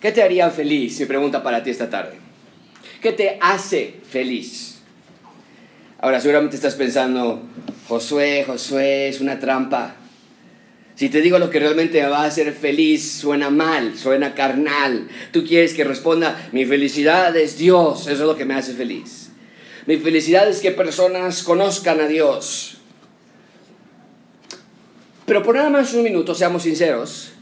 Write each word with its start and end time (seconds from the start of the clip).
¿Qué 0.00 0.12
te 0.12 0.22
haría 0.22 0.50
feliz? 0.50 0.98
Mi 1.00 1.06
pregunta 1.06 1.42
para 1.42 1.62
ti 1.62 1.70
esta 1.70 1.90
tarde. 1.90 2.16
¿Qué 3.02 3.12
te 3.12 3.38
hace 3.40 3.94
feliz? 4.08 4.78
Ahora 6.00 6.20
seguramente 6.20 6.56
estás 6.56 6.74
pensando, 6.74 7.42
Josué, 7.88 8.44
Josué, 8.46 9.08
es 9.08 9.20
una 9.20 9.40
trampa. 9.40 9.96
Si 10.94 11.08
te 11.08 11.20
digo 11.20 11.38
lo 11.38 11.50
que 11.50 11.60
realmente 11.60 12.00
me 12.02 12.08
va 12.08 12.22
a 12.22 12.26
hacer 12.26 12.52
feliz, 12.52 13.18
suena 13.20 13.50
mal, 13.50 13.96
suena 13.96 14.34
carnal. 14.34 15.08
Tú 15.32 15.44
quieres 15.44 15.74
que 15.74 15.84
responda, 15.84 16.48
mi 16.52 16.64
felicidad 16.64 17.36
es 17.36 17.58
Dios, 17.58 18.02
eso 18.02 18.10
es 18.12 18.18
lo 18.20 18.36
que 18.36 18.44
me 18.44 18.54
hace 18.54 18.74
feliz. 18.74 19.30
Mi 19.86 19.96
felicidad 19.96 20.48
es 20.48 20.60
que 20.60 20.70
personas 20.70 21.42
conozcan 21.42 22.00
a 22.00 22.06
Dios. 22.06 22.78
Pero 25.24 25.42
por 25.42 25.56
nada 25.56 25.70
más 25.70 25.94
un 25.94 26.02
minuto, 26.02 26.34
seamos 26.34 26.62
sinceros, 26.62 27.32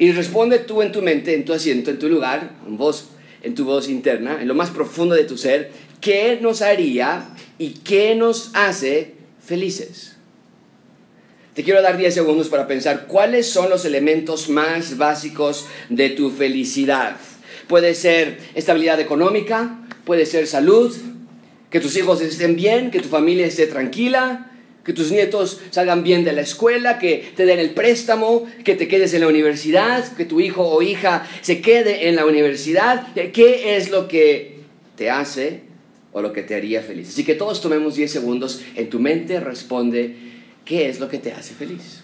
y 0.00 0.12
responde 0.12 0.58
tú 0.60 0.80
en 0.80 0.92
tu 0.92 1.02
mente, 1.02 1.34
en 1.34 1.44
tu 1.44 1.52
asiento, 1.52 1.90
en 1.90 1.98
tu 1.98 2.08
lugar, 2.08 2.52
en, 2.66 2.78
voz, 2.78 3.10
en 3.42 3.54
tu 3.54 3.66
voz 3.66 3.86
interna, 3.86 4.40
en 4.40 4.48
lo 4.48 4.54
más 4.54 4.70
profundo 4.70 5.14
de 5.14 5.24
tu 5.24 5.36
ser, 5.36 5.70
¿qué 6.00 6.38
nos 6.40 6.62
haría 6.62 7.28
y 7.58 7.72
qué 7.84 8.14
nos 8.14 8.50
hace 8.54 9.12
felices? 9.44 10.16
Te 11.52 11.62
quiero 11.62 11.82
dar 11.82 11.98
10 11.98 12.14
segundos 12.14 12.48
para 12.48 12.66
pensar 12.66 13.08
cuáles 13.08 13.50
son 13.50 13.68
los 13.68 13.84
elementos 13.84 14.48
más 14.48 14.96
básicos 14.96 15.66
de 15.90 16.08
tu 16.08 16.30
felicidad. 16.30 17.18
Puede 17.68 17.94
ser 17.94 18.38
estabilidad 18.54 19.00
económica, 19.00 19.84
puede 20.06 20.24
ser 20.24 20.46
salud, 20.46 20.96
que 21.68 21.78
tus 21.78 21.94
hijos 21.98 22.22
estén 22.22 22.56
bien, 22.56 22.90
que 22.90 23.00
tu 23.00 23.10
familia 23.10 23.44
esté 23.44 23.66
tranquila, 23.66 24.49
que 24.84 24.92
tus 24.92 25.10
nietos 25.10 25.60
salgan 25.70 26.02
bien 26.02 26.24
de 26.24 26.32
la 26.32 26.40
escuela, 26.40 26.98
que 26.98 27.32
te 27.36 27.46
den 27.46 27.58
el 27.58 27.70
préstamo, 27.70 28.46
que 28.64 28.74
te 28.74 28.88
quedes 28.88 29.14
en 29.14 29.20
la 29.20 29.28
universidad, 29.28 30.16
que 30.16 30.24
tu 30.24 30.40
hijo 30.40 30.66
o 30.68 30.82
hija 30.82 31.28
se 31.42 31.60
quede 31.60 32.08
en 32.08 32.16
la 32.16 32.26
universidad. 32.26 33.12
¿Qué 33.14 33.76
es 33.76 33.90
lo 33.90 34.08
que 34.08 34.60
te 34.96 35.10
hace 35.10 35.60
o 36.12 36.22
lo 36.22 36.32
que 36.32 36.42
te 36.42 36.54
haría 36.54 36.82
feliz? 36.82 37.10
Así 37.10 37.24
que 37.24 37.34
todos 37.34 37.60
tomemos 37.60 37.94
10 37.94 38.10
segundos. 38.10 38.62
En 38.74 38.88
tu 38.88 38.98
mente 38.98 39.38
responde 39.40 40.30
¿Qué 40.70 40.88
es 40.88 41.00
lo 41.00 41.08
que 41.08 41.18
te 41.18 41.32
hace 41.32 41.52
feliz? 41.52 42.02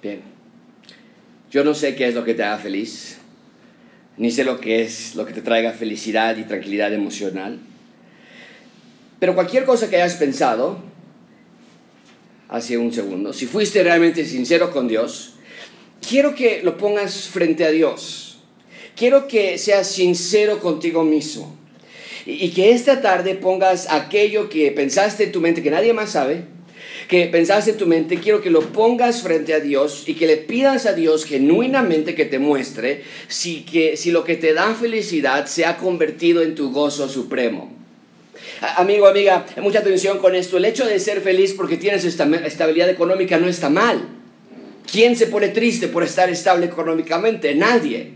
Bien, 0.00 0.22
yo 1.58 1.64
no 1.64 1.74
sé 1.74 1.96
qué 1.96 2.06
es 2.06 2.14
lo 2.14 2.24
que 2.24 2.34
te 2.34 2.44
haga 2.44 2.58
feliz, 2.58 3.16
ni 4.16 4.30
sé 4.30 4.44
lo 4.44 4.60
que 4.60 4.82
es 4.82 5.16
lo 5.16 5.26
que 5.26 5.32
te 5.32 5.42
traiga 5.42 5.72
felicidad 5.72 6.36
y 6.36 6.44
tranquilidad 6.44 6.94
emocional, 6.94 7.58
pero 9.18 9.34
cualquier 9.34 9.64
cosa 9.64 9.90
que 9.90 9.96
hayas 9.96 10.14
pensado 10.14 10.78
hace 12.48 12.78
un 12.78 12.92
segundo, 12.92 13.32
si 13.32 13.46
fuiste 13.46 13.82
realmente 13.82 14.24
sincero 14.24 14.70
con 14.70 14.86
Dios, 14.86 15.34
quiero 16.08 16.36
que 16.36 16.62
lo 16.62 16.76
pongas 16.76 17.26
frente 17.26 17.64
a 17.64 17.72
Dios. 17.72 18.38
Quiero 18.94 19.26
que 19.26 19.58
seas 19.58 19.88
sincero 19.88 20.60
contigo 20.60 21.02
mismo. 21.02 21.56
Y, 22.24 22.50
que 22.50 22.70
esta 22.70 23.00
tarde 23.00 23.34
pongas 23.34 23.90
aquello 23.90 24.48
que 24.48 24.70
pensaste 24.70 25.24
en 25.24 25.32
tu 25.32 25.40
mente, 25.40 25.64
que 25.64 25.72
nadie 25.72 25.92
más 25.92 26.10
sabe, 26.10 26.44
que 27.08 27.26
pensaste 27.26 27.70
en 27.70 27.78
tu 27.78 27.86
mente, 27.86 28.18
quiero 28.18 28.42
que 28.42 28.50
lo 28.50 28.60
pongas 28.60 29.22
frente 29.22 29.54
a 29.54 29.60
Dios 29.60 30.04
y 30.06 30.14
que 30.14 30.26
le 30.26 30.36
pidas 30.36 30.84
a 30.84 30.92
Dios 30.92 31.24
genuinamente 31.24 32.14
que 32.14 32.26
te 32.26 32.38
muestre 32.38 33.02
si, 33.28 33.62
que, 33.62 33.96
si 33.96 34.10
lo 34.10 34.24
que 34.24 34.36
te 34.36 34.52
da 34.52 34.74
felicidad 34.74 35.46
se 35.46 35.64
ha 35.64 35.78
convertido 35.78 36.42
en 36.42 36.54
tu 36.54 36.70
gozo 36.70 37.08
supremo. 37.08 37.72
Amigo, 38.76 39.06
amiga, 39.06 39.46
mucha 39.62 39.78
atención 39.78 40.18
con 40.18 40.34
esto. 40.34 40.58
El 40.58 40.66
hecho 40.66 40.84
de 40.84 40.98
ser 40.98 41.22
feliz 41.22 41.54
porque 41.54 41.78
tienes 41.78 42.04
estabilidad 42.04 42.90
económica 42.90 43.38
no 43.38 43.48
está 43.48 43.70
mal. 43.70 44.06
¿Quién 44.90 45.16
se 45.16 45.28
pone 45.28 45.48
triste 45.48 45.88
por 45.88 46.02
estar 46.02 46.28
estable 46.28 46.66
económicamente? 46.66 47.54
Nadie. 47.54 48.12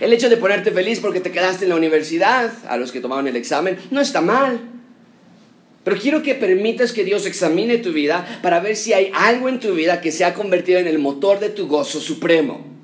El 0.00 0.12
hecho 0.12 0.28
de 0.28 0.36
ponerte 0.36 0.72
feliz 0.72 0.98
porque 0.98 1.20
te 1.20 1.30
quedaste 1.30 1.64
en 1.64 1.70
la 1.70 1.76
universidad, 1.76 2.52
a 2.68 2.76
los 2.76 2.90
que 2.90 3.00
tomaban 3.00 3.28
el 3.28 3.36
examen, 3.36 3.78
no 3.90 4.00
está 4.00 4.20
mal. 4.20 4.75
Pero 5.86 6.00
quiero 6.00 6.20
que 6.20 6.34
permitas 6.34 6.92
que 6.92 7.04
Dios 7.04 7.26
examine 7.26 7.78
tu 7.78 7.92
vida 7.92 8.40
para 8.42 8.58
ver 8.58 8.74
si 8.74 8.92
hay 8.92 9.12
algo 9.14 9.48
en 9.48 9.60
tu 9.60 9.72
vida 9.72 10.00
que 10.00 10.10
se 10.10 10.24
ha 10.24 10.34
convertido 10.34 10.80
en 10.80 10.88
el 10.88 10.98
motor 10.98 11.38
de 11.38 11.48
tu 11.48 11.68
gozo 11.68 12.00
supremo. 12.00 12.75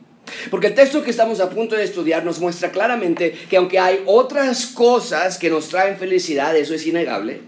Porque 0.50 0.68
el 0.68 0.74
texto 0.74 1.02
que 1.02 1.10
estamos 1.10 1.40
a 1.40 1.50
punto 1.50 1.76
de 1.76 1.84
estudiar 1.84 2.24
nos 2.24 2.40
muestra 2.40 2.70
claramente 2.70 3.32
que 3.48 3.56
aunque 3.56 3.78
hay 3.78 4.02
otras 4.06 4.66
cosas 4.66 5.38
que 5.38 5.50
nos 5.50 5.68
traen 5.68 5.96
felicidad, 5.96 6.56
eso 6.56 6.74
es 6.74 6.86
innegable, 6.86 7.40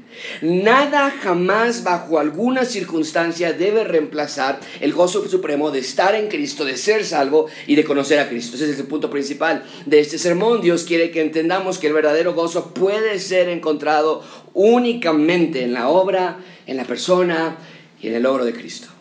nada 0.43 1.10
jamás 1.10 1.83
bajo 1.83 2.19
alguna 2.19 2.65
circunstancia 2.65 3.53
debe 3.53 3.84
reemplazar 3.84 4.60
el 4.81 4.93
gozo 4.93 5.27
supremo 5.28 5.71
de 5.71 5.81
estar 5.81 6.15
en 6.15 6.28
Cristo, 6.28 6.65
de 6.65 6.77
ser 6.77 7.04
salvo 7.04 7.47
y 7.66 7.75
de 7.75 7.84
conocer 7.84 8.19
a 8.19 8.28
Cristo. 8.28 8.56
Ese 8.56 8.71
es 8.71 8.78
el 8.78 8.87
punto 8.87 9.10
principal 9.10 9.65
de 9.87 10.00
este 10.00 10.19
sermón. 10.19 10.60
Dios 10.60 10.84
quiere 10.84 11.10
que 11.10 11.21
entendamos 11.21 11.78
que 11.78 11.88
el 11.88 11.93
verdadero 11.93 12.34
gozo 12.34 12.72
puede 12.75 13.19
ser 13.19 13.49
encontrado 13.49 14.22
únicamente 14.54 15.62
en 15.62 15.72
la 15.72 15.88
obra, 15.88 16.38
en 16.66 16.77
la 16.77 16.84
persona 16.84 17.56
y 18.00 18.09
en 18.09 18.15
el 18.15 18.22
logro 18.22 18.44
de 18.44 18.53
Cristo. 18.53 18.94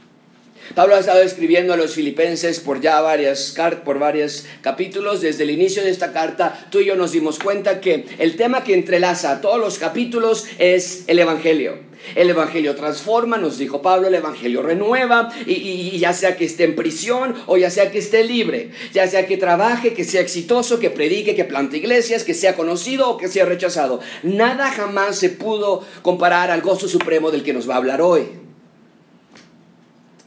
Pablo 0.75 0.95
ha 0.95 0.99
estado 0.99 1.21
escribiendo 1.21 1.71
a 1.71 1.77
los 1.77 1.93
filipenses 1.93 2.59
por 2.59 2.81
ya 2.81 2.99
varias, 2.99 3.55
por 3.85 3.99
varios 3.99 4.45
capítulos. 4.61 5.21
Desde 5.21 5.43
el 5.43 5.51
inicio 5.51 5.83
de 5.83 5.91
esta 5.91 6.11
carta, 6.11 6.67
tú 6.71 6.79
y 6.79 6.85
yo 6.85 6.95
nos 6.95 7.11
dimos 7.11 7.37
cuenta 7.37 7.79
que 7.79 8.05
el 8.17 8.35
tema 8.37 8.63
que 8.63 8.73
entrelaza 8.73 9.33
a 9.33 9.41
todos 9.41 9.59
los 9.59 9.77
capítulos 9.77 10.47
es 10.57 11.03
el 11.05 11.19
Evangelio. 11.19 11.77
El 12.15 12.31
Evangelio 12.31 12.75
transforma, 12.75 13.37
nos 13.37 13.59
dijo 13.59 13.83
Pablo, 13.83 14.07
el 14.07 14.15
Evangelio 14.15 14.63
renueva, 14.63 15.31
y, 15.45 15.53
y, 15.53 15.99
ya 15.99 16.11
sea 16.11 16.35
que 16.35 16.45
esté 16.45 16.63
en 16.63 16.75
prisión 16.75 17.35
o 17.45 17.55
ya 17.55 17.69
sea 17.69 17.91
que 17.91 17.99
esté 17.99 18.23
libre, 18.23 18.71
ya 18.93 19.07
sea 19.07 19.27
que 19.27 19.37
trabaje, 19.37 19.93
que 19.93 20.03
sea 20.03 20.21
exitoso, 20.21 20.79
que 20.79 20.89
predique, 20.89 21.35
que 21.35 21.45
plante 21.45 21.77
iglesias, 21.77 22.23
que 22.23 22.33
sea 22.33 22.55
conocido 22.55 23.09
o 23.09 23.17
que 23.17 23.27
sea 23.27 23.45
rechazado. 23.45 24.01
Nada 24.23 24.71
jamás 24.71 25.17
se 25.17 25.29
pudo 25.29 25.85
comparar 26.01 26.49
al 26.49 26.61
gozo 26.61 26.87
supremo 26.87 27.29
del 27.29 27.43
que 27.43 27.53
nos 27.53 27.69
va 27.69 27.75
a 27.75 27.77
hablar 27.77 28.01
hoy. 28.01 28.42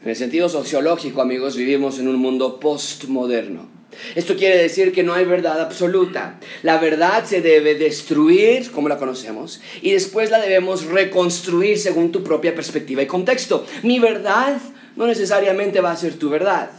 En 0.06 0.10
el 0.10 0.16
sentido 0.16 0.48
sociológico, 0.48 1.20
amigos, 1.20 1.56
vivimos 1.56 1.98
en 1.98 2.06
un 2.06 2.14
mundo 2.14 2.60
postmoderno. 2.60 3.66
Esto 4.14 4.36
quiere 4.36 4.56
decir 4.56 4.92
que 4.92 5.02
no 5.02 5.14
hay 5.14 5.24
verdad 5.24 5.60
absoluta. 5.60 6.38
La 6.62 6.78
verdad 6.78 7.24
se 7.24 7.42
debe 7.42 7.74
destruir, 7.74 8.70
como 8.70 8.88
la 8.88 8.98
conocemos, 8.98 9.60
y 9.82 9.90
después 9.90 10.30
la 10.30 10.38
debemos 10.38 10.84
reconstruir 10.84 11.76
según 11.76 12.12
tu 12.12 12.22
propia 12.22 12.54
perspectiva 12.54 13.02
y 13.02 13.06
contexto. 13.06 13.66
Mi 13.82 13.98
verdad 13.98 14.58
no 14.94 15.08
necesariamente 15.08 15.80
va 15.80 15.90
a 15.90 15.96
ser 15.96 16.14
tu 16.14 16.30
verdad. 16.30 16.70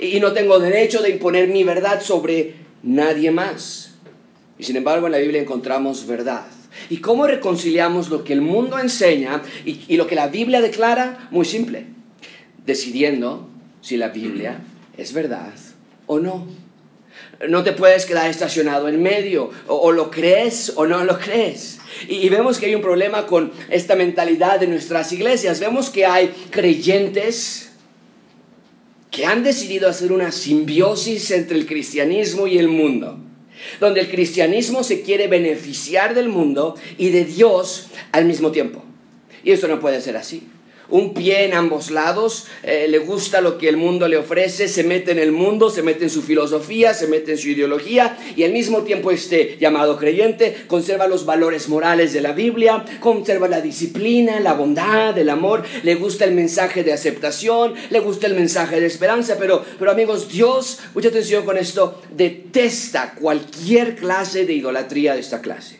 Y 0.00 0.18
no 0.18 0.32
tengo 0.32 0.58
derecho 0.58 1.00
de 1.00 1.10
imponer 1.10 1.46
mi 1.46 1.62
verdad 1.62 2.02
sobre 2.02 2.54
nadie 2.82 3.30
más. 3.30 3.92
Y 4.58 4.64
sin 4.64 4.74
embargo 4.74 5.06
en 5.06 5.12
la 5.12 5.18
Biblia 5.18 5.40
encontramos 5.40 6.08
verdad. 6.08 6.46
¿Y 6.90 6.96
cómo 6.96 7.28
reconciliamos 7.28 8.08
lo 8.08 8.24
que 8.24 8.32
el 8.32 8.40
mundo 8.40 8.80
enseña 8.80 9.42
y, 9.64 9.82
y 9.86 9.96
lo 9.96 10.08
que 10.08 10.16
la 10.16 10.26
Biblia 10.26 10.60
declara? 10.60 11.28
Muy 11.30 11.44
simple 11.44 11.93
decidiendo 12.66 13.48
si 13.80 13.96
la 13.96 14.08
Biblia 14.08 14.60
es 14.96 15.12
verdad 15.12 15.52
o 16.06 16.18
no. 16.18 16.46
No 17.48 17.62
te 17.62 17.72
puedes 17.72 18.06
quedar 18.06 18.30
estacionado 18.30 18.88
en 18.88 19.02
medio, 19.02 19.50
o, 19.66 19.92
lo 19.92 20.10
crees 20.10 20.72
o 20.76 20.86
no 20.86 21.04
lo 21.04 21.18
crees. 21.18 21.78
Y, 22.08 22.16
y, 22.16 22.28
vemos 22.28 22.58
que 22.58 22.66
hay 22.66 22.74
un 22.74 22.82
problema 22.82 23.26
con 23.26 23.52
esta 23.70 23.94
mentalidad 23.94 24.60
de 24.60 24.66
nuestras 24.66 25.12
iglesias. 25.12 25.60
Vemos 25.60 25.90
que 25.90 26.06
hay 26.06 26.28
creyentes 26.50 27.70
que 29.10 29.26
han 29.26 29.44
decidido 29.44 29.88
hacer 29.88 30.12
una 30.12 30.32
simbiosis 30.32 31.30
entre 31.30 31.56
el 31.56 31.66
cristianismo 31.66 32.46
y 32.46 32.58
el 32.58 32.68
mundo, 32.68 33.18
donde 33.80 34.00
el 34.00 34.08
cristianismo 34.08 34.82
se 34.82 35.02
quiere 35.02 35.28
beneficiar 35.28 36.14
del 36.14 36.28
mundo 36.28 36.74
y 36.98 37.10
de 37.10 37.24
Dios 37.24 37.88
al 38.12 38.24
mismo 38.24 38.50
tiempo. 38.50 38.82
Y 39.44 39.52
eso 39.52 39.68
no 39.68 39.78
puede 39.78 40.00
ser 40.00 40.16
así 40.16 40.48
un 40.88 41.14
pie 41.14 41.44
en 41.44 41.54
ambos 41.54 41.90
lados, 41.90 42.46
eh, 42.62 42.86
le 42.88 42.98
gusta 42.98 43.40
lo 43.40 43.58
que 43.58 43.68
el 43.68 43.76
mundo 43.76 44.08
le 44.08 44.16
ofrece, 44.16 44.68
se 44.68 44.84
mete 44.84 45.12
en 45.12 45.18
el 45.18 45.32
mundo, 45.32 45.70
se 45.70 45.82
mete 45.82 46.04
en 46.04 46.10
su 46.10 46.22
filosofía, 46.22 46.94
se 46.94 47.06
mete 47.06 47.32
en 47.32 47.38
su 47.38 47.48
ideología 47.48 48.18
y 48.36 48.44
al 48.44 48.52
mismo 48.52 48.82
tiempo 48.82 49.10
este 49.10 49.56
llamado 49.58 49.96
creyente 49.98 50.64
conserva 50.66 51.06
los 51.06 51.24
valores 51.24 51.68
morales 51.68 52.12
de 52.12 52.20
la 52.20 52.32
Biblia, 52.32 52.84
conserva 53.00 53.48
la 53.48 53.60
disciplina, 53.60 54.40
la 54.40 54.54
bondad, 54.54 55.16
el 55.16 55.30
amor, 55.30 55.64
le 55.82 55.94
gusta 55.94 56.24
el 56.24 56.34
mensaje 56.34 56.84
de 56.84 56.92
aceptación, 56.92 57.74
le 57.90 58.00
gusta 58.00 58.26
el 58.26 58.34
mensaje 58.34 58.80
de 58.80 58.86
esperanza, 58.86 59.36
pero, 59.38 59.64
pero 59.78 59.90
amigos, 59.90 60.28
Dios, 60.28 60.80
mucha 60.94 61.08
atención 61.08 61.44
con 61.44 61.56
esto, 61.56 62.02
detesta 62.14 63.14
cualquier 63.14 63.96
clase 63.96 64.44
de 64.44 64.52
idolatría 64.52 65.14
de 65.14 65.20
esta 65.20 65.40
clase. 65.40 65.78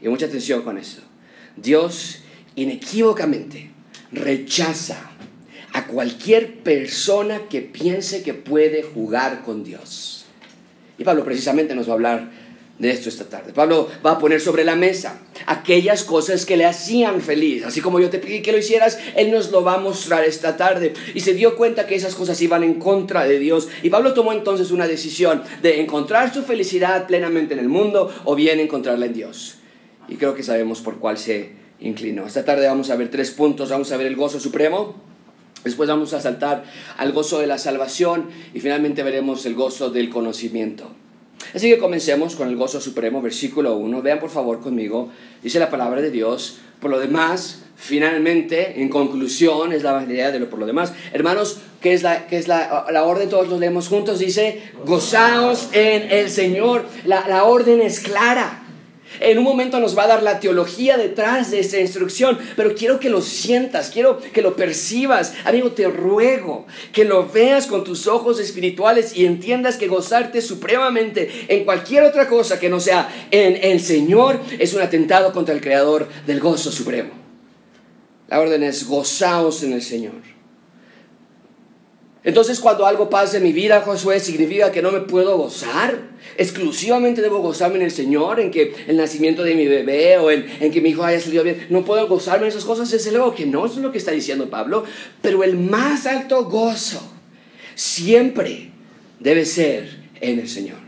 Y 0.00 0.08
mucha 0.08 0.26
atención 0.26 0.62
con 0.62 0.78
esto. 0.78 1.02
Dios 1.56 2.20
inequívocamente 2.56 3.73
rechaza 4.14 5.10
a 5.72 5.86
cualquier 5.86 6.58
persona 6.58 7.42
que 7.50 7.60
piense 7.60 8.22
que 8.22 8.34
puede 8.34 8.82
jugar 8.82 9.42
con 9.42 9.64
Dios. 9.64 10.24
Y 10.98 11.04
Pablo 11.04 11.24
precisamente 11.24 11.74
nos 11.74 11.88
va 11.88 11.92
a 11.92 11.94
hablar 11.94 12.30
de 12.78 12.90
esto 12.90 13.08
esta 13.08 13.24
tarde. 13.28 13.52
Pablo 13.52 13.88
va 14.04 14.12
a 14.12 14.18
poner 14.18 14.40
sobre 14.40 14.64
la 14.64 14.74
mesa 14.74 15.20
aquellas 15.46 16.04
cosas 16.04 16.44
que 16.44 16.56
le 16.56 16.64
hacían 16.64 17.20
feliz. 17.20 17.64
Así 17.64 17.80
como 17.80 18.00
yo 18.00 18.10
te 18.10 18.18
pedí 18.18 18.42
que 18.42 18.52
lo 18.52 18.58
hicieras, 18.58 18.98
Él 19.16 19.30
nos 19.30 19.50
lo 19.50 19.62
va 19.62 19.74
a 19.74 19.78
mostrar 19.78 20.24
esta 20.24 20.56
tarde. 20.56 20.92
Y 21.14 21.20
se 21.20 21.34
dio 21.34 21.56
cuenta 21.56 21.86
que 21.86 21.94
esas 21.94 22.14
cosas 22.14 22.40
iban 22.40 22.62
en 22.62 22.74
contra 22.74 23.24
de 23.24 23.38
Dios. 23.38 23.68
Y 23.82 23.90
Pablo 23.90 24.14
tomó 24.14 24.32
entonces 24.32 24.70
una 24.70 24.86
decisión 24.86 25.42
de 25.62 25.80
encontrar 25.80 26.32
su 26.32 26.42
felicidad 26.42 27.06
plenamente 27.06 27.54
en 27.54 27.60
el 27.60 27.68
mundo 27.68 28.12
o 28.24 28.34
bien 28.34 28.60
encontrarla 28.60 29.06
en 29.06 29.14
Dios. 29.14 29.56
Y 30.08 30.16
creo 30.16 30.34
que 30.34 30.42
sabemos 30.42 30.80
por 30.80 30.98
cuál 30.98 31.16
se 31.18 31.63
inclinó. 31.80 32.26
Esta 32.26 32.44
tarde 32.44 32.66
vamos 32.66 32.90
a 32.90 32.96
ver 32.96 33.10
tres 33.10 33.30
puntos. 33.30 33.70
Vamos 33.70 33.90
a 33.92 33.96
ver 33.96 34.06
el 34.06 34.16
gozo 34.16 34.40
supremo. 34.40 34.94
Después 35.64 35.88
vamos 35.88 36.12
a 36.12 36.20
saltar 36.20 36.64
al 36.98 37.12
gozo 37.12 37.38
de 37.38 37.46
la 37.46 37.56
salvación 37.56 38.28
y 38.52 38.60
finalmente 38.60 39.02
veremos 39.02 39.46
el 39.46 39.54
gozo 39.54 39.90
del 39.90 40.10
conocimiento. 40.10 40.90
Así 41.54 41.70
que 41.70 41.78
comencemos 41.78 42.36
con 42.36 42.48
el 42.48 42.56
gozo 42.56 42.80
supremo, 42.80 43.22
versículo 43.22 43.76
1. 43.76 44.02
Vean 44.02 44.20
por 44.20 44.30
favor 44.30 44.60
conmigo, 44.60 45.10
dice 45.42 45.58
la 45.58 45.70
palabra 45.70 46.00
de 46.00 46.10
Dios. 46.10 46.58
Por 46.80 46.90
lo 46.90 46.98
demás, 46.98 47.62
finalmente, 47.76 48.82
en 48.82 48.88
conclusión, 48.88 49.72
es 49.72 49.82
la 49.82 50.04
idea 50.04 50.32
de 50.32 50.40
lo 50.40 50.50
por 50.50 50.58
lo 50.58 50.66
demás. 50.66 50.92
Hermanos, 51.12 51.60
¿qué 51.80 51.94
es 51.94 52.02
la, 52.02 52.26
qué 52.26 52.36
es 52.36 52.46
la, 52.46 52.86
la 52.90 53.04
orden? 53.04 53.28
Todos 53.30 53.48
los 53.48 53.58
leemos 53.58 53.88
juntos. 53.88 54.18
Dice, 54.18 54.62
gozaos 54.84 55.68
en 55.72 56.10
el 56.10 56.28
Señor. 56.28 56.86
La, 57.06 57.26
la 57.26 57.44
orden 57.44 57.80
es 57.80 58.00
clara. 58.00 58.63
En 59.20 59.38
un 59.38 59.44
momento 59.44 59.80
nos 59.80 59.96
va 59.96 60.04
a 60.04 60.08
dar 60.08 60.22
la 60.22 60.40
teología 60.40 60.96
detrás 60.96 61.50
de 61.50 61.60
esa 61.60 61.78
instrucción, 61.78 62.38
pero 62.56 62.74
quiero 62.74 62.98
que 62.98 63.10
lo 63.10 63.20
sientas, 63.20 63.90
quiero 63.90 64.18
que 64.18 64.42
lo 64.42 64.56
percibas. 64.56 65.34
Amigo, 65.44 65.72
te 65.72 65.88
ruego 65.88 66.66
que 66.92 67.04
lo 67.04 67.28
veas 67.28 67.66
con 67.66 67.84
tus 67.84 68.06
ojos 68.06 68.40
espirituales 68.40 69.16
y 69.16 69.26
entiendas 69.26 69.76
que 69.76 69.88
gozarte 69.88 70.40
supremamente 70.42 71.46
en 71.48 71.64
cualquier 71.64 72.04
otra 72.04 72.28
cosa 72.28 72.58
que 72.58 72.68
no 72.68 72.80
sea 72.80 73.08
en 73.30 73.58
el 73.62 73.80
Señor 73.80 74.40
es 74.58 74.74
un 74.74 74.82
atentado 74.82 75.32
contra 75.32 75.54
el 75.54 75.60
Creador 75.60 76.08
del 76.26 76.40
gozo 76.40 76.70
supremo. 76.70 77.10
La 78.28 78.40
orden 78.40 78.62
es 78.62 78.86
gozaos 78.86 79.62
en 79.62 79.72
el 79.72 79.82
Señor. 79.82 80.33
Entonces 82.24 82.58
cuando 82.58 82.86
algo 82.86 83.10
pasa 83.10 83.36
en 83.36 83.42
mi 83.42 83.52
vida, 83.52 83.82
Josué, 83.82 84.18
significa 84.18 84.72
que 84.72 84.80
no 84.80 84.90
me 84.90 85.00
puedo 85.00 85.36
gozar. 85.36 85.98
Exclusivamente 86.38 87.20
debo 87.20 87.40
gozarme 87.40 87.76
en 87.76 87.82
el 87.82 87.90
Señor, 87.90 88.40
en 88.40 88.50
que 88.50 88.74
el 88.86 88.96
nacimiento 88.96 89.44
de 89.44 89.54
mi 89.54 89.66
bebé 89.66 90.16
o 90.16 90.30
en, 90.30 90.72
que 90.72 90.80
mi 90.80 90.90
hijo 90.90 91.04
haya 91.04 91.20
salido 91.20 91.44
bien. 91.44 91.66
No 91.68 91.84
puedo 91.84 92.08
gozarme 92.08 92.46
en 92.46 92.48
esas 92.48 92.64
cosas. 92.64 92.90
Es 92.94 93.06
algo 93.08 93.34
que 93.34 93.44
no, 93.44 93.66
eso 93.66 93.76
es 93.76 93.82
lo 93.82 93.92
que 93.92 93.98
está 93.98 94.10
diciendo 94.10 94.48
Pablo. 94.48 94.84
Pero 95.20 95.44
el 95.44 95.58
más 95.58 96.06
alto 96.06 96.46
gozo 96.46 97.02
siempre 97.74 98.70
debe 99.20 99.44
ser 99.44 100.04
en 100.22 100.38
el 100.38 100.48
Señor. 100.48 100.78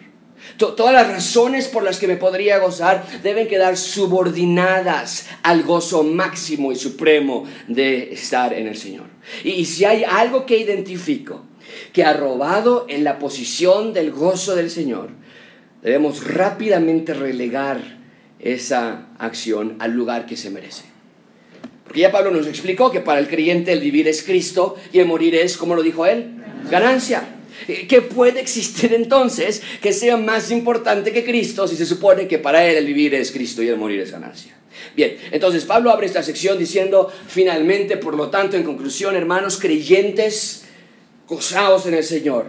Todas 0.57 0.95
las 0.95 1.09
razones 1.09 1.69
por 1.69 1.83
las 1.83 1.99
que 1.99 2.07
me 2.07 2.17
podría 2.17 2.59
gozar 2.61 3.05
deben 3.23 3.47
quedar 3.47 3.77
subordinadas 3.77 5.27
al 5.43 5.65
gozo 5.65 6.03
máximo 6.03 6.73
y 6.73 6.77
supremo 6.77 7.45
de 7.69 8.15
estar 8.15 8.55
en 8.55 8.67
el 8.67 8.77
Señor. 8.77 9.16
Y, 9.45 9.65
si 9.65 9.85
hay 9.85 10.05
algo 10.05 10.47
que 10.47 10.59
identifico 10.59 11.43
que 11.93 12.05
ha 12.05 12.13
robado 12.13 12.87
en 12.89 13.05
la 13.05 13.19
posición 13.19 13.93
del 13.93 14.11
gozo 14.13 14.55
del 14.55 14.71
Señor, 14.71 15.11
debemos 15.83 16.27
rápidamente 16.27 17.15
relegar 17.15 17.81
esa 18.39 19.09
acción 19.19 19.77
al 19.79 19.93
lugar 19.93 20.27
que 20.27 20.37
se 20.37 20.51
merece. 20.51 20.85
Porque 21.85 22.01
ya 22.01 22.13
Pablo 22.13 22.31
nos 22.31 22.47
explicó 22.47 22.91
que 22.91 23.01
para 23.01 23.21
el 23.21 23.29
creyente 23.29 23.73
el 23.73 23.81
vivir 23.81 24.09
es 24.09 24.23
Cristo 24.23 24.77
y 24.93 24.99
el 24.99 25.07
morir 25.07 25.35
es, 25.35 25.57
como 25.57 25.75
lo 25.75 25.83
dijo 25.83 26.07
él, 26.07 26.43
ganancia. 26.71 27.36
¿Qué 27.67 28.03
puede 28.03 28.41
existir 28.41 28.93
entonces 28.93 29.63
que 29.81 29.93
sea 29.93 30.17
más 30.17 30.51
importante 30.51 31.13
que 31.13 31.25
Cristo 31.25 31.67
si 31.67 31.77
se 31.77 31.87
supone 31.87 32.29
que 32.29 32.39
para 32.39 32.67
él 32.67 32.77
el 32.77 32.87
vivir 32.87 33.15
es 33.15 33.33
Cristo 33.33 33.63
y 33.63 33.69
el 33.69 33.77
morir 33.77 34.01
es 34.01 34.13
ganancia? 34.13 34.55
Bien, 34.95 35.17
entonces 35.31 35.65
Pablo 35.65 35.91
abre 35.91 36.07
esta 36.07 36.23
sección 36.23 36.59
diciendo, 36.59 37.13
finalmente, 37.29 37.97
por 37.97 38.15
lo 38.15 38.31
tanto, 38.31 38.57
en 38.57 38.63
conclusión, 38.63 39.17
hermanos 39.17 39.59
creyentes, 39.59 40.65
gozaos 41.29 41.87
en 41.87 41.95
el 41.95 42.05
Señor. 42.05 42.47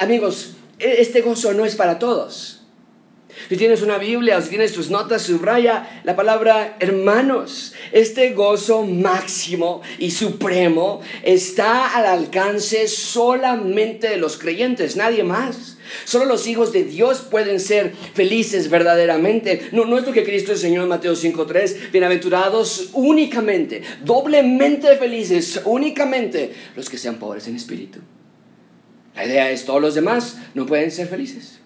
amigos, 0.00 0.56
e-, 0.78 1.00
este 1.00 1.20
gozo 1.20 1.52
no 1.52 1.64
es 1.64 1.76
para 1.76 1.98
todos. 1.98 2.55
Si 3.48 3.56
tienes 3.56 3.82
una 3.82 3.98
Biblia 3.98 4.38
o 4.38 4.42
si 4.42 4.48
tienes 4.48 4.72
tus 4.72 4.90
notas, 4.90 5.22
subraya 5.22 6.00
la 6.04 6.16
palabra 6.16 6.76
hermanos. 6.80 7.74
Este 7.92 8.32
gozo 8.32 8.82
máximo 8.82 9.82
y 9.98 10.10
supremo 10.10 11.00
está 11.22 11.96
al 11.96 12.06
alcance 12.06 12.88
solamente 12.88 14.08
de 14.08 14.16
los 14.16 14.36
creyentes, 14.36 14.96
nadie 14.96 15.22
más. 15.22 15.76
Solo 16.04 16.24
los 16.24 16.48
hijos 16.48 16.72
de 16.72 16.82
Dios 16.82 17.20
pueden 17.20 17.60
ser 17.60 17.92
felices 18.14 18.68
verdaderamente. 18.68 19.68
No, 19.70 19.84
no 19.84 19.98
es 19.98 20.06
lo 20.06 20.12
que 20.12 20.24
Cristo 20.24 20.52
enseñó 20.52 20.82
en 20.82 20.88
Mateo 20.88 21.12
5.3. 21.12 21.92
Bienaventurados 21.92 22.90
únicamente, 22.94 23.82
doblemente 24.04 24.96
felices, 24.96 25.60
únicamente 25.64 26.52
los 26.74 26.90
que 26.90 26.98
sean 26.98 27.20
pobres 27.20 27.46
en 27.46 27.54
espíritu. 27.54 28.00
La 29.14 29.24
idea 29.24 29.50
es 29.50 29.64
todos 29.64 29.80
los 29.80 29.94
demás 29.94 30.38
no 30.54 30.66
pueden 30.66 30.90
ser 30.90 31.06
felices 31.06 31.60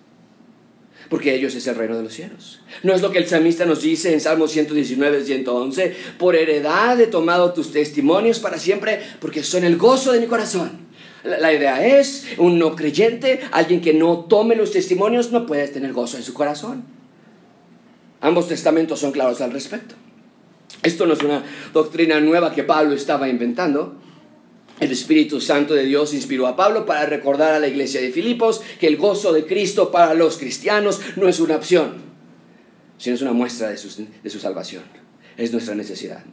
porque 1.10 1.34
ellos 1.34 1.56
es 1.56 1.66
el 1.66 1.74
reino 1.74 1.96
de 1.96 2.04
los 2.04 2.14
cielos. 2.14 2.60
No 2.84 2.94
es 2.94 3.02
lo 3.02 3.10
que 3.10 3.18
el 3.18 3.26
salmista 3.26 3.66
nos 3.66 3.82
dice 3.82 4.12
en 4.12 4.20
Salmo 4.20 4.46
119, 4.46 5.24
111, 5.24 5.96
por 6.16 6.36
heredad 6.36 6.98
he 7.00 7.08
tomado 7.08 7.52
tus 7.52 7.72
testimonios 7.72 8.38
para 8.38 8.58
siempre, 8.58 9.00
porque 9.20 9.42
son 9.42 9.64
el 9.64 9.76
gozo 9.76 10.12
de 10.12 10.20
mi 10.20 10.26
corazón. 10.26 10.88
La, 11.24 11.52
idea 11.52 11.84
es, 11.84 12.28
un 12.38 12.60
no 12.60 12.76
creyente, 12.76 13.40
alguien 13.50 13.80
que 13.82 13.92
no 13.92 14.20
tome 14.20 14.54
los 14.54 14.70
testimonios, 14.70 15.32
no 15.32 15.46
puede 15.46 15.66
tener 15.66 15.92
gozo 15.92 16.16
en 16.16 16.22
su 16.22 16.32
corazón. 16.32 16.84
Ambos 18.20 18.46
testamentos 18.46 19.00
son 19.00 19.10
claros 19.10 19.40
al 19.40 19.52
respecto. 19.52 19.96
Esto 20.84 21.06
no 21.06 21.14
es 21.14 21.22
una 21.22 21.42
doctrina 21.74 22.20
nueva 22.20 22.54
que 22.54 22.62
Pablo 22.62 22.94
estaba 22.94 23.28
inventando. 23.28 23.96
El 24.80 24.90
Espíritu 24.90 25.42
Santo 25.42 25.74
de 25.74 25.84
Dios 25.84 26.14
inspiró 26.14 26.46
a 26.46 26.56
Pablo 26.56 26.86
para 26.86 27.04
recordar 27.04 27.52
a 27.52 27.60
la 27.60 27.68
iglesia 27.68 28.00
de 28.00 28.10
Filipos 28.10 28.62
que 28.80 28.86
el 28.86 28.96
gozo 28.96 29.32
de 29.34 29.44
Cristo 29.44 29.90
para 29.90 30.14
los 30.14 30.38
cristianos 30.38 31.00
no 31.16 31.28
es 31.28 31.38
una 31.38 31.56
opción, 31.56 31.96
sino 32.96 33.14
es 33.14 33.20
una 33.20 33.34
muestra 33.34 33.68
de 33.68 33.76
su, 33.76 34.06
de 34.22 34.30
su 34.30 34.40
salvación. 34.40 34.82
Es 35.36 35.52
nuestra 35.52 35.74
necesidad. 35.74 36.24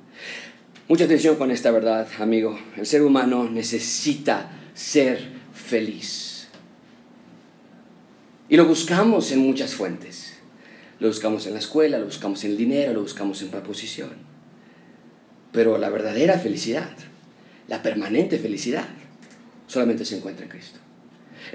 Mucha 0.88 1.04
atención 1.04 1.36
con 1.36 1.52
esta 1.52 1.72
verdad, 1.72 2.08
amigo. 2.20 2.58
El 2.78 2.86
ser 2.86 3.02
humano 3.02 3.50
necesita 3.50 4.50
ser 4.74 5.20
feliz. 5.54 6.48
Y 8.48 8.56
lo 8.56 8.66
buscamos 8.66 9.30
en 9.34 9.40
muchas 9.40 9.74
fuentes. 9.74 10.38
Lo 11.02 11.10
buscamos 11.10 11.46
en 11.48 11.54
la 11.54 11.60
escuela, 11.60 12.00
lo 12.00 12.06
buscamos 12.06 12.46
en 12.46 12.52
el 12.52 12.58
dinero, 12.58 12.94
lo 12.94 13.02
buscamos 13.02 13.42
en 13.42 13.52
la 13.52 13.62
posición. 13.62 14.12
Pero 15.52 15.78
la 15.78 15.90
verdadera 15.90 16.40
felicidad 16.40 16.96
la 17.68 17.82
permanente 17.82 18.40
felicidad 18.40 18.86
solamente 19.68 20.06
se 20.06 20.18
encuentra 20.18 20.46
en 20.46 20.52
Cristo. 20.52 20.80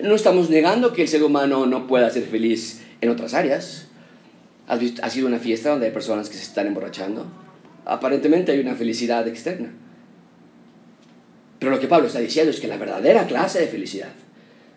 No 0.03 0.15
estamos 0.15 0.51
negando 0.51 0.93
que 0.93 1.03
el 1.03 1.09
ser 1.09 1.23
humano 1.23 1.67
no 1.67 1.87
pueda 1.87 2.11
ser 2.11 2.25
feliz 2.25 2.83
en 3.01 3.11
otras 3.11 3.35
áreas. 3.35 3.89
Ha 4.67 5.11
sido 5.11 5.27
una 5.27 5.39
fiesta 5.39 5.71
donde 5.71 5.87
hay 5.87 5.93
personas 5.93 6.29
que 6.29 6.37
se 6.37 6.43
están 6.43 6.67
emborrachando. 6.67 7.27
Aparentemente 7.85 8.53
hay 8.53 8.61
una 8.61 8.75
felicidad 8.75 9.27
externa. 9.27 9.73
Pero 11.59 11.73
lo 11.73 11.81
que 11.81 11.89
Pablo 11.89 12.07
está 12.07 12.21
diciendo 12.21 12.51
es 12.51 12.61
que 12.61 12.69
la 12.69 12.77
verdadera 12.77 13.27
clase 13.27 13.61
de 13.61 13.67
felicidad 13.67 14.13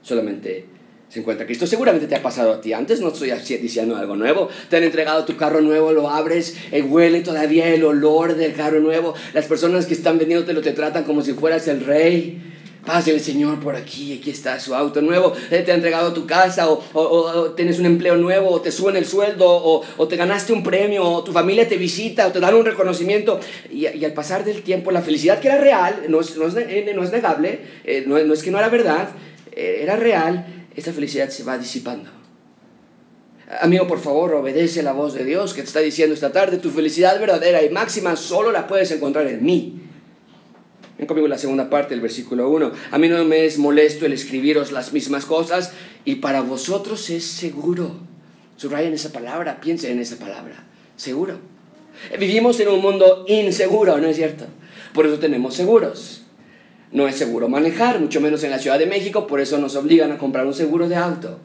solamente 0.02 0.66
se 1.10 1.20
encuentra 1.20 1.46
Cristo. 1.46 1.68
Seguramente 1.68 2.08
te 2.08 2.16
ha 2.16 2.22
pasado 2.22 2.54
a 2.54 2.62
ti 2.62 2.74
antes, 2.74 3.00
no 3.00 3.10
estoy 3.10 3.32
diciendo 3.62 3.96
algo 3.96 4.16
nuevo. 4.16 4.50
Te 4.70 4.78
han 4.78 4.84
entregado 4.84 5.26
tu 5.26 5.38
carro 5.38 5.62
nuevo, 5.62 5.92
lo 5.92 6.10
abres, 6.10 6.56
eh, 6.72 6.82
huele 6.82 7.22
todavía 7.22 7.68
el 7.70 7.84
olor 7.84 8.36
del 8.36 8.54
carro 8.54 8.80
nuevo. 8.80 9.14
Las 9.34 9.46
personas 9.46 9.86
que 9.86 9.94
están 9.94 10.18
vendiendo 10.18 10.62
te 10.62 10.72
tratan 10.72 11.04
como 11.04 11.22
si 11.22 11.34
fueras 11.34 11.68
el 11.68 11.86
rey. 11.86 12.42
Pase 12.86 13.12
el 13.12 13.20
Señor 13.20 13.60
por 13.62 13.76
aquí, 13.76 14.20
aquí 14.20 14.30
está 14.30 14.60
su 14.60 14.76
auto 14.76 15.02
nuevo, 15.02 15.34
eh, 15.50 15.64
te 15.66 15.72
ha 15.72 15.76
entregado 15.76 16.14
tu 16.14 16.28
casa, 16.28 16.70
o, 16.70 17.54
tienes 17.56 17.80
un 17.80 17.88
empleo 17.88 18.16
nuevo, 18.16 18.52
o 18.52 18.62
te 18.62 18.72
suben 18.72 18.96
el 18.96 19.08
sueldo, 19.08 19.48
o, 19.48 20.08
te 20.08 20.16
ganaste 20.16 20.54
un 20.54 20.62
premio, 20.62 21.04
o 21.04 21.24
tu 21.24 21.32
familia 21.32 21.68
te 21.68 21.78
visita, 21.78 22.28
o 22.28 22.32
te 22.32 22.40
dan 22.40 22.54
un 22.54 22.64
reconocimiento. 22.64 23.40
Y, 23.72 23.88
al 23.88 24.14
pasar 24.14 24.46
del 24.46 24.62
tiempo, 24.62 24.92
la 24.92 25.02
felicidad 25.02 25.40
que 25.40 25.48
era 25.48 25.58
real, 25.58 26.04
no 26.10 26.22
es, 26.22 26.38
no 26.38 26.46
es, 26.46 26.56
eh, 26.58 26.86
negable, 27.12 27.60
no, 28.06 28.20
no 28.20 28.34
es 28.36 28.44
que 28.44 28.52
no 28.52 28.60
era 28.60 28.70
verdad, 28.70 29.10
era 29.56 29.96
real, 29.96 30.46
esta 30.76 30.94
felicidad 30.94 31.30
se 31.30 31.44
va 31.44 31.58
disipando. 31.58 32.10
Amigo, 33.62 33.88
por 33.88 34.00
favor, 34.00 34.34
obedece 34.34 34.82
la 34.82 34.92
voz 34.92 35.14
de 35.14 35.24
Dios 35.24 35.54
que 35.54 35.62
te 35.62 35.68
está 35.68 35.80
diciendo 35.80 36.16
esta 36.16 36.32
tarde, 36.32 36.58
tu 36.58 36.72
felicidad 36.72 37.20
verdadera 37.20 37.64
y 37.64 37.70
máxima 37.70 38.16
solo 38.16 38.52
la 38.52 38.68
puedes 38.68 38.90
encontrar 38.92 39.28
en 39.28 39.44
mí. 39.44 39.82
Ven 40.98 41.08
conmigo 41.08 41.28
la 41.28 41.38
segunda 41.38 41.70
parte 41.70 41.94
del 41.94 42.02
versículo 42.02 42.50
1. 42.50 42.72
A 42.92 42.98
mí 42.98 43.08
no 43.08 43.24
me 43.26 43.46
es 43.46 43.58
molesto 43.58 44.06
el 44.06 44.14
escribiros 44.14 44.72
las 44.72 44.94
mismas 44.94 45.26
cosas 45.26 45.74
y 46.06 46.16
para 46.16 46.42
vosotros 46.42 47.10
es 47.10 47.26
seguro. 47.26 47.96
Subrayen 48.58 48.94
esa 48.94 49.12
palabra, 49.12 49.60
piensen 49.62 49.92
en 49.92 50.00
esa 50.00 50.18
palabra. 50.18 50.64
Seguro. 50.96 51.38
Vivimos 52.18 52.60
en 52.60 52.70
un 52.70 52.82
mundo 52.82 53.26
inseguro, 53.28 53.98
¿no 53.98 54.08
es 54.08 54.16
cierto? 54.16 54.46
Por 54.94 55.06
eso 55.06 55.20
tenemos 55.20 55.54
seguros. 55.54 56.25
No 56.92 57.08
es 57.08 57.16
seguro 57.16 57.50
manejar, 57.50 58.00
mucho 58.00 58.22
menos 58.22 58.44
en 58.44 58.52
la 58.52 58.60
Ciudad 58.60 58.80
de 58.80 58.86
México, 58.86 59.28
por 59.28 59.40
eso 59.40 59.58
nos 59.58 59.76
obligan 59.76 60.12
a 60.12 60.18
comprar 60.18 60.46
un 60.46 60.54
seguro 60.54 60.88
de 60.88 60.96
auto. 60.96 61.40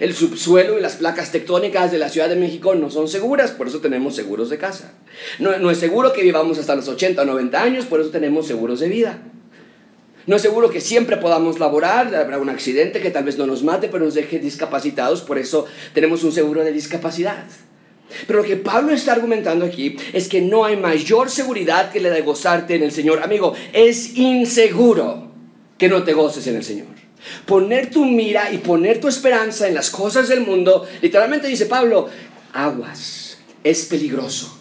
el 0.00 0.14
subsuelo 0.14 0.78
y 0.78 0.82
las 0.82 0.96
placas 0.96 1.32
tectónicas 1.32 1.90
de 1.90 1.98
la 1.98 2.08
Ciudad 2.08 2.28
de 2.28 2.36
México 2.36 2.74
no 2.74 2.88
son 2.90 3.08
seguras, 3.08 3.50
por 3.50 3.66
eso 3.66 3.80
tenemos 3.80 4.14
seguros 4.14 4.48
de 4.50 4.58
casa. 4.58 4.92
No, 5.38 5.58
no 5.58 5.70
es 5.70 5.78
seguro 5.78 6.12
que 6.12 6.22
vivamos 6.22 6.58
hasta 6.58 6.76
los 6.76 6.86
80 6.86 7.22
o 7.22 7.24
90 7.24 7.60
años, 7.60 7.86
por 7.86 8.00
eso 8.00 8.10
tenemos 8.10 8.46
seguros 8.46 8.78
de 8.80 8.88
vida. 8.88 9.18
No 10.28 10.36
es 10.36 10.42
seguro 10.42 10.68
que 10.68 10.82
siempre 10.82 11.16
podamos 11.16 11.58
laborar, 11.58 12.14
habrá 12.14 12.38
un 12.38 12.50
accidente 12.50 13.00
que 13.00 13.10
tal 13.10 13.24
vez 13.24 13.38
no 13.38 13.46
nos 13.46 13.64
mate, 13.64 13.88
pero 13.88 14.04
nos 14.04 14.12
deje 14.12 14.38
discapacitados, 14.38 15.22
por 15.22 15.38
eso 15.38 15.64
tenemos 15.94 16.22
un 16.22 16.32
seguro 16.32 16.62
de 16.62 16.70
discapacidad. 16.70 17.46
Pero 18.26 18.40
lo 18.40 18.44
que 18.44 18.56
Pablo 18.56 18.92
está 18.92 19.12
argumentando 19.12 19.64
aquí 19.64 19.96
es 20.12 20.28
que 20.28 20.40
no 20.40 20.64
hay 20.64 20.76
mayor 20.76 21.30
seguridad 21.30 21.90
que 21.90 22.00
la 22.00 22.10
de 22.10 22.22
gozarte 22.22 22.74
en 22.74 22.82
el 22.82 22.92
Señor. 22.92 23.22
Amigo, 23.22 23.54
es 23.72 24.16
inseguro 24.16 25.30
que 25.76 25.88
no 25.88 26.02
te 26.04 26.12
goces 26.12 26.46
en 26.46 26.56
el 26.56 26.64
Señor. 26.64 26.86
Poner 27.46 27.90
tu 27.90 28.04
mira 28.04 28.52
y 28.52 28.58
poner 28.58 29.00
tu 29.00 29.08
esperanza 29.08 29.68
en 29.68 29.74
las 29.74 29.90
cosas 29.90 30.28
del 30.28 30.40
mundo, 30.40 30.86
literalmente 31.02 31.48
dice 31.48 31.66
Pablo, 31.66 32.08
aguas, 32.52 33.38
es 33.64 33.84
peligroso 33.86 34.57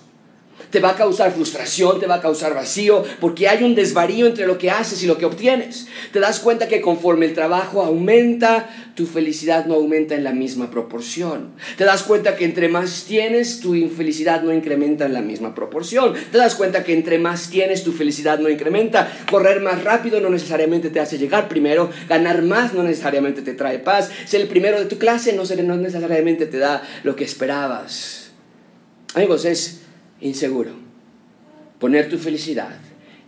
te 0.69 0.79
va 0.79 0.89
a 0.89 0.95
causar 0.95 1.31
frustración, 1.31 2.00
te 2.00 2.07
va 2.07 2.15
a 2.15 2.21
causar 2.21 2.53
vacío, 2.53 3.03
porque 3.19 3.47
hay 3.47 3.63
un 3.63 3.75
desvarío 3.75 4.27
entre 4.27 4.47
lo 4.47 4.57
que 4.57 4.71
haces 4.71 5.01
y 5.03 5.07
lo 5.07 5.17
que 5.17 5.25
obtienes. 5.25 5.88
Te 6.12 6.19
das 6.19 6.39
cuenta 6.39 6.67
que 6.67 6.81
conforme 6.81 7.25
el 7.25 7.33
trabajo 7.33 7.81
aumenta, 7.81 8.69
tu 8.95 9.05
felicidad 9.05 9.65
no 9.65 9.75
aumenta 9.75 10.15
en 10.15 10.24
la 10.24 10.31
misma 10.31 10.71
proporción. 10.71 11.51
Te 11.77 11.86
das 11.86 12.03
cuenta 12.03 12.36
que 12.36 12.45
entre 12.45 12.67
más 12.67 13.05
tienes, 13.07 13.59
tu 13.59 13.75
infelicidad 13.75 14.41
no 14.41 14.53
incrementa 14.53 15.05
en 15.05 15.13
la 15.13 15.21
misma 15.21 15.53
proporción. 15.53 16.13
Te 16.31 16.38
das 16.38 16.55
cuenta 16.55 16.83
que 16.83 16.93
entre 16.93 17.19
más 17.19 17.50
tienes, 17.50 17.83
tu 17.83 17.91
felicidad 17.91 18.39
no 18.39 18.50
incrementa. 18.50 19.12
Correr 19.29 19.62
más 19.62 19.83
rápido 19.83 20.19
no 20.19 20.29
necesariamente 20.29 20.89
te 20.89 21.00
hace 21.00 21.17
llegar 21.17 21.47
primero. 21.47 21.89
Ganar 22.09 22.41
más 22.41 22.74
no 22.74 22.83
necesariamente 22.83 23.41
te 23.41 23.53
trae 23.53 23.79
paz. 23.79 24.09
Ser 24.25 24.41
el 24.41 24.47
primero 24.47 24.79
de 24.79 24.86
tu 24.86 24.97
clase 24.97 25.33
no 25.33 25.43
necesariamente 25.75 26.45
te 26.45 26.57
da 26.57 26.81
lo 27.03 27.15
que 27.15 27.24
esperabas. 27.24 28.31
Amigos, 29.13 29.45
es 29.45 29.81
inseguro. 30.21 30.71
Poner 31.79 32.09
tu 32.09 32.17
felicidad 32.17 32.77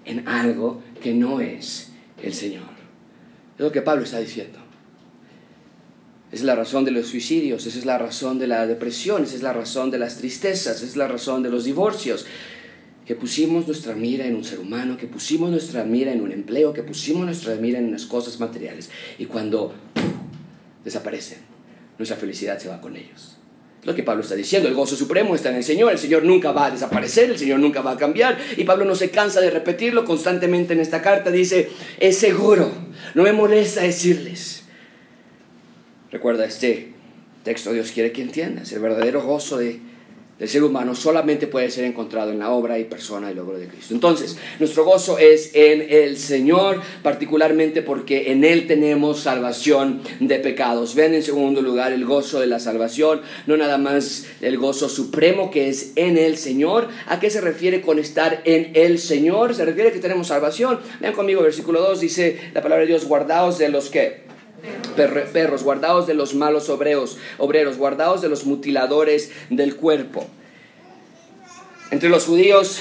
en 0.05 0.27
algo 0.27 0.81
que 1.01 1.13
no 1.13 1.39
es 1.39 1.91
el 2.21 2.33
Señor. 2.33 2.69
Es 3.57 3.63
lo 3.63 3.71
que 3.71 3.81
Pablo 3.81 4.03
está 4.03 4.19
diciendo. 4.19 4.59
Es 6.31 6.43
la 6.43 6.55
razón 6.55 6.85
de 6.85 6.91
los 6.91 7.07
suicidios, 7.07 7.65
esa 7.65 7.79
es 7.79 7.85
la 7.85 7.97
razón 7.97 8.37
de 8.37 8.47
la 8.47 8.67
depresión, 8.67 9.23
esa 9.23 9.35
es 9.35 9.41
la 9.41 9.53
razón 9.53 9.89
de 9.89 9.97
las 9.97 10.17
tristezas, 10.17 10.77
esa 10.77 10.85
es 10.85 10.95
la 10.95 11.07
razón 11.07 11.41
de 11.41 11.49
los 11.49 11.63
divorcios. 11.63 12.25
Que 13.05 13.15
pusimos 13.15 13.65
nuestra 13.65 13.95
mira 13.95 14.27
en 14.27 14.35
un 14.35 14.43
ser 14.43 14.59
humano, 14.59 14.95
que 14.95 15.07
pusimos 15.07 15.49
nuestra 15.49 15.83
mira 15.83 16.11
en 16.11 16.21
un 16.21 16.31
empleo, 16.31 16.71
que 16.71 16.83
pusimos 16.83 17.25
nuestra 17.25 17.55
mira 17.55 17.79
en 17.79 17.91
las 17.91 18.05
cosas 18.05 18.39
materiales. 18.39 18.91
Y 19.17 19.25
cuando 19.25 19.73
desaparecen, 20.85 21.39
nuestra 21.97 22.17
felicidad 22.17 22.59
se 22.59 22.69
va 22.69 22.79
con 22.79 22.95
ellos. 22.95 23.38
Lo 23.83 23.95
que 23.95 24.03
Pablo 24.03 24.23
está 24.23 24.35
diciendo, 24.35 24.67
el 24.67 24.75
gozo 24.75 24.95
supremo 24.95 25.35
está 25.35 25.49
en 25.49 25.55
el 25.55 25.63
Señor, 25.63 25.91
el 25.91 25.97
Señor 25.97 26.23
nunca 26.23 26.51
va 26.51 26.65
a 26.65 26.71
desaparecer, 26.71 27.29
el 27.29 27.37
Señor 27.37 27.59
nunca 27.59 27.81
va 27.81 27.91
a 27.91 27.97
cambiar. 27.97 28.37
Y 28.57 28.65
Pablo 28.65 28.83
no 28.83 28.95
se 28.95 29.09
cansa 29.09 29.39
de 29.39 29.51
repetirlo 29.51 30.03
constantemente 30.03 30.73
en 30.73 30.81
esta 30.81 31.01
carta, 31.01 31.31
dice, 31.31 31.69
es 31.99 32.17
seguro, 32.17 32.71
no 33.15 33.23
me 33.23 33.31
molesta 33.31 33.81
decirles. 33.81 34.63
Recuerda 36.11 36.45
este 36.45 36.93
texto, 37.43 37.71
Dios 37.71 37.91
quiere 37.91 38.11
que 38.11 38.21
entiendas, 38.21 38.71
el 38.73 38.79
verdadero 38.79 39.21
gozo 39.21 39.57
de 39.57 39.79
el 40.39 40.47
ser 40.47 40.63
humano 40.63 40.95
solamente 40.95 41.47
puede 41.47 41.69
ser 41.69 41.83
encontrado 41.83 42.31
en 42.31 42.39
la 42.39 42.51
obra 42.51 42.79
y 42.79 42.85
persona 42.85 43.29
y 43.29 43.35
logro 43.35 43.57
de 43.57 43.67
Cristo. 43.67 43.93
Entonces, 43.93 44.37
nuestro 44.59 44.85
gozo 44.85 45.17
es 45.17 45.51
en 45.53 45.85
el 45.89 46.17
Señor, 46.17 46.81
particularmente 47.03 47.81
porque 47.81 48.31
en 48.31 48.45
Él 48.45 48.65
tenemos 48.65 49.19
salvación 49.19 50.01
de 50.21 50.39
pecados. 50.39 50.95
Ven 50.95 51.13
en 51.13 51.23
segundo 51.23 51.61
lugar 51.61 51.91
el 51.91 52.05
gozo 52.05 52.39
de 52.39 52.47
la 52.47 52.59
salvación, 52.59 53.21
no 53.47 53.57
nada 53.57 53.77
más 53.77 54.27
el 54.39 54.57
gozo 54.57 54.87
supremo 54.87 55.51
que 55.51 55.67
es 55.67 55.91
en 55.97 56.17
el 56.17 56.37
Señor. 56.37 56.87
¿A 57.07 57.19
qué 57.19 57.29
se 57.29 57.41
refiere 57.41 57.81
con 57.81 57.99
estar 57.99 58.41
en 58.45 58.71
el 58.75 58.99
Señor? 58.99 59.53
Se 59.53 59.65
refiere 59.65 59.89
a 59.89 59.93
que 59.93 59.99
tenemos 59.99 60.27
salvación. 60.27 60.79
Vean 61.01 61.13
conmigo, 61.13 61.41
versículo 61.41 61.81
2 61.81 61.99
dice 61.99 62.39
la 62.53 62.61
palabra 62.61 62.81
de 62.81 62.87
Dios, 62.87 63.05
guardaos 63.05 63.57
de 63.57 63.67
los 63.67 63.89
que 63.89 64.28
perros, 64.95 65.63
guardados 65.63 66.07
de 66.07 66.13
los 66.13 66.35
malos 66.35 66.69
obreros, 66.69 67.17
obreros, 67.37 67.77
guardados 67.77 68.21
de 68.21 68.29
los 68.29 68.45
mutiladores 68.45 69.31
del 69.49 69.75
cuerpo. 69.75 70.27
Entre 71.91 72.09
los 72.09 72.25
judíos 72.25 72.79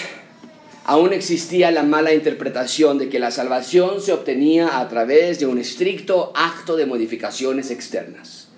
aún 0.85 1.13
existía 1.13 1.71
la 1.71 1.83
mala 1.83 2.15
interpretación 2.15 2.99
de 2.99 3.09
que 3.09 3.19
la 3.19 3.31
salvación 3.31 4.01
se 4.01 4.13
obtenía 4.13 4.79
a 4.81 4.89
través 4.89 5.39
de 5.39 5.47
un 5.47 5.59
estricto 5.59 6.33
acto 6.35 6.77
de 6.77 6.87
modificaciones 6.87 7.71
externas. 7.71 8.49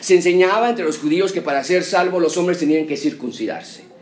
Se 0.00 0.14
enseñaba 0.14 0.70
entre 0.70 0.84
los 0.84 0.98
judíos 0.98 1.32
que 1.32 1.42
para 1.42 1.64
ser 1.64 1.84
salvos 1.84 2.22
los 2.22 2.36
hombres 2.36 2.58
tenían 2.58 2.86
que 2.86 2.96
circuncidarse. 2.96 3.93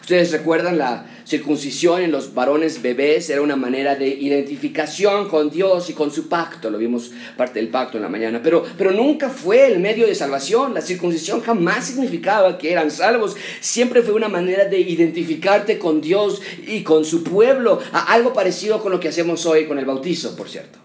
Ustedes 0.00 0.32
recuerdan 0.32 0.78
la 0.78 1.06
circuncisión 1.24 2.02
en 2.02 2.10
los 2.10 2.34
varones 2.34 2.82
bebés, 2.82 3.30
era 3.30 3.42
una 3.42 3.54
manera 3.54 3.94
de 3.94 4.08
identificación 4.08 5.28
con 5.28 5.50
Dios 5.50 5.88
y 5.90 5.92
con 5.92 6.10
su 6.10 6.28
pacto, 6.28 6.70
lo 6.70 6.78
vimos 6.78 7.12
parte 7.36 7.60
del 7.60 7.68
pacto 7.68 7.98
en 7.98 8.02
la 8.02 8.08
mañana, 8.08 8.40
pero, 8.42 8.64
pero 8.76 8.90
nunca 8.90 9.28
fue 9.28 9.72
el 9.72 9.78
medio 9.78 10.06
de 10.06 10.14
salvación, 10.14 10.74
la 10.74 10.80
circuncisión 10.80 11.40
jamás 11.40 11.86
significaba 11.86 12.58
que 12.58 12.72
eran 12.72 12.90
salvos, 12.90 13.36
siempre 13.60 14.02
fue 14.02 14.14
una 14.14 14.28
manera 14.28 14.64
de 14.64 14.80
identificarte 14.80 15.78
con 15.78 16.00
Dios 16.00 16.42
y 16.66 16.82
con 16.82 17.04
su 17.04 17.22
pueblo, 17.22 17.80
algo 17.92 18.32
parecido 18.32 18.82
con 18.82 18.90
lo 18.90 18.98
que 18.98 19.08
hacemos 19.08 19.46
hoy 19.46 19.66
con 19.66 19.78
el 19.78 19.84
bautizo, 19.84 20.34
por 20.34 20.48
cierto. 20.48 20.80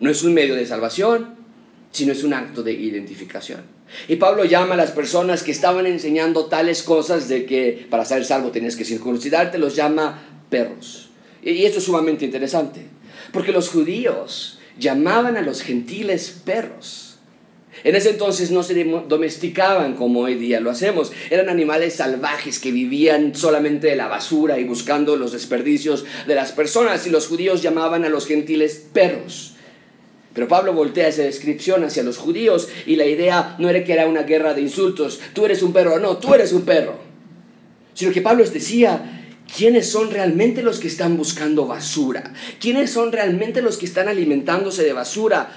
No 0.00 0.10
es 0.10 0.22
un 0.22 0.32
medio 0.32 0.54
de 0.54 0.66
salvación, 0.66 1.43
sino 1.94 2.12
es 2.12 2.24
un 2.24 2.34
acto 2.34 2.64
de 2.64 2.72
identificación. 2.72 3.60
Y 4.08 4.16
Pablo 4.16 4.44
llama 4.44 4.74
a 4.74 4.76
las 4.76 4.90
personas 4.90 5.44
que 5.44 5.52
estaban 5.52 5.86
enseñando 5.86 6.46
tales 6.46 6.82
cosas 6.82 7.28
de 7.28 7.46
que 7.46 7.86
para 7.88 8.04
ser 8.04 8.24
salvo 8.24 8.50
tenías 8.50 8.74
que 8.74 8.84
circuncidarte, 8.84 9.58
los 9.58 9.76
llama 9.76 10.20
perros. 10.50 11.10
Y 11.40 11.64
esto 11.64 11.78
es 11.78 11.84
sumamente 11.84 12.24
interesante, 12.24 12.80
porque 13.32 13.52
los 13.52 13.68
judíos 13.68 14.58
llamaban 14.76 15.36
a 15.36 15.42
los 15.42 15.62
gentiles 15.62 16.42
perros. 16.44 17.18
En 17.84 17.94
ese 17.94 18.10
entonces 18.10 18.50
no 18.50 18.64
se 18.64 18.82
domesticaban 19.08 19.94
como 19.94 20.20
hoy 20.20 20.34
día 20.34 20.58
lo 20.58 20.70
hacemos. 20.70 21.12
Eran 21.30 21.48
animales 21.48 21.94
salvajes 21.94 22.58
que 22.58 22.72
vivían 22.72 23.36
solamente 23.36 23.88
de 23.88 23.96
la 23.96 24.08
basura 24.08 24.58
y 24.58 24.64
buscando 24.64 25.16
los 25.16 25.32
desperdicios 25.32 26.04
de 26.26 26.34
las 26.34 26.50
personas. 26.52 27.06
Y 27.06 27.10
los 27.10 27.28
judíos 27.28 27.62
llamaban 27.62 28.04
a 28.04 28.08
los 28.08 28.26
gentiles 28.26 28.86
perros. 28.92 29.53
Pero 30.34 30.48
Pablo 30.48 30.72
voltea 30.72 31.08
esa 31.08 31.22
descripción 31.22 31.84
hacia 31.84 32.02
los 32.02 32.18
judíos 32.18 32.68
y 32.86 32.96
la 32.96 33.06
idea 33.06 33.54
no 33.58 33.68
era 33.68 33.84
que 33.84 33.92
era 33.92 34.06
una 34.06 34.24
guerra 34.24 34.52
de 34.52 34.62
insultos, 34.62 35.20
tú 35.32 35.44
eres 35.44 35.62
un 35.62 35.72
perro, 35.72 36.00
no, 36.00 36.18
tú 36.18 36.34
eres 36.34 36.52
un 36.52 36.62
perro. 36.62 36.98
Sino 37.94 38.12
que 38.12 38.20
Pablo 38.20 38.42
les 38.42 38.52
decía, 38.52 39.30
¿quiénes 39.56 39.88
son 39.88 40.10
realmente 40.10 40.62
los 40.62 40.80
que 40.80 40.88
están 40.88 41.16
buscando 41.16 41.66
basura? 41.66 42.34
¿Quiénes 42.58 42.90
son 42.90 43.12
realmente 43.12 43.62
los 43.62 43.78
que 43.78 43.86
están 43.86 44.08
alimentándose 44.08 44.82
de 44.82 44.92
basura? 44.92 45.52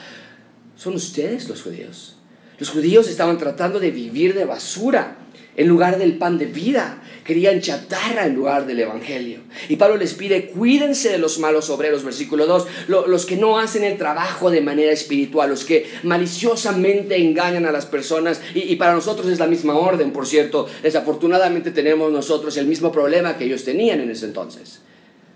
Son 0.75 0.93
ustedes 0.93 1.49
los 1.49 1.63
judíos. 1.63 2.17
Los 2.59 2.69
judíos 2.69 3.07
estaban 3.07 3.39
tratando 3.39 3.79
de 3.79 3.89
vivir 3.89 4.35
de 4.35 4.45
basura 4.45 5.17
en 5.57 5.67
lugar 5.67 5.97
del 5.97 6.17
pan 6.17 6.37
de 6.37 6.45
vida. 6.45 7.01
Querían 7.25 7.59
chatarra 7.59 8.25
en 8.25 8.35
lugar 8.35 8.65
del 8.65 8.79
Evangelio. 8.79 9.39
Y 9.67 9.75
Pablo 9.75 9.97
les 9.97 10.13
pide, 10.13 10.47
cuídense 10.47 11.09
de 11.09 11.17
los 11.17 11.39
malos 11.39 11.69
obreros, 11.69 12.05
versículo 12.05 12.45
2, 12.45 12.67
los 12.87 13.25
que 13.25 13.35
no 13.35 13.59
hacen 13.59 13.83
el 13.83 13.97
trabajo 13.97 14.49
de 14.49 14.61
manera 14.61 14.93
espiritual, 14.93 15.49
los 15.49 15.65
que 15.65 15.87
maliciosamente 16.03 17.17
engañan 17.17 17.65
a 17.65 17.71
las 17.73 17.85
personas. 17.85 18.41
Y, 18.53 18.59
y 18.59 18.75
para 18.77 18.93
nosotros 18.93 19.27
es 19.27 19.39
la 19.39 19.47
misma 19.47 19.75
orden, 19.75 20.13
por 20.13 20.25
cierto. 20.25 20.67
Desafortunadamente 20.83 21.71
tenemos 21.71 22.13
nosotros 22.13 22.55
el 22.55 22.67
mismo 22.67 22.91
problema 22.91 23.37
que 23.37 23.45
ellos 23.45 23.65
tenían 23.65 23.99
en 23.99 24.11
ese 24.11 24.27
entonces. 24.27 24.81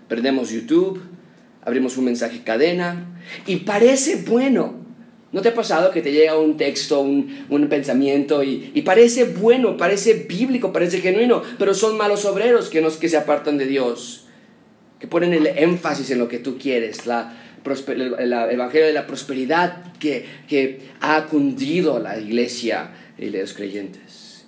Perdemos 0.08 0.50
YouTube, 0.50 1.02
abrimos 1.62 1.96
un 1.96 2.06
mensaje 2.06 2.42
cadena 2.42 3.20
y 3.46 3.56
parece 3.56 4.16
bueno 4.26 4.81
¿No 5.32 5.40
te 5.40 5.48
ha 5.48 5.54
pasado 5.54 5.90
que 5.90 6.02
te 6.02 6.12
llega 6.12 6.38
un 6.38 6.58
texto, 6.58 7.00
un, 7.00 7.66
pensamiento 7.70 8.44
y, 8.44 8.82
parece 8.84 9.24
bueno, 9.24 9.78
parece 9.78 10.12
bíblico, 10.12 10.72
parece 10.72 11.00
genuino, 11.00 11.42
pero 11.58 11.72
son 11.72 11.96
malos 11.96 12.26
obreros 12.26 12.68
que, 12.68 12.86
que 13.00 13.08
se 13.08 13.16
apartan 13.16 13.56
de 13.56 13.64
Dios, 13.64 14.26
que 15.00 15.06
ponen 15.06 15.32
el 15.32 15.46
énfasis 15.46 16.10
en 16.10 16.18
lo 16.18 16.28
que 16.28 16.38
tú 16.38 16.58
quieres, 16.58 17.06
la, 17.06 17.34
el, 17.64 18.32
evangelio 18.32 18.86
de 18.86 18.92
la 18.92 19.06
prosperidad 19.06 19.94
que, 19.94 20.26
que 20.46 20.80
ha 21.00 21.24
cundido 21.24 21.98
la 21.98 22.18
iglesia 22.18 22.90
y 23.16 23.30
los 23.30 23.54
creyentes? 23.54 24.44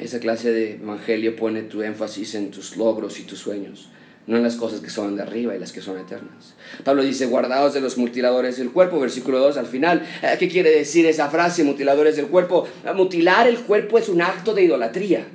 Esa 0.00 0.18
clase 0.18 0.50
de 0.50 0.72
evangelio 0.72 1.36
pone 1.36 1.62
tu 1.62 1.82
énfasis 1.82 2.34
en 2.34 2.50
tus 2.50 2.76
logros 2.76 3.20
y 3.20 3.22
tus 3.22 3.38
sueños 3.38 3.88
no 4.26 4.36
en 4.36 4.42
las 4.42 4.56
cosas 4.56 4.80
que 4.80 4.90
son 4.90 5.16
de 5.16 5.22
arriba 5.22 5.54
y 5.54 5.58
las 5.58 5.72
que 5.72 5.82
son 5.82 5.98
eternas. 5.98 6.54
Pablo 6.82 7.02
dice, 7.02 7.26
guardados 7.26 7.74
de 7.74 7.80
los 7.80 7.98
mutiladores 7.98 8.56
del 8.56 8.70
cuerpo, 8.70 8.98
versículo 8.98 9.38
2 9.38 9.56
al 9.58 9.66
final. 9.66 10.06
Eh, 10.22 10.36
¿Qué 10.38 10.48
quiere 10.48 10.70
decir 10.70 11.04
esa 11.06 11.28
frase, 11.28 11.62
mutiladores 11.64 12.16
del 12.16 12.28
cuerpo? 12.28 12.66
Mutilar 12.94 13.46
el 13.46 13.58
cuerpo 13.60 13.98
es 13.98 14.08
un 14.08 14.22
acto 14.22 14.54
de 14.54 14.64
idolatría. 14.64 15.26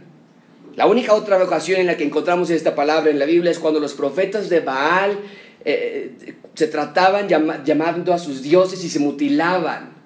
La 0.75 0.87
única 0.87 1.13
otra 1.13 1.43
ocasión 1.43 1.81
en 1.81 1.87
la 1.87 1.97
que 1.97 2.05
encontramos 2.05 2.49
esta 2.49 2.73
palabra 2.73 3.11
en 3.11 3.19
la 3.19 3.25
Biblia 3.25 3.51
es 3.51 3.59
cuando 3.59 3.79
los 3.79 3.93
profetas 3.93 4.49
de 4.49 4.61
Baal 4.61 5.19
eh, 5.65 6.35
se 6.53 6.67
trataban 6.67 7.27
llamando 7.27 8.13
a 8.13 8.17
sus 8.17 8.41
dioses 8.41 8.83
y 8.83 8.89
se 8.89 8.99
mutilaban. 8.99 9.97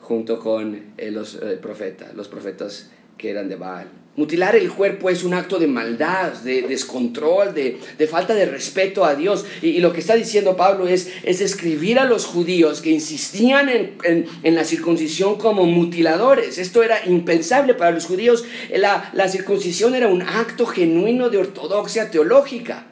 junto 0.00 0.38
con 0.38 0.92
eh, 0.98 1.10
los 1.10 1.36
eh, 1.36 1.58
profetas, 1.60 2.14
los 2.14 2.28
profetas 2.28 2.90
que 3.16 3.30
eran 3.30 3.48
de 3.48 3.56
Baal. 3.56 3.88
Mutilar 4.16 4.54
el 4.54 4.70
cuerpo 4.70 5.10
es 5.10 5.24
un 5.24 5.34
acto 5.34 5.58
de 5.58 5.66
maldad, 5.66 6.32
de 6.34 6.62
descontrol, 6.62 7.52
de, 7.52 7.80
falta 8.08 8.32
de 8.34 8.46
respeto 8.46 9.04
a 9.04 9.16
Dios. 9.16 9.44
Y, 9.60 9.80
lo 9.80 9.92
que 9.92 9.98
está 9.98 10.14
diciendo 10.14 10.56
Pablo 10.56 10.86
es, 10.86 11.10
es 11.24 11.40
describir 11.40 11.98
a 11.98 12.04
los 12.04 12.24
judíos 12.24 12.80
que 12.80 12.90
insistían 12.90 13.68
en, 13.68 14.54
la 14.54 14.64
circuncisión 14.64 15.36
como 15.36 15.66
mutiladores. 15.66 16.58
Esto 16.58 16.84
era 16.84 17.04
impensable 17.06 17.74
para 17.74 17.90
los 17.90 18.06
judíos. 18.06 18.44
La, 18.72 19.10
la 19.14 19.28
circuncisión 19.28 19.96
era 19.96 20.06
un 20.06 20.22
acto 20.22 20.64
genuino 20.66 21.28
de 21.28 21.38
ortodoxia 21.38 22.12
teológica. 22.12 22.86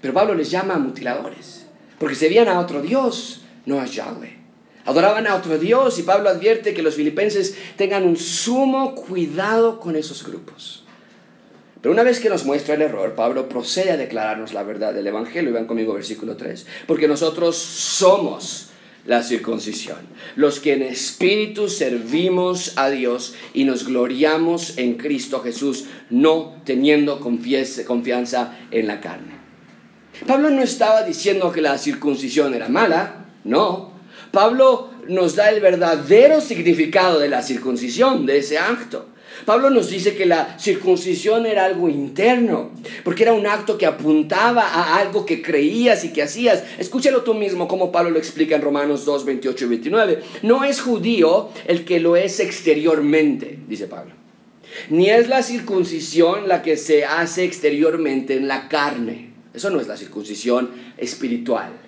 Pero 0.00 0.14
Pablo 0.14 0.34
les 0.34 0.50
llama 0.50 0.78
mutiladores, 0.78 1.66
porque 1.98 2.16
se 2.16 2.28
veían 2.28 2.48
a 2.48 2.58
otro 2.58 2.82
Dios, 2.82 3.42
no 3.66 3.80
a 3.80 3.86
Yahweh. 3.86 4.37
Adoraban 4.88 5.26
a 5.26 5.34
otro 5.34 5.58
Dios 5.58 5.98
y 5.98 6.02
Pablo 6.02 6.30
advierte 6.30 6.72
que 6.72 6.80
los 6.80 6.94
filipenses 6.94 7.54
tengan 7.76 8.04
un 8.04 8.16
sumo 8.16 8.94
cuidado 8.94 9.80
con 9.80 9.96
esos 9.96 10.26
grupos. 10.26 10.82
Pero 11.82 11.92
una 11.92 12.02
vez 12.02 12.20
que 12.20 12.30
nos 12.30 12.46
muestra 12.46 12.74
el 12.74 12.80
error, 12.80 13.14
Pablo 13.14 13.50
procede 13.50 13.90
a 13.90 13.98
declararnos 13.98 14.54
la 14.54 14.62
verdad 14.62 14.94
del 14.94 15.06
Evangelio. 15.06 15.50
Y 15.50 15.52
vean 15.52 15.66
conmigo 15.66 15.92
versículo 15.92 16.38
3. 16.38 16.64
Porque 16.86 17.06
nosotros 17.06 17.54
somos 17.58 18.70
la 19.04 19.22
circuncisión, 19.22 19.98
los 20.36 20.58
que 20.58 20.72
en 20.72 20.82
espíritu 20.82 21.68
servimos 21.68 22.72
a 22.76 22.88
Dios 22.88 23.34
y 23.52 23.64
nos 23.64 23.86
gloriamos 23.86 24.78
en 24.78 24.94
Cristo 24.94 25.42
Jesús, 25.42 25.84
no 26.08 26.62
teniendo 26.64 27.20
confianza 27.20 28.56
en 28.70 28.86
la 28.86 29.02
carne. 29.02 29.34
Pablo 30.26 30.48
no 30.48 30.62
estaba 30.62 31.02
diciendo 31.02 31.52
que 31.52 31.60
la 31.60 31.76
circuncisión 31.76 32.54
era 32.54 32.70
mala, 32.70 33.26
no. 33.44 33.87
Pablo 34.30 34.90
nos 35.08 35.36
da 35.36 35.50
el 35.50 35.60
verdadero 35.60 36.40
significado 36.40 37.18
de 37.18 37.28
la 37.28 37.42
circuncisión, 37.42 38.26
de 38.26 38.38
ese 38.38 38.58
acto. 38.58 39.06
Pablo 39.44 39.70
nos 39.70 39.88
dice 39.88 40.14
que 40.14 40.26
la 40.26 40.58
circuncisión 40.58 41.46
era 41.46 41.64
algo 41.64 41.88
interno, 41.88 42.70
porque 43.04 43.22
era 43.22 43.32
un 43.32 43.46
acto 43.46 43.78
que 43.78 43.86
apuntaba 43.86 44.62
a 44.62 44.98
algo 44.98 45.24
que 45.24 45.40
creías 45.40 46.04
y 46.04 46.12
que 46.12 46.22
hacías. 46.22 46.64
Escúchalo 46.78 47.22
tú 47.22 47.34
mismo 47.34 47.68
como 47.68 47.92
Pablo 47.92 48.10
lo 48.10 48.18
explica 48.18 48.56
en 48.56 48.62
Romanos 48.62 49.04
2, 49.04 49.24
28 49.24 49.64
y 49.64 49.68
29. 49.68 50.22
No 50.42 50.64
es 50.64 50.80
judío 50.80 51.50
el 51.66 51.84
que 51.84 52.00
lo 52.00 52.16
es 52.16 52.40
exteriormente, 52.40 53.58
dice 53.68 53.86
Pablo. 53.86 54.12
Ni 54.90 55.08
es 55.08 55.28
la 55.28 55.42
circuncisión 55.42 56.48
la 56.48 56.62
que 56.62 56.76
se 56.76 57.04
hace 57.04 57.44
exteriormente 57.44 58.36
en 58.36 58.48
la 58.48 58.68
carne. 58.68 59.30
Eso 59.54 59.70
no 59.70 59.80
es 59.80 59.88
la 59.88 59.96
circuncisión 59.96 60.70
espiritual 60.98 61.87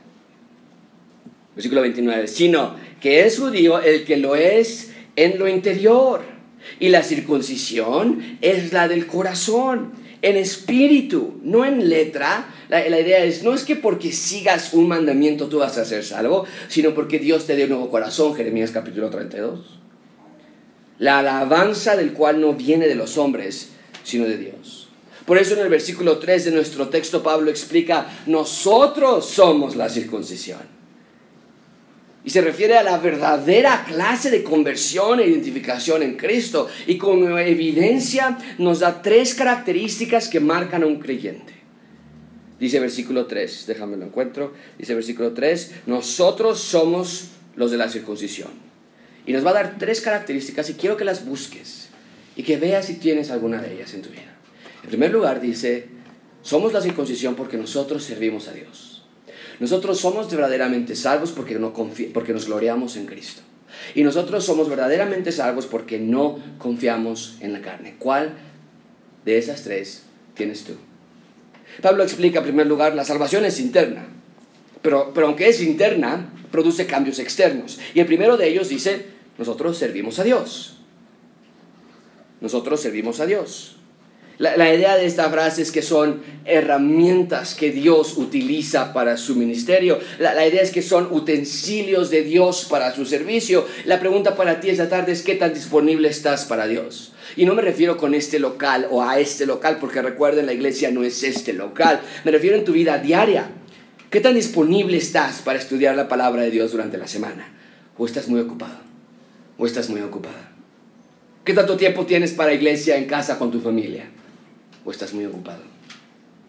versículo 1.61 1.83
29, 1.83 2.26
sino 2.26 2.75
que 3.02 3.26
es 3.26 3.38
judío 3.38 3.81
el 3.81 4.05
que 4.05 4.17
lo 4.17 4.35
es 4.35 4.93
en 5.14 5.38
lo 5.38 5.47
interior. 5.47 6.23
Y 6.79 6.88
la 6.88 7.02
circuncisión 7.02 8.38
es 8.40 8.73
la 8.73 8.88
del 8.88 9.07
corazón, 9.07 9.93
en 10.23 10.37
espíritu, 10.37 11.38
no 11.43 11.67
en 11.67 11.90
letra. 11.90 12.47
La, 12.71 12.87
idea 12.87 13.25
es, 13.25 13.43
no 13.43 13.52
es 13.52 13.64
que 13.64 13.76
porque 13.76 14.12
sigas 14.12 14.73
un 14.73 14.88
mandamiento 14.88 15.49
tú 15.49 15.59
vas 15.59 15.76
a 15.76 15.85
ser 15.85 16.02
salvo, 16.02 16.47
sino 16.69 16.95
porque 16.95 17.19
Dios 17.19 17.47
te 17.47 17.57
dio 17.57 17.64
un 17.64 17.73
nuevo 17.73 17.90
corazón, 17.90 18.35
Jeremías 18.35 18.71
capítulo 18.71 19.11
32. 19.11 19.79
La 20.99 21.19
alabanza 21.19 21.97
del 21.97 22.12
cual 22.12 22.40
no 22.40 22.55
viene 22.55 22.88
de 22.88 22.95
los 22.95 23.19
hombres, 23.19 23.71
sino 24.02 24.25
de 24.25 24.38
Dios. 24.38 24.88
Por 25.26 25.37
eso 25.37 25.55
en 25.55 25.61
el 25.61 25.69
versículo 25.69 26.19
3 26.19 26.47
de 26.47 26.50
nuestro 26.52 26.88
texto 26.88 27.23
Pablo 27.23 27.50
explica, 27.50 28.07
nosotros 28.26 29.26
somos 29.26 29.76
la 29.76 29.88
circuncisión. 29.88 30.79
Y 32.22 32.30
se 32.30 32.42
refiere 32.42 32.76
a 32.76 32.82
la 32.82 32.98
verdadera 32.98 33.84
clase 33.86 34.30
de 34.30 34.42
conversión 34.42 35.20
e 35.20 35.26
identificación 35.26 36.02
en 36.02 36.16
Cristo. 36.16 36.68
Y 36.87 36.98
como 36.98 37.38
evidencia 37.38 38.37
nos 38.59 38.80
da 38.80 39.00
tres 39.00 39.35
características 39.35 40.28
que 40.28 40.40
marcan 40.40 40.83
a 40.83 40.87
un 40.87 40.98
creyente. 40.98 41.54
Dice 42.59 42.78
versículo 42.78 43.24
3, 43.24 43.64
déjame 43.66 43.96
lo 43.96 44.04
encuentro. 44.04 44.52
Dice 44.78 44.94
versículo 44.94 45.33
3, 45.33 45.87
nosotros 45.87 46.61
somos 46.61 47.28
los 47.56 47.70
de 47.70 47.78
la 47.78 47.88
circuncisión. 47.88 48.50
Y 49.26 49.33
nos 49.33 49.44
va 49.44 49.50
a 49.50 49.54
dar 49.54 49.78
tres 49.78 50.02
características 50.02 50.68
y 50.68 50.74
quiero 50.74 50.96
que 50.96 51.04
las 51.04 51.24
busques 51.24 51.88
y 52.37 52.42
que 52.42 52.59
veas 52.59 52.87
si 52.87 52.94
tienes 52.94 53.30
alguna 53.30 53.62
de 53.62 53.74
ellas 53.74 53.94
en 53.94 54.02
tu 54.02 54.11
vida. 54.11 54.37
En 54.83 54.88
primer 54.88 55.11
lugar 55.11 55.40
dice, 55.40 55.88
somos 56.42 56.72
la 56.72 56.80
circuncisión 56.80 57.35
porque 57.35 57.56
nosotros 57.56 58.02
servimos 58.04 58.48
a 58.48 58.52
Dios. 58.52 58.89
Nosotros 59.61 60.01
somos 60.01 60.31
verdaderamente 60.31 60.96
salvos 60.96 61.31
porque, 61.31 61.59
no 61.59 61.73
porque 61.73 62.33
nos 62.33 62.46
gloriamos 62.46 62.96
en 62.96 63.07
Cristo. 63.07 63.42
Y 63.94 64.03
nosotros 64.03 64.44
somos 64.44 64.68
verdaderamente 64.68 65.33
salvos 65.33 65.66
porque 65.66 65.99
no 65.99 66.38
confiamos 66.59 67.37
en 67.40 67.53
la 67.53 67.61
carne. 67.61 67.96
¿Cuál 67.99 68.33
de 69.25 69.38
esas 69.38 69.62
tres 69.62 70.03
tienes 70.35 70.64
tú? 70.64 70.73
Pablo 71.83 72.03
explica 72.03 72.38
en 72.38 72.44
primer 72.44 72.66
lugar, 72.66 72.94
la 72.94 73.05
salvación 73.05 73.44
es 73.44 73.61
interna. 73.61 74.07
Pero, 74.83 75.12
pero 75.14 75.27
aunque 75.27 75.49
es 75.49 75.62
interna, 75.62 76.33
produce 76.51 76.87
cambios 76.87 77.18
externos. 77.18 77.79
Y 77.94 78.01
el 78.01 78.07
primero 78.07 78.37
de 78.37 78.49
ellos 78.49 78.70
dice, 78.70 79.07
nosotros 79.38 79.77
servimos 79.77 80.18
a 80.18 80.25
Dios. 80.25 80.79
Nosotros 82.40 82.81
servimos 82.81 83.20
a 83.20 83.27
Dios. 83.27 83.77
La, 84.40 84.74
idea 84.74 84.96
de 84.96 85.05
esta 85.05 85.29
frase 85.29 85.61
es 85.61 85.70
que 85.70 85.83
son 85.83 86.22
herramientas 86.46 87.55
que 87.55 87.70
Dios 87.70 88.16
utiliza 88.16 88.94
para 88.94 89.18
su 89.18 89.37
ministerio. 89.37 89.98
La, 90.18 90.46
idea 90.46 90.62
es 90.62 90.70
que 90.70 90.81
son 90.81 91.09
utensilios 91.11 92.09
de 92.09 92.22
Dios 92.22 92.64
para 92.64 92.94
su 92.94 93.05
servicio. 93.05 93.66
La 93.85 94.00
pregunta 94.00 94.37
para 94.37 94.59
ti 94.59 94.70
esta 94.70 94.88
tarde 94.88 95.12
es 95.12 95.20
qué 95.20 95.35
tan 95.35 95.53
disponible 95.53 96.09
estás 96.09 96.46
para 96.46 96.66
Dios. 96.66 97.12
Y 97.37 97.44
no 97.44 97.55
me 97.55 97.61
refiero 97.61 97.98
con 97.98 98.14
este 98.14 98.38
local 98.38 98.88
o 98.90 99.03
a 99.03 99.20
este 99.20 99.44
local, 99.44 99.76
porque 99.79 100.00
recuerden, 100.00 100.46
la 100.46 100.55
iglesia 100.55 100.90
no 100.90 101.05
es 101.05 101.22
este 101.22 101.53
local. 101.53 102.00
Me 102.24 102.31
refiero 102.31 102.57
en 102.57 102.64
tu 102.64 102.72
vida 102.72 102.96
diaria. 102.96 103.50
¿Qué 104.09 104.20
tan 104.20 104.37
disponible 104.37 104.96
estás 104.96 105.42
para 105.42 105.59
estudiar 105.59 105.96
la 105.96 106.09
palabra 106.09 106.40
de 106.40 106.50
Dios 106.50 106.72
durante 106.72 106.96
la 106.96 107.09
semana? 107.09 107.53
¿O 107.98 108.07
estás 108.07 108.26
muy 108.26 108.40
ocupado? 108.40 108.79
¿O 109.59 109.66
estás 109.66 109.90
muy 109.90 110.00
ocupada? 110.00 110.50
¿Qué 111.44 111.53
tanto 111.53 111.76
tiempo 111.76 112.07
tienes 112.07 112.33
para 112.33 112.55
iglesia 112.55 112.96
en 112.96 113.05
casa 113.05 113.38
con 113.38 113.50
tu 113.50 113.61
familia? 113.61 114.07
O 114.85 114.90
estás 114.90 115.12
muy 115.12 115.27
ocupado, 115.27 115.62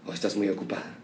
o 0.05 0.13
estás 0.13 0.35
muy 0.35 0.49
ocupada. 0.49 0.97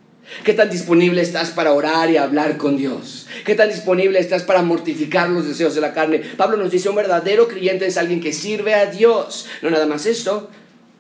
¿Qué 0.44 0.54
tan 0.54 0.70
disponible 0.70 1.22
estás 1.22 1.52
para 1.52 1.72
orar 1.72 2.10
y 2.10 2.18
hablar 2.18 2.58
con 2.58 2.78
Dios? 2.78 3.28
¿Qué 3.46 3.56
tan 3.56 3.70
disponible 3.70 4.20
estás 4.20 4.44
para 4.44 4.62
mortificar 4.62 5.30
los 5.30 5.48
deseos 5.48 5.74
de 5.74 5.82
la 5.82 5.94
carne? 5.94 6.20
Pablo 6.36 6.58
nos 6.58 6.72
dice, 6.72 6.90
un 6.90 6.96
verdadero 6.96 7.48
creyente 7.48 7.88
es 7.88 7.98
alguien 7.98 8.20
que 8.20 8.34
sirve 8.34 8.74
a 8.74 8.88
Dios. 8.88 9.48
No 9.62 9.70
nada 9.70 9.86
más 9.86 10.06
esto. 10.06 10.50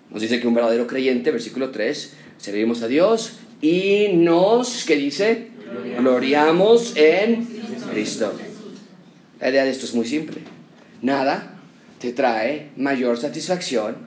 Nos 0.10 0.22
dice 0.22 0.40
que 0.40 0.48
un 0.48 0.54
verdadero 0.54 0.88
creyente, 0.88 1.32
versículo 1.32 1.72
3, 1.72 2.13
servimos 2.38 2.82
a 2.84 2.88
Dios 2.88 3.34
y 3.62 4.08
nos, 4.13 4.86
¿qué 4.86 4.96
dice? 4.96 5.50
Gloriamos 5.98 6.96
en 6.96 7.46
Cristo. 7.92 8.34
La 9.42 9.50
idea 9.50 9.66
de 9.66 9.72
esto 9.72 9.86
es 9.86 9.94
muy 9.94 10.06
simple. 10.06 10.38
Nada 11.02 11.60
te 12.00 12.13
trae 12.13 12.70
mayor 12.78 13.18
satisfacción 13.18 13.98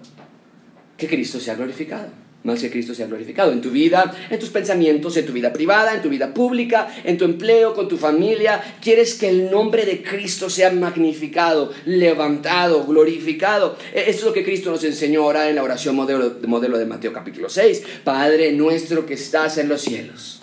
que 1.01 1.09
Cristo 1.09 1.41
sea 1.41 1.55
glorificado. 1.55 2.09
Más 2.43 2.61
que 2.61 2.71
Cristo 2.71 2.95
sea 2.95 3.07
glorificado 3.07 3.53
en 3.53 3.61
tu 3.61 3.71
vida, 3.71 4.15
en 4.31 4.39
tus 4.39 4.49
pensamientos, 4.49 5.15
en 5.19 5.27
tu 5.27 5.33
vida 5.33 5.53
privada, 5.53 5.95
en 5.95 6.01
tu 6.01 6.09
vida 6.09 6.33
pública, 6.33 6.89
en 7.05 7.19
tu 7.19 7.27
empleo, 7.27 7.75
con 7.75 7.87
tu 7.87 7.99
familia. 7.99 8.63
Quieres 8.81 9.15
que 9.15 9.29
el 9.29 9.51
nombre 9.51 9.85
de 9.85 10.03
Cristo 10.03 10.49
sea 10.49 10.71
magnificado, 10.73 11.71
levantado, 11.85 12.87
glorificado. 12.87 13.77
E, 13.93 14.09
esto 14.09 14.21
es 14.21 14.25
lo 14.25 14.33
que 14.33 14.45
Cristo 14.45 14.71
nos 14.71 14.85
enseñó 14.85 15.25
ahora 15.25 15.51
en 15.51 15.57
la 15.57 15.63
oración 15.63 15.95
modelo, 15.95 16.39
modelo 16.47 16.79
de 16.79 16.87
Mateo 16.87 17.13
capítulo 17.13 17.51
6. 17.51 17.83
Padre 18.05 18.53
nuestro 18.53 19.05
que 19.05 19.15
estás 19.15 19.59
en 19.59 19.69
los 19.69 19.83
cielos. 19.83 20.41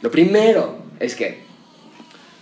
Lo 0.00 0.10
primero 0.10 0.84
es 1.00 1.14
que 1.14 1.40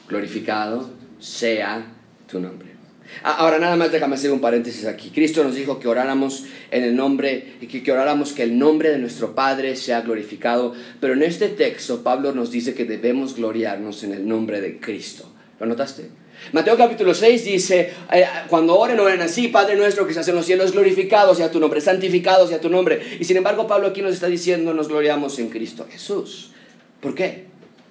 glorificado 0.08 0.88
sea 1.18 1.84
tu 2.28 2.38
nombre. 2.38 2.75
Ah, 3.22 3.36
ahora 3.38 3.58
nada 3.58 3.76
más 3.76 3.92
déjame 3.92 4.14
hacer 4.14 4.32
un 4.32 4.40
paréntesis 4.40 4.86
aquí. 4.86 5.10
Cristo 5.10 5.42
nos 5.44 5.54
dijo 5.54 5.78
que 5.78 5.88
oráramos 5.88 6.44
en 6.70 6.84
el 6.84 6.96
nombre, 6.96 7.56
que, 7.68 7.82
que 7.82 7.92
oráramos 7.92 8.32
que 8.32 8.42
el 8.42 8.58
nombre 8.58 8.90
de 8.90 8.98
nuestro 8.98 9.34
Padre 9.34 9.76
sea 9.76 10.00
glorificado, 10.02 10.74
pero 11.00 11.14
en 11.14 11.22
este 11.22 11.48
texto 11.48 12.02
Pablo 12.02 12.32
nos 12.32 12.50
dice 12.50 12.74
que 12.74 12.84
debemos 12.84 13.36
gloriarnos 13.36 14.04
en 14.04 14.12
el 14.12 14.26
nombre 14.26 14.60
de 14.60 14.78
Cristo. 14.78 15.32
¿Lo 15.58 15.66
notaste? 15.66 16.10
Mateo 16.52 16.76
capítulo 16.76 17.14
6 17.14 17.44
dice, 17.44 17.92
eh, 18.12 18.24
cuando 18.48 18.78
oren, 18.78 19.00
oren 19.00 19.20
así, 19.22 19.48
Padre 19.48 19.74
nuestro 19.74 20.04
que 20.04 20.10
estás 20.10 20.28
en 20.28 20.34
los 20.34 20.46
cielos, 20.46 20.72
glorificado 20.72 21.34
sea 21.34 21.50
tu 21.50 21.58
nombre, 21.58 21.80
santificado 21.80 22.46
sea 22.46 22.60
tu 22.60 22.68
nombre. 22.68 23.00
Y 23.18 23.24
sin 23.24 23.36
embargo 23.36 23.66
Pablo 23.66 23.88
aquí 23.88 24.02
nos 24.02 24.14
está 24.14 24.26
diciendo, 24.26 24.74
nos 24.74 24.88
gloriamos 24.88 25.38
en 25.38 25.48
Cristo 25.48 25.86
Jesús. 25.90 26.52
¿Por 27.00 27.14
qué? 27.14 27.46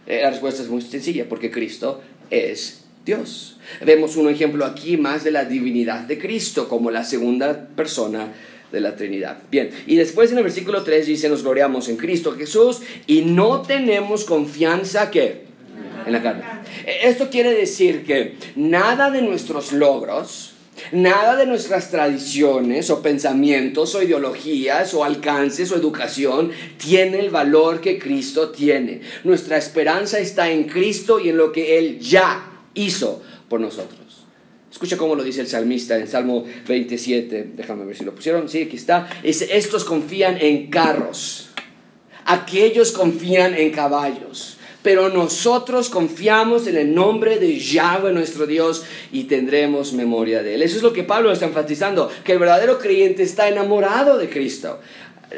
Eh, 0.08 0.22
la 0.22 0.30
respuesta 0.30 0.62
es 0.62 0.70
muy 0.70 0.82
sencilla, 0.82 1.26
porque 1.28 1.52
Cristo 1.52 2.02
es 2.30 2.85
Dios. 3.06 3.58
Vemos 3.86 4.16
un 4.16 4.30
ejemplo 4.30 4.66
aquí 4.66 4.98
más 4.98 5.24
de 5.24 5.30
la 5.32 5.46
divinidad 5.46 6.02
de 6.02 6.18
Cristo 6.18 6.68
como 6.68 6.90
la 6.90 7.04
segunda 7.04 7.68
persona 7.76 8.34
de 8.72 8.82
la 8.82 8.96
Trinidad. 8.96 9.38
Bien, 9.52 9.70
y 9.86 9.96
después 9.96 10.32
en 10.32 10.40
el 10.40 10.44
versículo 10.44 10.84
3 10.84 11.06
dice, 11.06 11.30
nos 11.30 11.44
gloriamos 11.44 11.88
en 11.88 11.98
Cristo 11.98 12.36
Jesús 12.36 12.82
y 13.06 13.22
no 13.22 13.62
tenemos 13.62 14.26
confianza 14.26 15.12
que 15.12 15.46
En 16.06 16.14
la 16.14 16.22
carne. 16.22 16.44
Esto 17.04 17.30
quiere 17.32 17.54
decir 17.54 18.06
que 18.06 18.36
nada 18.56 19.10
de 19.10 19.22
nuestros 19.22 19.72
logros, 19.72 20.52
Nada 20.92 21.38
de 21.38 21.46
nuestras 21.46 21.90
tradiciones 21.90 22.90
o 22.90 23.02
pensamientos 23.02 23.96
o 23.96 24.04
ideologías 24.04 24.94
o 24.94 25.06
alcances 25.06 25.72
o 25.72 25.78
educación 25.78 26.52
tiene 26.78 27.20
el 27.20 27.30
valor 27.30 27.80
que 27.80 27.98
Cristo 27.98 28.50
tiene. 28.50 29.00
Nuestra 29.24 29.56
esperanza 29.56 30.20
está 30.20 30.52
en 30.52 30.66
Cristo 30.66 31.18
y 31.22 31.30
en 31.30 31.38
lo 31.38 31.54
que 31.54 31.78
Él 31.78 32.00
ya 32.02 32.55
hizo 32.76 33.22
por 33.50 33.60
nosotros. 33.60 34.00
Escucha 34.72 34.98
cómo 34.98 35.16
lo 35.16 35.24
dice 35.24 35.42
el 35.42 35.48
salmista 35.48 35.98
en 35.98 36.08
Salmo 36.08 36.46
27. 36.68 37.54
Déjame 37.56 37.86
ver 37.86 37.98
si 37.98 38.04
lo 38.04 38.14
pusieron. 38.14 38.50
Sí, 38.50 38.64
aquí 38.64 38.76
está. 38.76 39.10
estos 39.24 39.86
confían 39.86 40.38
en 40.40 40.70
carros. 40.70 41.50
Aquellos 42.26 42.92
confían 42.92 43.56
en 43.56 43.72
caballos 43.72 44.56
pero 44.86 45.10
nosotros 45.10 45.90
confiamos 45.90 46.68
en 46.68 46.78
el 46.78 46.94
nombre 46.94 47.40
de 47.40 47.58
Yahweh 47.58 48.14
nuestro 48.14 48.46
Dios 48.46 48.84
y 49.12 49.24
tendremos 49.24 49.94
memoria 49.94 50.44
de 50.44 50.54
él. 50.54 50.62
Eso 50.62 50.78
es 50.78 50.84
lo 50.84 50.94
que 50.94 51.02
Pablo 51.02 51.32
está 51.32 51.46
enfatizando, 51.46 52.12
que 52.24 52.34
el 52.34 52.38
verdadero 52.38 52.78
creyente 52.78 53.24
está 53.24 53.50
enamorado 53.50 54.20
de 54.20 54.30
Cristo. 54.30 54.80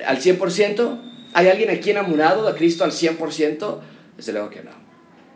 ¿Al 0.06 0.20
100%? 0.20 1.00
¿Hay 1.32 1.48
alguien 1.48 1.70
aquí 1.70 1.92
enamorado 1.92 2.46
de 2.46 2.58
Cristo 2.58 2.84
al 2.84 2.92
100%? 2.92 3.80
Desde 4.18 4.34
luego 4.34 4.50
que 4.50 4.64
no. 4.64 4.87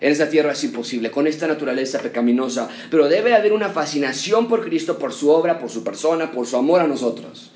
En 0.01 0.11
esta 0.11 0.29
tierra 0.29 0.53
es 0.53 0.63
imposible, 0.63 1.11
con 1.11 1.27
esta 1.27 1.47
naturaleza 1.47 1.99
pecaminosa, 1.99 2.67
pero 2.89 3.07
debe 3.07 3.35
haber 3.35 3.53
una 3.53 3.69
fascinación 3.69 4.47
por 4.47 4.65
Cristo, 4.65 4.97
por 4.97 5.13
su 5.13 5.29
obra, 5.29 5.59
por 5.59 5.69
su 5.69 5.83
persona, 5.83 6.31
por 6.31 6.47
su 6.47 6.57
amor 6.57 6.81
a 6.81 6.87
nosotros. 6.87 7.51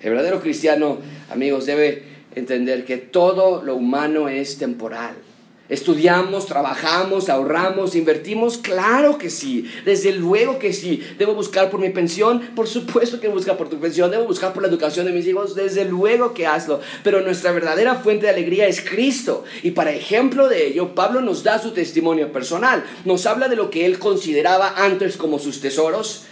El 0.00 0.10
verdadero 0.10 0.40
cristiano, 0.40 0.98
amigos, 1.30 1.66
debe 1.66 2.02
entender 2.34 2.84
que 2.84 2.96
todo 2.96 3.62
lo 3.62 3.76
humano 3.76 4.28
es 4.28 4.58
temporal. 4.58 5.14
Estudiamos, 5.66 6.44
trabajamos, 6.44 7.30
ahorramos, 7.30 7.94
invertimos, 7.94 8.58
claro 8.58 9.16
que 9.16 9.30
sí, 9.30 9.64
desde 9.86 10.12
luego 10.12 10.58
que 10.58 10.74
sí. 10.74 11.02
Debo 11.18 11.34
buscar 11.34 11.70
por 11.70 11.80
mi 11.80 11.88
pensión, 11.88 12.50
por 12.54 12.68
supuesto 12.68 13.18
que 13.18 13.28
busca 13.28 13.56
por 13.56 13.70
tu 13.70 13.80
pensión. 13.80 14.10
Debo 14.10 14.26
buscar 14.26 14.52
por 14.52 14.62
la 14.62 14.68
educación 14.68 15.06
de 15.06 15.12
mis 15.12 15.26
hijos, 15.26 15.54
desde 15.54 15.86
luego 15.86 16.34
que 16.34 16.46
hazlo. 16.46 16.80
Pero 17.02 17.22
nuestra 17.22 17.50
verdadera 17.52 17.94
fuente 17.94 18.26
de 18.26 18.32
alegría 18.32 18.66
es 18.66 18.82
Cristo. 18.82 19.44
Y 19.62 19.70
para 19.70 19.92
ejemplo 19.92 20.50
de 20.50 20.66
ello, 20.66 20.94
Pablo 20.94 21.22
nos 21.22 21.42
da 21.42 21.58
su 21.58 21.70
testimonio 21.70 22.30
personal. 22.30 22.84
Nos 23.06 23.24
habla 23.24 23.48
de 23.48 23.56
lo 23.56 23.70
que 23.70 23.86
él 23.86 23.98
consideraba 23.98 24.74
antes 24.76 25.16
como 25.16 25.38
sus 25.38 25.62
tesoros. 25.62 26.26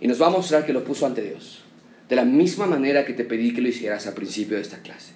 Y 0.00 0.08
nos 0.08 0.20
va 0.20 0.28
a 0.28 0.30
mostrar 0.30 0.64
que 0.64 0.72
lo 0.72 0.82
puso 0.82 1.04
ante 1.04 1.20
Dios. 1.20 1.60
De 2.08 2.16
la 2.16 2.24
misma 2.24 2.64
manera 2.64 3.04
que 3.04 3.12
te 3.12 3.24
pedí 3.24 3.52
que 3.52 3.60
lo 3.60 3.68
hicieras 3.68 4.06
al 4.06 4.14
principio 4.14 4.56
de 4.56 4.62
esta 4.62 4.80
clase. 4.80 5.12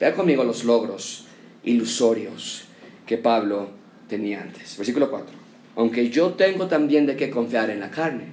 Vea 0.00 0.14
conmigo 0.14 0.42
los 0.42 0.64
logros 0.64 1.26
ilusorios 1.64 2.64
que 3.06 3.18
Pablo 3.18 3.70
tenía 4.08 4.42
antes. 4.42 4.76
Versículo 4.76 5.10
4. 5.10 5.28
Aunque 5.76 6.10
yo 6.10 6.32
tengo 6.32 6.66
también 6.66 7.06
de 7.06 7.16
qué 7.16 7.30
confiar 7.30 7.70
en 7.70 7.80
la 7.80 7.90
carne. 7.90 8.26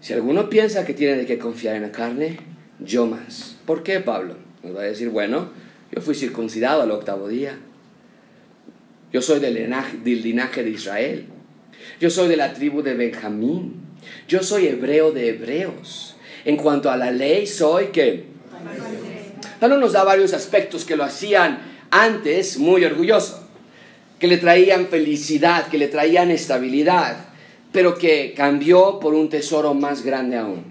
Si 0.00 0.12
alguno 0.12 0.48
piensa 0.48 0.84
que 0.84 0.94
tiene 0.94 1.16
de 1.16 1.26
qué 1.26 1.38
confiar 1.38 1.76
en 1.76 1.82
la 1.82 1.92
carne, 1.92 2.38
yo 2.80 3.06
más. 3.06 3.56
¿Por 3.66 3.82
qué, 3.82 4.00
Pablo? 4.00 4.36
Nos 4.62 4.76
va 4.76 4.80
a 4.80 4.84
decir, 4.84 5.10
bueno, 5.10 5.50
yo 5.92 6.00
fui 6.00 6.14
circuncidado 6.14 6.82
al 6.82 6.90
octavo 6.90 7.28
día. 7.28 7.58
Yo 9.12 9.22
soy 9.22 9.40
del 9.40 9.54
linaje, 9.54 9.96
del 9.98 10.22
linaje 10.22 10.62
de 10.62 10.70
Israel. 10.70 11.26
Yo 12.00 12.10
soy 12.10 12.28
de 12.28 12.36
la 12.36 12.52
tribu 12.52 12.82
de 12.82 12.94
Benjamín. 12.94 13.74
Yo 14.28 14.42
soy 14.42 14.66
hebreo 14.66 15.12
de 15.12 15.28
hebreos. 15.30 16.16
En 16.44 16.56
cuanto 16.56 16.90
a 16.90 16.96
la 16.96 17.10
ley, 17.10 17.46
soy 17.46 17.86
que... 17.86 18.26
Pablo 19.60 19.78
nos 19.78 19.92
da 19.92 20.04
varios 20.04 20.32
aspectos 20.34 20.84
que 20.84 20.96
lo 20.96 21.04
hacían 21.04 21.67
antes 21.90 22.58
muy 22.58 22.84
orgulloso, 22.84 23.46
que 24.18 24.26
le 24.26 24.38
traían 24.38 24.88
felicidad, 24.88 25.68
que 25.68 25.78
le 25.78 25.88
traían 25.88 26.30
estabilidad, 26.30 27.28
pero 27.72 27.96
que 27.96 28.34
cambió 28.36 28.98
por 29.00 29.14
un 29.14 29.28
tesoro 29.28 29.74
más 29.74 30.02
grande 30.02 30.36
aún. 30.36 30.64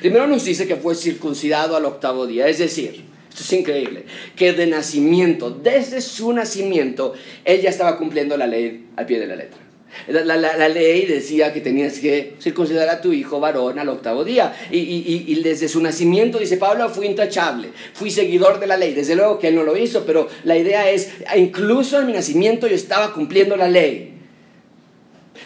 Primero 0.00 0.26
nos 0.26 0.44
dice 0.44 0.66
que 0.66 0.76
fue 0.76 0.94
circuncidado 0.94 1.76
al 1.76 1.84
octavo 1.84 2.26
día, 2.26 2.48
es 2.48 2.58
decir, 2.58 3.04
esto 3.28 3.42
es 3.42 3.52
increíble, 3.52 4.04
que 4.34 4.52
de 4.52 4.66
nacimiento, 4.66 5.50
desde 5.50 6.00
su 6.00 6.32
nacimiento, 6.32 7.14
él 7.44 7.60
ya 7.60 7.70
estaba 7.70 7.98
cumpliendo 7.98 8.36
la 8.36 8.46
ley 8.46 8.86
al 8.96 9.06
pie 9.06 9.20
de 9.20 9.26
la 9.26 9.36
letra. 9.36 9.65
La, 10.08 10.68
ley 10.68 11.06
decía 11.06 11.52
que 11.52 11.60
tenías 11.60 11.98
que 11.98 12.34
circuncidar 12.40 12.88
a 12.88 13.00
tu 13.00 13.12
hijo 13.12 13.40
varón 13.40 13.78
al 13.78 13.88
octavo 13.88 14.24
día. 14.24 14.54
Y, 14.70 15.34
desde 15.42 15.68
su 15.68 15.80
nacimiento, 15.80 16.38
dice 16.38 16.56
Pablo, 16.56 16.88
fui 16.88 17.06
intachable, 17.06 17.70
fui 17.92 18.10
seguidor 18.10 18.60
de 18.60 18.66
la 18.66 18.76
ley. 18.76 18.94
Desde 18.94 19.16
luego 19.16 19.38
que 19.38 19.48
él 19.48 19.54
no 19.54 19.62
lo 19.62 19.76
hizo, 19.76 20.04
pero 20.04 20.28
la 20.44 20.56
idea 20.56 20.90
es, 20.90 21.10
incluso 21.36 22.00
en 22.00 22.06
mi 22.06 22.12
nacimiento 22.12 22.66
yo 22.66 22.74
estaba 22.74 23.12
cumpliendo 23.12 23.56
la 23.56 23.68
ley. 23.68 24.12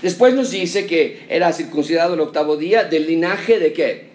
Después 0.03 0.35
nos 0.35 0.51
dice 0.51 0.87
que 0.87 1.27
era 1.29 1.53
circuncidado 1.53 2.15
el 2.15 2.21
octavo 2.21 2.57
día 2.57 2.85
del 2.85 3.07
linaje 3.07 3.59
de 3.59 3.73
qué? 3.73 4.11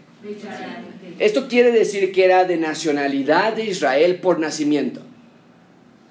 Esto 1.20 1.48
quiere 1.48 1.72
decir 1.72 2.12
que 2.12 2.26
era 2.26 2.44
de 2.44 2.58
nacionalidad 2.58 3.54
de 3.54 3.66
Israel 3.66 4.16
por 4.16 4.40
nacimiento. 4.40 5.02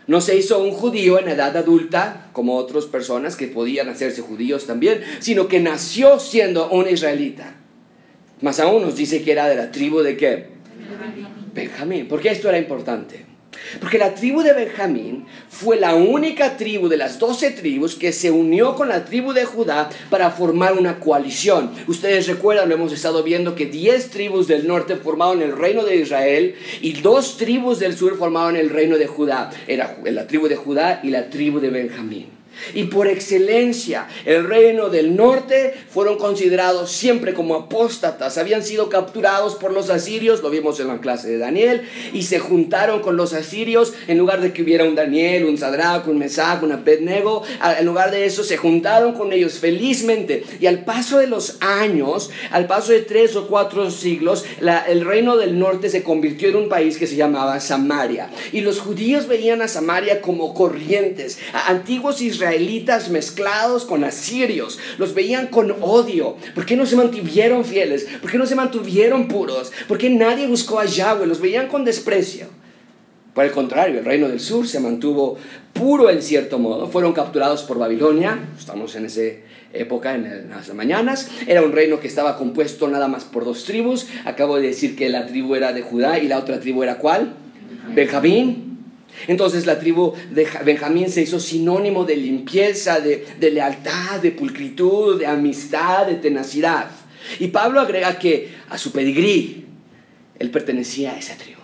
No 0.06 0.20
se 0.20 0.36
hizo 0.36 0.62
un 0.62 0.72
judío 0.72 1.18
en 1.18 1.28
edad 1.28 1.56
adulta, 1.56 2.28
como 2.32 2.56
otras 2.56 2.84
personas 2.84 3.36
que 3.36 3.46
podían 3.46 3.88
hacerse 3.88 4.20
judíos 4.22 4.66
también, 4.66 5.02
sino 5.20 5.48
que 5.48 5.60
nació 5.60 6.18
siendo 6.18 6.68
un 6.70 6.88
israelita. 6.88 7.54
Más 8.42 8.60
aún 8.60 8.82
nos 8.82 8.96
dice 8.96 9.22
que 9.22 9.32
era 9.32 9.48
de 9.48 9.56
la 9.56 9.70
tribu 9.70 10.00
de 10.00 10.16
qué? 10.16 10.48
Benjamín. 10.78 11.26
Benjamín. 11.54 12.08
¿Por 12.08 12.20
qué 12.20 12.30
esto 12.30 12.48
era 12.48 12.58
importante? 12.58 13.33
Porque 13.80 13.98
la 13.98 14.14
tribu 14.14 14.42
de 14.42 14.52
Benjamín 14.52 15.26
fue 15.48 15.78
la 15.78 15.94
única 15.94 16.56
tribu 16.56 16.88
de 16.88 16.96
las 16.96 17.18
doce 17.18 17.50
tribus 17.50 17.94
que 17.94 18.12
se 18.12 18.30
unió 18.30 18.74
con 18.74 18.88
la 18.88 19.04
tribu 19.04 19.32
de 19.32 19.44
Judá 19.44 19.90
para 20.10 20.30
formar 20.30 20.78
una 20.78 21.00
coalición. 21.00 21.70
Ustedes 21.86 22.26
recuerdan, 22.26 22.68
lo 22.68 22.74
hemos 22.74 22.92
estado 22.92 23.22
viendo, 23.22 23.54
que 23.54 23.66
diez 23.66 24.10
tribus 24.10 24.46
del 24.46 24.66
norte 24.66 24.96
formaron 24.96 25.42
el 25.42 25.56
reino 25.56 25.84
de 25.84 25.96
Israel 25.96 26.54
y 26.80 27.00
dos 27.00 27.36
tribus 27.36 27.78
del 27.78 27.96
sur 27.96 28.16
formaron 28.16 28.56
el 28.56 28.70
reino 28.70 28.98
de 28.98 29.06
Judá. 29.06 29.50
Era 29.66 29.98
la 30.04 30.26
tribu 30.26 30.48
de 30.48 30.56
Judá 30.56 31.00
y 31.02 31.10
la 31.10 31.30
tribu 31.30 31.60
de 31.60 31.70
Benjamín. 31.70 32.43
Y 32.74 32.84
por 32.84 33.08
excelencia, 33.08 34.08
el 34.24 34.46
reino 34.46 34.88
del 34.88 35.16
norte 35.16 35.74
fueron 35.88 36.18
considerados 36.18 36.90
siempre 36.90 37.34
como 37.34 37.54
apóstatas. 37.54 38.38
Habían 38.38 38.62
sido 38.62 38.88
capturados 38.88 39.54
por 39.56 39.72
los 39.72 39.90
asirios, 39.90 40.42
lo 40.42 40.50
vimos 40.50 40.80
en 40.80 40.88
la 40.88 41.00
clase 41.00 41.28
de 41.28 41.38
Daniel, 41.38 41.82
y 42.12 42.22
se 42.22 42.38
juntaron 42.38 43.00
con 43.00 43.16
los 43.16 43.32
asirios 43.32 43.92
en 44.08 44.18
lugar 44.18 44.40
de 44.40 44.52
que 44.52 44.62
hubiera 44.62 44.84
un 44.84 44.94
Daniel, 44.94 45.44
un 45.44 45.58
Sadrach, 45.58 46.06
un 46.08 46.18
Mesach, 46.18 46.62
un 46.62 46.72
Abednego. 46.72 47.42
En 47.78 47.86
lugar 47.86 48.10
de 48.10 48.24
eso, 48.26 48.44
se 48.44 48.56
juntaron 48.56 49.14
con 49.14 49.32
ellos 49.32 49.58
felizmente. 49.58 50.44
Y 50.60 50.66
al 50.66 50.84
paso 50.84 51.18
de 51.18 51.26
los 51.26 51.58
años, 51.60 52.30
al 52.50 52.66
paso 52.66 52.92
de 52.92 53.00
tres 53.00 53.36
o 53.36 53.46
cuatro 53.48 53.90
siglos, 53.90 54.44
el 54.88 55.04
reino 55.04 55.36
del 55.36 55.58
norte 55.58 55.88
se 55.88 56.02
convirtió 56.02 56.48
en 56.48 56.56
un 56.56 56.68
país 56.68 56.98
que 56.98 57.06
se 57.06 57.16
llamaba 57.16 57.60
Samaria. 57.60 58.30
Y 58.52 58.60
los 58.60 58.80
judíos 58.80 59.26
veían 59.26 59.62
a 59.62 59.68
Samaria 59.68 60.20
como 60.20 60.54
corrientes, 60.54 61.38
antiguos 61.66 62.20
israelitas 62.20 62.43
israelitas 62.44 63.08
mezclados 63.10 63.84
con 63.84 64.04
asirios. 64.04 64.78
Los 64.98 65.14
veían 65.14 65.46
con 65.46 65.74
odio. 65.80 66.36
¿Por 66.54 66.66
qué 66.66 66.76
no 66.76 66.84
se 66.84 66.96
mantuvieron 66.96 67.64
fieles? 67.64 68.06
¿Por 68.20 68.30
qué 68.30 68.38
no 68.38 68.46
se 68.46 68.54
mantuvieron 68.54 69.28
puros? 69.28 69.72
¿Por 69.88 69.98
qué 69.98 70.10
nadie 70.10 70.46
buscó 70.46 70.78
a 70.78 70.84
Yahweh? 70.84 71.26
Los 71.26 71.40
veían 71.40 71.68
con 71.68 71.84
desprecio. 71.84 72.46
Por 73.32 73.44
el 73.44 73.50
contrario, 73.50 73.98
el 73.98 74.04
reino 74.04 74.28
del 74.28 74.40
sur 74.40 74.66
se 74.68 74.78
mantuvo 74.78 75.36
puro 75.72 76.10
en 76.10 76.22
cierto 76.22 76.58
modo. 76.58 76.86
Fueron 76.86 77.12
capturados 77.12 77.62
por 77.62 77.78
Babilonia. 77.78 78.38
Estamos 78.58 78.94
en 78.94 79.06
esa 79.06 79.22
época, 79.72 80.14
en 80.14 80.50
las 80.50 80.72
mañanas. 80.74 81.30
Era 81.46 81.62
un 81.62 81.72
reino 81.72 81.98
que 81.98 82.06
estaba 82.06 82.36
compuesto 82.36 82.86
nada 82.88 83.08
más 83.08 83.24
por 83.24 83.44
dos 83.44 83.64
tribus. 83.64 84.06
Acabo 84.24 84.56
de 84.56 84.68
decir 84.68 84.94
que 84.96 85.08
la 85.08 85.26
tribu 85.26 85.54
era 85.54 85.72
de 85.72 85.82
Judá 85.82 86.18
y 86.18 86.28
la 86.28 86.38
otra 86.38 86.60
tribu 86.60 86.82
era 86.82 86.98
cuál? 86.98 87.34
Benjamín. 87.94 88.73
Entonces 89.26 89.66
la 89.66 89.78
tribu 89.78 90.14
de 90.30 90.46
Benjamín 90.64 91.08
se 91.08 91.22
hizo 91.22 91.40
sinónimo 91.40 92.04
de 92.04 92.16
limpieza, 92.16 93.00
de, 93.00 93.50
lealtad, 93.50 94.20
de 94.20 94.32
pulcritud, 94.32 95.18
de 95.18 95.26
amistad, 95.26 96.06
de 96.06 96.14
tenacidad. 96.14 96.90
Y 97.38 97.48
Pablo 97.48 97.80
agrega 97.80 98.18
que 98.18 98.50
a 98.68 98.78
su 98.78 98.92
pedigrí, 98.92 99.64
él 100.38 100.50
pertenecía 100.50 101.12
a 101.12 101.18
esa 101.18 101.36
tribu. 101.36 101.60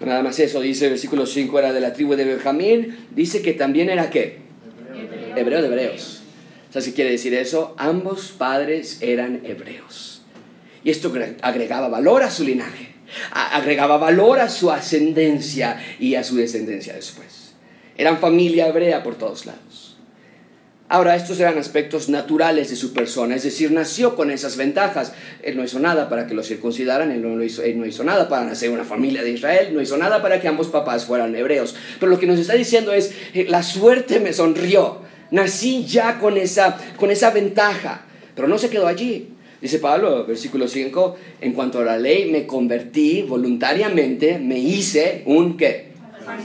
Nada 0.00 0.22
más 0.22 0.38
eso, 0.38 0.60
dice 0.60 0.86
el 0.86 0.92
versículo 0.92 1.26
5, 1.26 1.58
era 1.58 1.72
de 1.72 1.80
la 1.80 1.92
tribu 1.92 2.14
de 2.14 2.24
Benjamín, 2.24 2.96
dice 3.14 3.42
que 3.42 3.52
también 3.52 3.90
era 3.90 4.08
qué? 4.08 4.38
Hebreo, 5.36 5.60
de 5.60 5.68
hebreos. 5.68 6.22
¿Sabes 6.70 6.86
qué 6.86 6.94
quiere 6.94 7.10
decir 7.10 7.34
eso? 7.34 7.74
Ambos 7.76 8.30
padres 8.30 8.98
eran 9.02 9.42
hebreos. 9.44 10.22
Y 10.84 10.90
esto 10.90 11.12
agregaba 11.42 11.88
valor 11.88 12.22
a 12.22 12.30
su 12.30 12.44
linaje 12.44 12.90
agregaba 13.30 13.98
valor 13.98 14.40
a 14.40 14.48
su 14.48 14.70
ascendencia 14.70 15.80
y 15.98 16.14
a 16.14 16.24
su 16.24 16.36
descendencia 16.36 16.94
después. 16.94 17.52
Eran 17.96 18.18
familia 18.18 18.68
hebrea 18.68 19.02
por 19.02 19.16
todos 19.16 19.46
lados. 19.46 19.90
Ahora, 20.92 21.14
estos 21.14 21.38
eran 21.38 21.56
aspectos 21.56 22.08
naturales 22.08 22.68
de 22.68 22.74
su 22.74 22.92
persona, 22.92 23.36
es 23.36 23.44
decir, 23.44 23.70
nació 23.70 24.16
con 24.16 24.28
esas 24.32 24.56
ventajas. 24.56 25.12
Él 25.40 25.56
no 25.56 25.62
hizo 25.62 25.78
nada 25.78 26.08
para 26.08 26.26
que 26.26 26.34
lo 26.34 26.42
circuncidaran, 26.42 27.12
él 27.12 27.22
no, 27.22 27.40
hizo, 27.44 27.62
no 27.76 27.86
hizo 27.86 28.02
nada 28.02 28.28
para 28.28 28.44
nacer 28.44 28.70
una 28.70 28.82
familia 28.82 29.22
de 29.22 29.30
Israel, 29.30 29.72
no 29.72 29.80
hizo 29.80 29.96
nada 29.96 30.20
para 30.20 30.40
que 30.40 30.48
ambos 30.48 30.66
papás 30.66 31.04
fueran 31.04 31.36
hebreos. 31.36 31.76
Pero 32.00 32.10
lo 32.10 32.18
que 32.18 32.26
nos 32.26 32.40
está 32.40 32.54
diciendo 32.54 32.92
es, 32.92 33.12
eh, 33.34 33.46
la 33.48 33.62
suerte 33.62 34.18
me 34.18 34.32
sonrió, 34.32 35.02
nací 35.30 35.84
ya 35.84 36.18
con 36.18 36.36
esa, 36.36 36.76
con 36.96 37.12
esa 37.12 37.30
ventaja, 37.30 38.02
pero 38.34 38.48
no 38.48 38.58
se 38.58 38.68
quedó 38.68 38.88
allí. 38.88 39.28
Dice 39.60 39.78
Pablo, 39.78 40.24
versículo 40.24 40.68
5, 40.68 41.16
en 41.42 41.52
cuanto 41.52 41.80
a 41.80 41.84
la 41.84 41.98
ley, 41.98 42.30
me 42.30 42.46
convertí 42.46 43.22
voluntariamente, 43.22 44.38
me 44.38 44.58
hice 44.58 45.22
un 45.26 45.56
qué? 45.58 45.88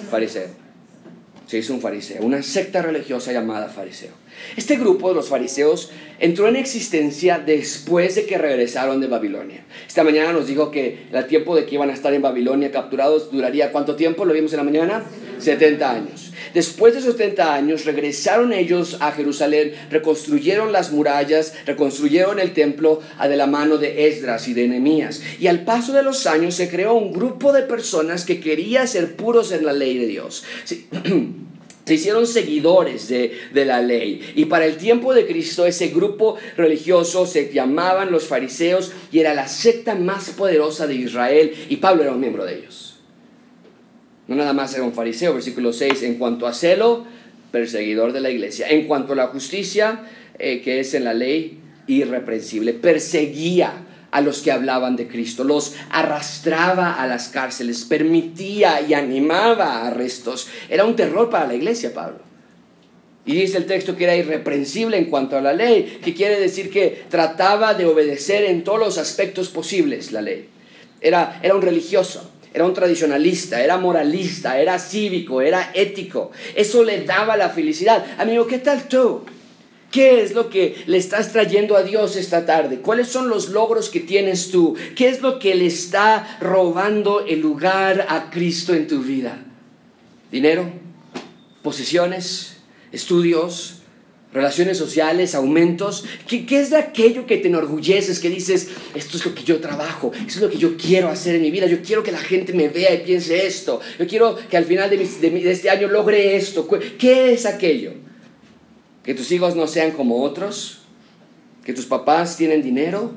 Fariseo. 0.09 0.47
Se 1.47 1.59
hizo 1.59 1.73
un 1.73 1.79
fariseo, 1.79 2.23
una 2.23 2.41
secta 2.41 2.81
religiosa 2.81 3.31
llamada 3.31 3.69
fariseo. 3.69 4.11
Este 4.57 4.77
grupo 4.77 5.09
de 5.09 5.15
los 5.15 5.29
fariseos 5.29 5.91
entró 6.19 6.47
en 6.47 6.55
existencia 6.55 7.39
después 7.39 8.15
de 8.15 8.25
que 8.25 8.37
regresaron 8.37 8.99
de 8.99 9.07
Babilonia. 9.07 9.63
Esta 9.87 10.03
mañana 10.03 10.33
nos 10.33 10.47
dijo 10.47 10.71
que 10.71 11.05
el 11.13 11.27
tiempo 11.27 11.55
de 11.55 11.65
que 11.65 11.75
iban 11.75 11.91
a 11.91 11.93
estar 11.93 12.13
en 12.13 12.21
Babilonia 12.21 12.71
capturados 12.71 13.31
duraría 13.31 13.71
cuánto 13.71 13.95
tiempo, 13.95 14.25
lo 14.25 14.33
vimos 14.33 14.51
en 14.53 14.57
la 14.57 14.63
mañana, 14.63 15.03
70 15.39 15.91
años. 15.91 16.33
Después 16.55 16.93
de 16.93 17.01
esos 17.01 17.17
70 17.17 17.53
años 17.53 17.83
regresaron 17.83 18.53
ellos 18.53 18.95
a 19.01 19.11
Jerusalén, 19.11 19.73
reconstruyeron 19.91 20.71
las 20.71 20.89
murallas, 20.93 21.53
reconstruyeron 21.65 22.39
el 22.39 22.53
templo 22.53 23.01
de 23.21 23.35
la 23.35 23.45
mano 23.45 23.77
de 23.77 24.07
Esdras 24.07 24.47
y 24.47 24.53
de 24.53 24.69
Nehemías. 24.69 25.21
Y 25.37 25.47
al 25.47 25.65
paso 25.65 25.91
de 25.91 26.01
los 26.01 26.25
años 26.27 26.55
se 26.55 26.69
creó 26.69 26.93
un 26.93 27.11
grupo 27.11 27.51
de 27.51 27.63
personas 27.63 28.23
que 28.23 28.39
quería 28.39 28.87
ser 28.87 29.17
puros 29.17 29.51
en 29.51 29.65
la 29.65 29.73
ley 29.73 29.97
de 29.97 30.07
Dios. 30.07 30.45
Sí. 30.63 30.87
Se 31.85 31.93
hicieron 31.93 32.25
seguidores 32.25 33.09
de, 33.09 33.65
la 33.65 33.79
ley. 33.79 34.33
Y 34.35 34.45
para 34.45 34.65
el 34.65 34.77
tiempo 34.77 35.13
de 35.13 35.27
Cristo 35.27 35.67
ese 35.67 35.89
grupo 35.89 36.35
religioso 36.57 37.27
se 37.27 37.53
llamaban 37.53 38.11
los 38.11 38.23
fariseos 38.23 38.91
y 39.11 39.19
era 39.19 39.35
la 39.35 39.47
secta 39.47 39.93
más 39.93 40.31
poderosa 40.31 40.87
de 40.87 40.95
Israel 40.95 41.53
y 41.69 41.75
Pablo 41.75 42.01
era 42.01 42.13
un 42.13 42.19
miembro 42.21 42.43
de 42.43 42.57
ellos. 42.57 42.94
No 44.27 44.35
nada 44.35 44.53
más 44.53 44.73
era 44.73 44.83
un 44.83 44.93
fariseo, 44.93 45.33
versículo 45.33 45.71
6, 45.71 46.03
en 46.03 46.15
cuanto 46.15 46.47
a 46.47 46.53
celo, 46.53 47.05
perseguidor 47.51 48.11
de 48.11 48.21
la 48.21 48.29
iglesia. 48.29 48.67
En 48.69 48.87
cuanto 48.87 49.13
a 49.13 49.15
la 49.15 49.27
justicia, 49.27 50.01
eh, 50.39 50.61
que 50.61 50.79
es 50.79 50.93
en 50.93 51.03
la 51.03 51.13
ley, 51.13 51.59
irreprensible. 51.87 52.73
Perseguía 52.73 53.85
a 54.11 54.21
los 54.21 54.41
que 54.41 54.51
hablaban 54.51 54.95
de 54.95 55.07
Cristo, 55.07 55.43
los 55.43 55.75
arrastraba 55.89 56.93
a 57.01 57.05
las 57.05 57.27
cárceles, 57.27 57.83
permitía 57.83 58.81
y 58.81 58.93
animaba 58.93 59.75
a 59.75 59.87
arrestos. 59.87 60.47
Era 60.69 60.85
un 60.85 60.95
terror 60.95 61.29
para 61.29 61.47
la 61.47 61.55
iglesia, 61.55 61.93
Pablo. 61.93 62.19
Y 63.25 63.35
dice 63.35 63.57
el 63.57 63.65
texto 63.65 63.97
que 63.97 64.03
era 64.03 64.15
irreprensible 64.15 64.97
en 64.97 65.05
cuanto 65.05 65.37
a 65.37 65.41
la 65.41 65.51
ley, 65.51 65.99
que 66.03 66.13
quiere 66.13 66.39
decir 66.39 66.69
que 66.69 67.03
trataba 67.09 67.73
de 67.73 67.85
obedecer 67.85 68.45
en 68.45 68.63
todos 68.63 68.79
los 68.79 68.97
aspectos 68.97 69.49
posibles 69.49 70.11
la 70.11 70.21
ley. 70.21 70.47
Era, 71.01 71.39
era 71.43 71.55
un 71.55 71.61
religioso, 71.61 72.31
era 72.55 72.63
un 72.63 72.73
tradicionalista, 72.73 73.61
era 73.61 73.77
moralista, 73.77 74.57
era 74.57 74.79
cívico, 74.79 75.41
era 75.41 75.71
ético. 75.73 76.31
Eso 76.55 76.85
le 76.85 77.03
daba 77.03 77.35
la 77.35 77.49
felicidad. 77.49 78.05
Amigo, 78.17 78.47
¿qué 78.47 78.59
tal 78.59 78.87
tú? 78.87 79.23
¿Qué 79.91 80.23
es 80.23 80.33
lo 80.33 80.49
que 80.49 80.81
le 80.87 80.95
estás 80.97 81.33
trayendo 81.33 81.75
a 81.75 81.83
Dios 81.83 82.15
esta 82.15 82.45
tarde? 82.45 82.79
¿Cuáles 82.79 83.09
son 83.09 83.27
los 83.27 83.49
logros 83.49 83.89
que 83.89 83.99
tienes 83.99 84.51
tú? 84.51 84.73
¿Qué 84.95 85.09
es 85.09 85.21
lo 85.21 85.37
que 85.37 85.53
le 85.53 85.65
está 85.65 86.37
robando 86.39 87.25
el 87.25 87.41
lugar 87.41 88.05
a 88.07 88.29
Cristo 88.29 88.73
en 88.73 88.87
tu 88.87 89.01
vida? 89.01 89.37
¿Dinero? 90.31 90.71
¿Posesiones? 91.61 92.55
¿Estudios? 92.93 93.74
Relaciones 94.35 94.77
sociales, 94.77 95.33
aumentos. 95.33 96.05
¿Qué, 96.27 96.45
¿Qué, 96.45 96.59
es 96.59 96.69
de 96.69 96.77
aquello 96.77 97.25
que 97.25 97.37
te 97.37 97.47
enorgulleces, 97.47 98.19
que 98.19 98.29
dices, 98.29 98.69
esto 98.93 99.17
es 99.17 99.25
lo 99.25 99.33
que 99.33 99.43
yo 99.43 99.59
trabajo, 99.59 100.11
esto 100.13 100.33
es 100.33 100.41
lo 100.41 100.49
que 100.49 100.57
yo 100.57 100.77
quiero 100.77 101.09
hacer 101.09 101.35
en 101.35 101.41
mi 101.41 101.49
vida, 101.49 101.65
yo 101.65 101.81
quiero 101.81 102.03
que 102.03 102.11
la 102.11 102.19
gente 102.19 102.53
me 102.53 102.69
vea 102.69 102.93
y 102.93 102.99
piense 102.99 103.47
esto, 103.47 103.79
yo 103.97 104.05
quiero 104.05 104.37
que 104.49 104.57
al 104.57 104.65
final 104.65 104.89
de, 104.89 104.97
de 104.97 105.51
este 105.51 105.69
año 105.69 105.87
logre 105.87 106.35
esto. 106.35 106.67
¿Qué 106.99 107.33
es 107.33 107.47
aquello? 107.47 108.05
que 109.05 109.13
tus 109.13 109.31
hijos 109.31 109.55
no 109.55 109.67
sean 109.67 109.91
como 109.91 110.23
otros, 110.23 110.79
que 111.63 111.73
tus 111.73 111.85
papás 111.85 112.37
tienen 112.37 112.63
dinero, 112.63 113.13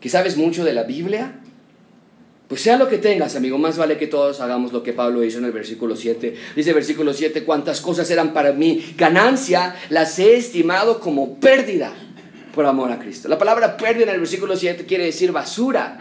que 0.00 0.08
sabes 0.08 0.36
mucho 0.36 0.64
de 0.64 0.72
la 0.72 0.82
Biblia. 0.82 1.39
Pues 2.50 2.62
sea 2.62 2.76
lo 2.76 2.88
que 2.88 2.98
tengas, 2.98 3.36
amigo, 3.36 3.58
más 3.58 3.78
vale 3.78 3.96
que 3.96 4.08
todos 4.08 4.40
hagamos 4.40 4.72
lo 4.72 4.82
que 4.82 4.92
Pablo 4.92 5.22
hizo 5.22 5.38
en 5.38 5.44
el 5.44 5.52
versículo 5.52 5.94
7. 5.94 6.34
Dice 6.56 6.72
versículo 6.72 7.12
7, 7.14 7.44
cuántas 7.44 7.80
cosas 7.80 8.10
eran 8.10 8.32
para 8.32 8.52
mí 8.52 8.92
ganancia, 8.96 9.76
las 9.88 10.18
he 10.18 10.34
estimado 10.34 10.98
como 10.98 11.38
pérdida 11.38 11.92
por 12.52 12.66
amor 12.66 12.90
a 12.90 12.98
Cristo. 12.98 13.28
La 13.28 13.38
palabra 13.38 13.76
pérdida 13.76 14.06
en 14.06 14.14
el 14.14 14.18
versículo 14.18 14.56
7 14.56 14.84
quiere 14.84 15.04
decir 15.04 15.30
basura. 15.30 15.96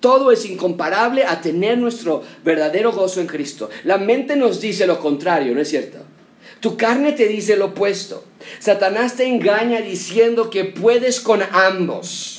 Todo 0.00 0.32
es 0.32 0.44
incomparable 0.44 1.24
a 1.24 1.40
tener 1.40 1.78
nuestro 1.78 2.22
verdadero 2.44 2.92
gozo 2.92 3.22
en 3.22 3.26
Cristo. 3.26 3.70
La 3.84 3.96
mente 3.96 4.36
nos 4.36 4.60
dice 4.60 4.86
lo 4.86 5.00
contrario, 5.00 5.54
¿no 5.54 5.62
es 5.62 5.70
cierto? 5.70 6.00
Tu 6.60 6.76
carne 6.76 7.12
te 7.12 7.26
dice 7.26 7.56
lo 7.56 7.68
opuesto. 7.68 8.22
Satanás 8.58 9.14
te 9.16 9.24
engaña 9.24 9.80
diciendo 9.80 10.50
que 10.50 10.66
puedes 10.66 11.20
con 11.22 11.40
ambos, 11.42 12.37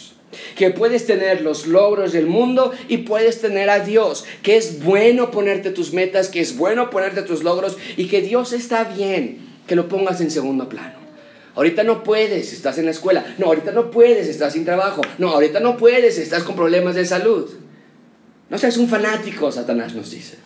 que 0.55 0.71
puedes 0.71 1.05
tener 1.05 1.41
los 1.41 1.67
logros 1.67 2.11
del 2.11 2.27
mundo 2.27 2.71
y 2.87 2.97
puedes 2.97 3.41
tener 3.41 3.69
a 3.69 3.79
Dios, 3.79 4.25
que 4.43 4.57
es 4.57 4.83
bueno 4.83 5.31
ponerte 5.31 5.71
tus 5.71 5.93
metas, 5.93 6.29
que 6.29 6.41
es 6.41 6.57
bueno 6.57 6.89
ponerte 6.89 7.21
tus 7.21 7.43
logros 7.43 7.77
y 7.97 8.07
que 8.07 8.21
Dios 8.21 8.53
está 8.53 8.83
bien 8.83 9.47
que 9.67 9.75
lo 9.75 9.87
pongas 9.87 10.19
en 10.21 10.31
segundo 10.31 10.67
plano. 10.67 10.99
Ahorita 11.55 11.83
no 11.83 12.03
puedes, 12.03 12.53
estás 12.53 12.77
en 12.77 12.85
la 12.85 12.91
escuela. 12.91 13.35
No, 13.37 13.47
ahorita 13.47 13.71
no 13.71 13.91
puedes, 13.91 14.27
estás 14.27 14.53
sin 14.53 14.65
trabajo. 14.65 15.01
No, 15.17 15.29
ahorita 15.29 15.59
no 15.59 15.77
puedes, 15.77 16.17
estás 16.17 16.43
con 16.43 16.55
problemas 16.55 16.95
de 16.95 17.05
salud. 17.05 17.49
No 18.49 18.57
seas 18.57 18.77
un 18.77 18.87
fanático, 18.87 19.51
Satanás 19.51 19.93
nos 19.93 20.11
dice. 20.11 20.37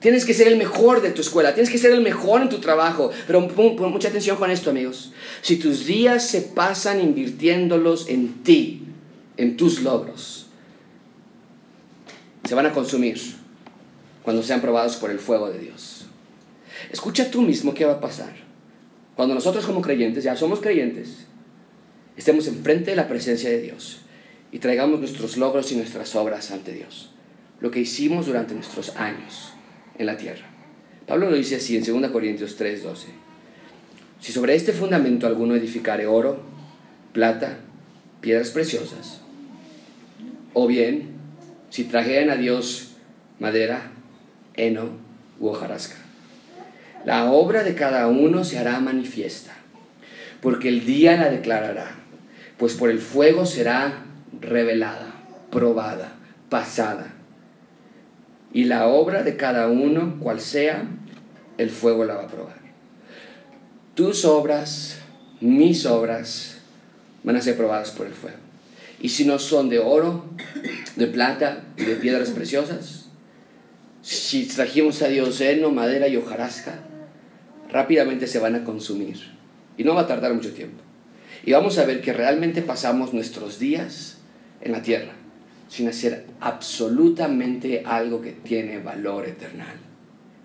Tienes 0.00 0.24
que 0.24 0.32
ser 0.32 0.46
el 0.46 0.56
mejor 0.56 1.02
de 1.02 1.10
tu 1.10 1.22
escuela, 1.22 1.54
tienes 1.54 1.70
que 1.70 1.78
ser 1.78 1.90
el 1.90 2.02
mejor 2.02 2.42
en 2.42 2.48
tu 2.48 2.58
trabajo. 2.58 3.10
Pero 3.26 3.48
pon, 3.48 3.90
mucha 3.90 4.08
atención 4.08 4.36
con 4.36 4.50
esto, 4.50 4.70
amigos. 4.70 5.12
Si 5.42 5.56
tus 5.56 5.86
días 5.86 6.24
se 6.24 6.42
pasan 6.42 7.00
invirtiéndolos 7.00 8.08
en 8.08 8.44
ti, 8.44 8.82
en 9.36 9.56
tus 9.56 9.82
logros, 9.82 10.46
se 12.44 12.54
van 12.54 12.66
a 12.66 12.72
consumir 12.72 13.20
cuando 14.22 14.42
sean 14.42 14.60
probados 14.60 14.96
por 14.96 15.10
el 15.10 15.18
fuego 15.18 15.50
de 15.50 15.58
Dios. 15.58 16.06
Escucha 16.92 17.30
tú 17.30 17.42
mismo 17.42 17.74
qué 17.74 17.84
va 17.84 17.94
a 17.94 18.00
pasar. 18.00 18.36
Cuando 19.16 19.34
nosotros 19.34 19.66
como 19.66 19.82
creyentes, 19.82 20.22
ya 20.22 20.36
somos 20.36 20.60
creyentes, 20.60 21.26
estemos 22.16 22.46
enfrente 22.46 22.90
de 22.90 22.96
la 22.96 23.08
presencia 23.08 23.50
de 23.50 23.60
Dios 23.60 23.98
y 24.52 24.60
traigamos 24.60 25.00
nuestros 25.00 25.36
logros 25.36 25.72
y 25.72 25.76
nuestras 25.76 26.14
obras 26.14 26.52
ante 26.52 26.72
Dios. 26.72 27.10
Lo 27.60 27.72
que 27.72 27.80
hicimos 27.80 28.26
durante 28.26 28.54
nuestros 28.54 28.94
años 28.96 29.54
en 29.98 30.06
la 30.06 30.16
tierra. 30.16 30.46
Pablo 31.06 31.30
lo 31.30 31.36
dice 31.36 31.56
así 31.56 31.76
en 31.76 31.84
2 31.84 32.10
Corintios 32.10 32.56
3:12. 32.58 33.06
Si 34.20 34.32
sobre 34.32 34.54
este 34.54 34.72
fundamento 34.72 35.26
alguno 35.26 35.54
edificare 35.54 36.06
oro, 36.06 36.40
plata, 37.12 37.58
piedras 38.20 38.50
preciosas, 38.50 39.20
o 40.54 40.66
bien 40.66 41.10
si 41.70 41.84
trajeran 41.84 42.30
a 42.30 42.36
Dios 42.36 42.96
madera, 43.38 43.90
heno 44.54 44.90
u 45.38 45.48
hojarasca, 45.48 45.96
la 47.04 47.30
obra 47.30 47.62
de 47.62 47.74
cada 47.74 48.08
uno 48.08 48.44
se 48.44 48.58
hará 48.58 48.80
manifiesta, 48.80 49.54
porque 50.42 50.68
el 50.68 50.84
día 50.84 51.16
la 51.16 51.30
declarará, 51.30 51.92
pues 52.56 52.74
por 52.74 52.90
el 52.90 52.98
fuego 52.98 53.46
será 53.46 54.04
revelada, 54.40 55.14
probada, 55.50 56.12
pasada 56.50 57.17
y 58.52 58.64
la 58.64 58.86
obra 58.86 59.22
de 59.22 59.36
cada 59.36 59.68
uno, 59.68 60.18
cual 60.20 60.40
sea, 60.40 60.88
el 61.58 61.70
fuego 61.70 62.04
la 62.04 62.14
va 62.14 62.24
a 62.24 62.28
probar. 62.28 62.58
Tus 63.94 64.24
obras, 64.24 64.98
mis 65.40 65.84
obras, 65.86 66.58
van 67.24 67.36
a 67.36 67.42
ser 67.42 67.56
probadas 67.56 67.90
por 67.90 68.06
el 68.06 68.14
fuego. 68.14 68.38
Y 69.00 69.10
si 69.10 69.24
no 69.24 69.38
son 69.38 69.68
de 69.68 69.78
oro, 69.78 70.24
de 70.96 71.06
plata 71.06 71.64
y 71.76 71.84
de 71.84 71.96
piedras 71.96 72.30
preciosas, 72.30 73.06
si 74.02 74.46
trajimos 74.46 75.02
a 75.02 75.08
Dios 75.08 75.40
heno, 75.40 75.70
madera 75.70 76.08
y 76.08 76.16
hojarasca, 76.16 76.80
rápidamente 77.70 78.26
se 78.26 78.38
van 78.38 78.54
a 78.54 78.64
consumir. 78.64 79.18
Y 79.76 79.84
no 79.84 79.94
va 79.94 80.02
a 80.02 80.06
tardar 80.06 80.32
mucho 80.32 80.52
tiempo. 80.52 80.82
Y 81.44 81.52
vamos 81.52 81.78
a 81.78 81.84
ver 81.84 82.00
que 82.00 82.12
realmente 82.12 82.62
pasamos 82.62 83.12
nuestros 83.12 83.58
días 83.58 84.18
en 84.60 84.72
la 84.72 84.82
tierra 84.82 85.17
sin 85.68 85.88
hacer 85.88 86.26
absolutamente 86.40 87.82
algo 87.84 88.20
que 88.20 88.32
tiene 88.32 88.78
valor 88.78 89.26
eterno. 89.26 89.64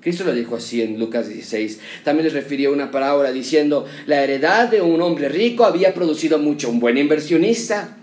Cristo 0.02 0.26
lo 0.26 0.34
dijo 0.34 0.58
así 0.58 0.82
en 0.82 1.00
Lucas 1.00 1.30
16. 1.30 1.80
También 2.04 2.26
les 2.26 2.34
refirió 2.34 2.74
una 2.74 2.92
parábola 2.92 3.32
diciendo, 3.32 3.86
la 4.06 4.22
heredad 4.22 4.70
de 4.70 4.82
un 4.82 5.02
hombre 5.02 5.30
rico 5.30 5.64
había 5.64 5.94
producido 5.94 6.38
mucho, 6.40 6.70
un 6.70 6.82
buen 6.82 6.98
inversionista. 6.98 7.96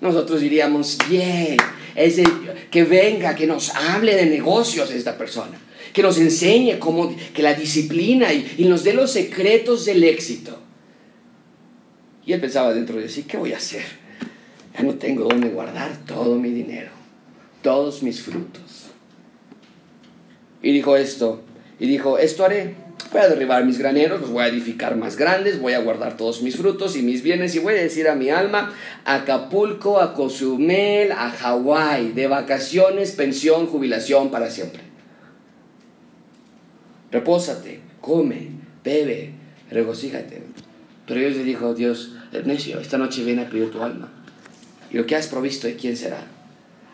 Nosotros 0.00 0.40
diríamos, 0.40 0.96
bien, 1.08 1.58
ese, 1.94 2.24
que 2.70 2.84
venga, 2.84 3.34
que 3.34 3.46
nos 3.46 3.74
hable 3.74 4.16
de 4.16 4.26
negocios 4.26 4.90
esta 4.90 5.18
persona. 5.18 5.60
que 5.92 6.02
nos 6.02 6.18
enseñe 6.18 6.80
cómo, 6.80 7.14
que 7.32 7.42
la 7.42 7.54
disciplina 7.54 8.32
y 8.32 8.64
nos 8.64 8.82
dé 8.82 8.94
los 8.94 9.12
secretos 9.12 9.84
del 9.84 10.02
éxito. 10.02 10.58
Y 12.26 12.32
él 12.32 12.40
pensaba 12.40 12.72
dentro 12.72 12.96
de 12.96 13.08
sí, 13.08 13.24
¿qué 13.24 13.36
voy 13.36 13.52
a 13.52 13.58
hacer? 13.58 13.82
Ya 14.74 14.82
no 14.82 14.94
tengo 14.94 15.24
dónde 15.24 15.48
guardar 15.50 15.96
todo 16.06 16.36
mi 16.36 16.50
dinero, 16.50 16.90
todos 17.62 18.02
mis 18.02 18.22
frutos. 18.22 18.90
Y 20.62 20.72
dijo 20.72 20.96
esto, 20.96 21.42
y 21.78 21.86
dijo, 21.86 22.18
esto 22.18 22.44
haré, 22.44 22.74
voy 23.12 23.20
a 23.20 23.28
derribar 23.28 23.64
mis 23.64 23.78
graneros, 23.78 24.20
los 24.20 24.30
voy 24.30 24.42
a 24.42 24.48
edificar 24.48 24.96
más 24.96 25.16
grandes, 25.16 25.60
voy 25.60 25.74
a 25.74 25.80
guardar 25.80 26.16
todos 26.16 26.42
mis 26.42 26.56
frutos 26.56 26.96
y 26.96 27.02
mis 27.02 27.22
bienes 27.22 27.54
y 27.54 27.58
voy 27.58 27.74
a 27.74 27.82
decir 27.82 28.08
a 28.08 28.14
mi 28.14 28.30
alma, 28.30 28.74
Acapulco, 29.04 30.00
a 30.00 30.14
Cozumel, 30.14 31.12
a 31.12 31.30
Hawái, 31.30 32.12
de 32.12 32.26
vacaciones, 32.26 33.12
pensión, 33.12 33.66
jubilación 33.66 34.30
para 34.30 34.50
siempre. 34.50 34.80
Repósate, 37.12 37.80
come, 38.00 38.48
bebe, 38.82 39.32
regocíjate. 39.70 40.42
Pero 41.06 41.20
Dios 41.20 41.36
le 41.36 41.44
dijo, 41.44 41.74
Dios, 41.74 42.16
necio, 42.44 42.80
esta 42.80 42.98
noche 42.98 43.22
viene 43.22 43.42
a 43.42 43.50
pedir 43.50 43.70
tu 43.70 43.82
alma. 43.82 44.10
Lo 44.94 45.06
que 45.06 45.16
has 45.16 45.26
provisto, 45.26 45.66
¿de 45.66 45.74
quién 45.74 45.96
será? 45.96 46.24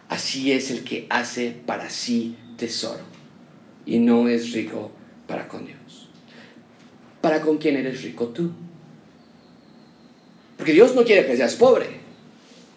Así 0.09 0.53
es 0.53 0.71
el 0.71 0.85
que 0.85 1.07
hace 1.11 1.55
para 1.67 1.91
sí 1.91 2.35
tesoro 2.57 3.03
y 3.85 3.99
no 3.99 4.27
es 4.27 4.53
rico 4.53 4.91
para 5.27 5.47
con 5.47 5.67
Dios. 5.67 6.09
¿Para 7.21 7.43
con 7.43 7.59
quién 7.59 7.77
eres 7.77 8.03
rico 8.03 8.29
tú? 8.29 8.53
Porque 10.57 10.73
Dios 10.73 10.95
no 10.95 11.05
quiere 11.05 11.27
que 11.27 11.37
seas 11.37 11.57
pobre. 11.57 11.89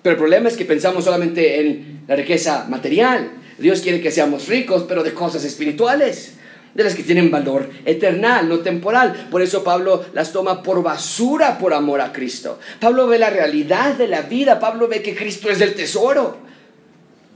Pero 0.02 0.16
el 0.16 0.20
problema 0.20 0.50
es 0.50 0.58
que 0.58 0.66
pensamos 0.66 1.06
solamente 1.06 1.62
en 1.62 2.02
la 2.06 2.18
riqueza 2.18 2.68
material. 2.68 3.32
Dios 3.58 3.80
quiere 3.80 4.02
que 4.02 4.12
seamos 4.12 4.50
ricos, 4.50 4.84
pero 4.90 5.04
de 5.04 5.14
cosas 5.14 5.46
espirituales, 5.46 6.34
de 6.74 6.84
las 6.84 6.96
que 6.96 7.04
tienen 7.04 7.30
valor 7.30 7.70
eternal, 7.86 8.50
no 8.50 8.60
temporal. 8.60 9.28
Por 9.30 9.42
eso 9.42 9.64
Pablo 9.64 10.06
las 10.14 10.32
toma 10.32 10.64
por 10.64 10.82
basura 10.82 11.58
por 11.58 11.74
amor 11.74 12.02
a 12.02 12.12
Cristo. 12.12 12.60
Pablo 12.80 13.08
ve 13.08 13.20
la 13.20 13.30
realidad 13.30 13.96
de 13.96 14.08
la 14.08 14.22
vida. 14.22 14.60
Pablo 14.60 14.88
ve 14.88 15.02
que 15.02 15.16
Cristo 15.16 15.50
es 15.50 15.62
el 15.62 15.76
tesoro. 15.76 16.38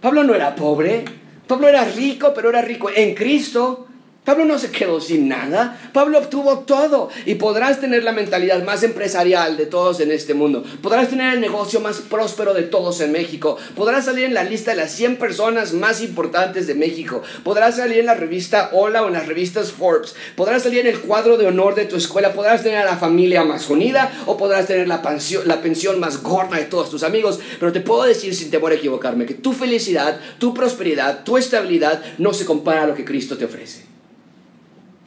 Pablo 0.02 0.24
no 0.24 0.34
era 0.34 0.56
pobre. 0.56 1.06
Pablo 1.48 1.68
era 1.68 1.86
rico, 1.86 2.34
pero 2.36 2.50
era 2.50 2.62
rico 2.62 2.90
en 2.94 3.14
Cristo. 3.14 3.88
Pablo 4.28 4.44
no 4.44 4.60
se 4.60 4.72
quedó 4.72 5.00
sin 5.00 5.30
nada. 5.30 5.80
Pablo 5.94 6.18
obtuvo 6.18 6.60
todo. 6.60 7.08
Y 7.26 7.36
podrás 7.36 7.80
tener 7.80 8.04
la 8.04 8.12
mentalidad 8.12 8.62
más 8.62 8.84
empresarial 8.84 9.56
de 9.56 9.68
todos 9.68 10.02
en 10.02 10.12
este 10.12 10.34
mundo. 10.34 10.66
Podrás 10.82 11.08
tener 11.08 11.36
el 11.36 11.40
negocio 11.40 11.80
más 11.80 12.00
próspero 12.00 12.54
de 12.54 12.64
todos 12.64 13.00
en 13.00 13.14
México. 13.14 13.58
Podrás 13.74 14.04
salir 14.04 14.26
en 14.26 14.34
la 14.34 14.44
lista 14.44 14.72
de 14.72 14.78
las 14.78 14.92
100 14.92 15.16
personas 15.16 15.72
más 15.72 16.02
importantes 16.02 16.68
de 16.68 16.76
México. 16.76 17.24
Podrás 17.46 17.78
salir 17.78 18.00
en 18.00 18.06
la 18.06 18.16
revista 18.16 18.72
Hola 18.74 19.04
o 19.04 19.08
en 19.08 19.14
las 19.14 19.28
revistas 19.28 19.72
Forbes. 19.72 20.14
Podrás 20.36 20.64
salir 20.64 20.80
en 20.80 20.88
el 20.88 21.00
cuadro 21.00 21.38
de 21.38 21.48
honor 21.48 21.74
de 21.76 21.86
tu 21.86 21.96
escuela. 21.96 22.34
Podrás 22.34 22.64
tener 22.64 22.80
a 22.80 22.86
la 22.86 22.98
familia 22.98 23.46
más 23.46 23.70
unida 23.70 24.12
o 24.26 24.36
podrás 24.36 24.68
tener 24.68 24.90
la 24.90 25.02
pensión, 25.02 25.48
la 25.48 25.62
pensión 25.62 26.02
más 26.02 26.22
gorda 26.22 26.58
de 26.58 26.66
todos 26.66 26.90
tus 26.90 27.04
amigos. 27.04 27.40
Pero 27.62 27.72
te 27.72 27.80
puedo 27.80 28.04
decir 28.04 28.36
sin 28.36 28.52
temor 28.52 28.74
a 28.74 28.76
equivocarme 28.76 29.26
que 29.26 29.36
tu 29.36 29.54
felicidad, 29.54 30.20
tu 30.38 30.54
prosperidad, 30.54 31.24
tu 31.24 31.38
estabilidad 31.38 32.04
no 32.18 32.34
se 32.34 32.44
compara 32.44 32.84
a 32.84 32.88
lo 32.88 32.94
que 32.94 33.06
Cristo 33.06 33.38
te 33.38 33.46
ofrece. 33.46 33.97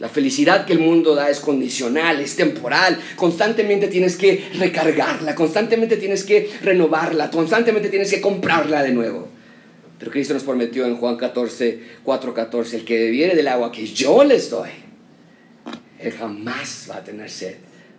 La 0.01 0.09
felicidad 0.09 0.65
que 0.65 0.73
el 0.73 0.79
mundo 0.79 1.15
da 1.15 1.29
es 1.29 1.41
condicional, 1.41 2.21
es 2.21 2.35
temporal. 2.35 2.99
Constantemente 3.17 3.87
tienes 3.87 4.17
que 4.17 4.49
recargarla, 4.59 5.35
constantemente 5.35 5.99
tienes 5.99 6.25
que 6.25 6.51
renovarla, 6.63 7.31
constantemente 7.31 7.91
tienes 7.91 8.11
que 8.11 8.23
comprarla 8.23 8.83
de 8.83 8.93
nuevo. 8.93 9.29
Pero 9.99 10.11
Cristo 10.11 10.33
nos 10.33 10.43
prometió 10.43 10.87
en 10.87 10.97
Juan 10.97 11.19
14, 11.19 11.81
4, 12.03 12.33
14, 12.33 12.77
el 12.79 12.85
que 12.87 12.99
bebiere 12.99 13.37
del 13.37 13.49
agua 13.49 13.71
que 13.71 13.87
yo 13.87 14.25
les 14.25 14.49
doy, 14.49 14.71
él 15.99 16.13
jamás 16.13 16.87
va 16.91 16.97
a 16.97 17.05
tener 17.05 17.29
sed 17.29 17.57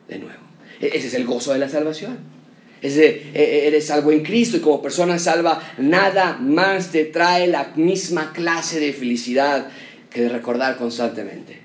de 0.08 0.18
nuevo. 0.18 0.42
E-, 0.82 0.88
ese 0.88 1.06
es 1.06 1.14
el 1.14 1.26
gozo 1.26 1.54
de 1.54 1.60
la 1.60 1.70
salvación. 1.70 2.18
E-, 2.82 3.32
e-, 3.36 3.68
eres 3.68 3.86
salvo 3.86 4.12
en 4.12 4.24
Cristo 4.24 4.58
y 4.58 4.62
como 4.62 4.82
persona 4.82 5.20
salva, 5.20 5.62
nada 5.78 6.40
más 6.42 6.92
te 6.92 7.06
trae 7.06 7.46
la 7.46 7.74
misma 7.76 8.34
clase 8.34 8.80
de 8.80 8.92
felicidad 8.92 9.68
que 10.10 10.24
de 10.24 10.30
recordar 10.30 10.78
constantemente 10.78 11.61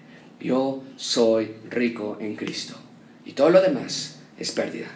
yo 0.46 0.82
soy 0.96 1.50
rico 1.70 2.16
en 2.20 2.36
Cristo. 2.36 2.74
Y 3.24 3.32
todo 3.32 3.50
lo 3.50 3.60
demás 3.60 4.20
es 4.38 4.52
pérdida. 4.52 4.88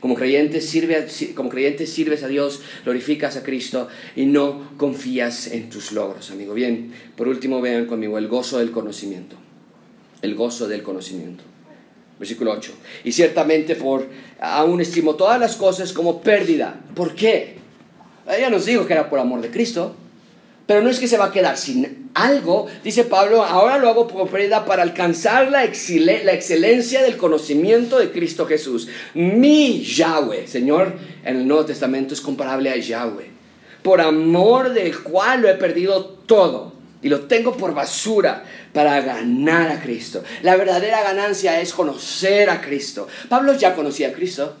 Como 0.00 0.14
creyente, 0.14 0.60
sirve 0.60 1.06
como 1.34 1.48
creyente 1.48 1.86
sirves 1.86 2.22
a 2.22 2.28
Dios, 2.28 2.60
glorificas 2.84 3.36
a 3.36 3.42
Cristo 3.42 3.88
y 4.14 4.26
no 4.26 4.70
confías 4.76 5.48
en 5.48 5.68
tus 5.68 5.92
logros, 5.92 6.30
amigo. 6.30 6.54
Bien, 6.54 6.92
por 7.16 7.28
último 7.28 7.60
vean 7.60 7.86
conmigo 7.86 8.18
el 8.18 8.28
gozo 8.28 8.58
del 8.58 8.70
conocimiento. 8.70 9.36
El 10.22 10.34
gozo 10.34 10.68
del 10.68 10.82
conocimiento. 10.82 11.44
Versículo 12.18 12.52
8. 12.52 12.72
Y 13.04 13.12
ciertamente 13.12 13.74
por 13.74 14.06
aún 14.40 14.80
estimo 14.80 15.16
todas 15.16 15.40
las 15.40 15.56
cosas 15.56 15.92
como 15.92 16.20
pérdida. 16.20 16.80
¿Por 16.94 17.14
qué? 17.14 17.56
Ella 18.28 18.50
nos 18.50 18.66
dijo 18.66 18.86
que 18.86 18.92
era 18.92 19.10
por 19.10 19.18
amor 19.18 19.40
de 19.40 19.50
Cristo. 19.50 19.94
Pero 20.66 20.82
no 20.82 20.90
es 20.90 20.98
que 20.98 21.06
se 21.06 21.16
va 21.16 21.26
a 21.26 21.32
quedar 21.32 21.56
sin 21.56 22.10
algo, 22.14 22.66
dice 22.82 23.04
Pablo, 23.04 23.44
ahora 23.44 23.78
lo 23.78 23.88
hago 23.88 24.08
por 24.08 24.28
pérdida 24.28 24.64
para 24.64 24.82
alcanzar 24.82 25.48
la, 25.50 25.60
la 25.60 26.32
excelencia 26.32 27.02
del 27.02 27.16
conocimiento 27.16 27.98
de 28.00 28.10
Cristo 28.10 28.46
Jesús. 28.46 28.88
Mi 29.14 29.82
Yahweh, 29.82 30.48
Señor, 30.48 30.94
en 31.24 31.36
el 31.36 31.46
Nuevo 31.46 31.66
Testamento 31.66 32.14
es 32.14 32.20
comparable 32.20 32.70
a 32.70 32.76
Yahweh, 32.76 33.30
por 33.82 34.00
amor 34.00 34.72
del 34.72 34.98
cual 35.02 35.42
lo 35.42 35.48
he 35.48 35.54
perdido 35.54 36.04
todo 36.04 36.72
y 37.00 37.08
lo 37.08 37.20
tengo 37.26 37.56
por 37.56 37.72
basura 37.72 38.42
para 38.72 39.00
ganar 39.02 39.70
a 39.70 39.80
Cristo. 39.80 40.24
La 40.42 40.56
verdadera 40.56 41.04
ganancia 41.04 41.60
es 41.60 41.72
conocer 41.72 42.50
a 42.50 42.60
Cristo. 42.60 43.06
Pablo 43.28 43.54
ya 43.54 43.76
conocía 43.76 44.08
a 44.08 44.12
Cristo. 44.12 44.56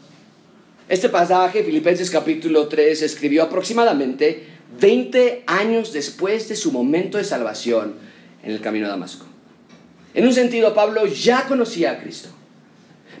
Este 0.88 1.08
pasaje, 1.08 1.64
Filipenses 1.64 2.10
capítulo 2.10 2.68
3, 2.68 3.02
escribió 3.02 3.42
aproximadamente 3.42 4.55
20 4.80 5.44
años 5.46 5.92
después 5.92 6.48
de 6.48 6.56
su 6.56 6.72
momento 6.72 7.18
de 7.18 7.24
salvación 7.24 7.94
en 8.42 8.52
el 8.52 8.60
camino 8.60 8.86
a 8.86 8.90
Damasco. 8.90 9.26
En 10.14 10.26
un 10.26 10.32
sentido, 10.32 10.74
Pablo 10.74 11.06
ya 11.06 11.46
conocía 11.46 11.92
a 11.92 11.98
Cristo. 11.98 12.30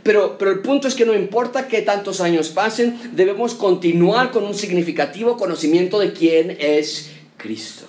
Pero, 0.02 0.38
pero 0.38 0.50
el 0.50 0.60
punto 0.60 0.88
es 0.88 0.94
que 0.94 1.04
no 1.04 1.14
importa 1.14 1.68
qué 1.68 1.82
tantos 1.82 2.20
años 2.20 2.48
pasen, 2.48 2.98
debemos 3.12 3.54
continuar 3.54 4.30
con 4.30 4.44
un 4.44 4.54
significativo 4.54 5.36
conocimiento 5.36 5.98
de 5.98 6.12
quién 6.12 6.56
es 6.58 7.10
Cristo. 7.36 7.86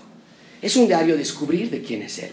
Es 0.62 0.76
un 0.76 0.88
diario 0.88 1.16
descubrir 1.16 1.70
de 1.70 1.82
quién 1.82 2.02
es 2.02 2.20
Él, 2.20 2.32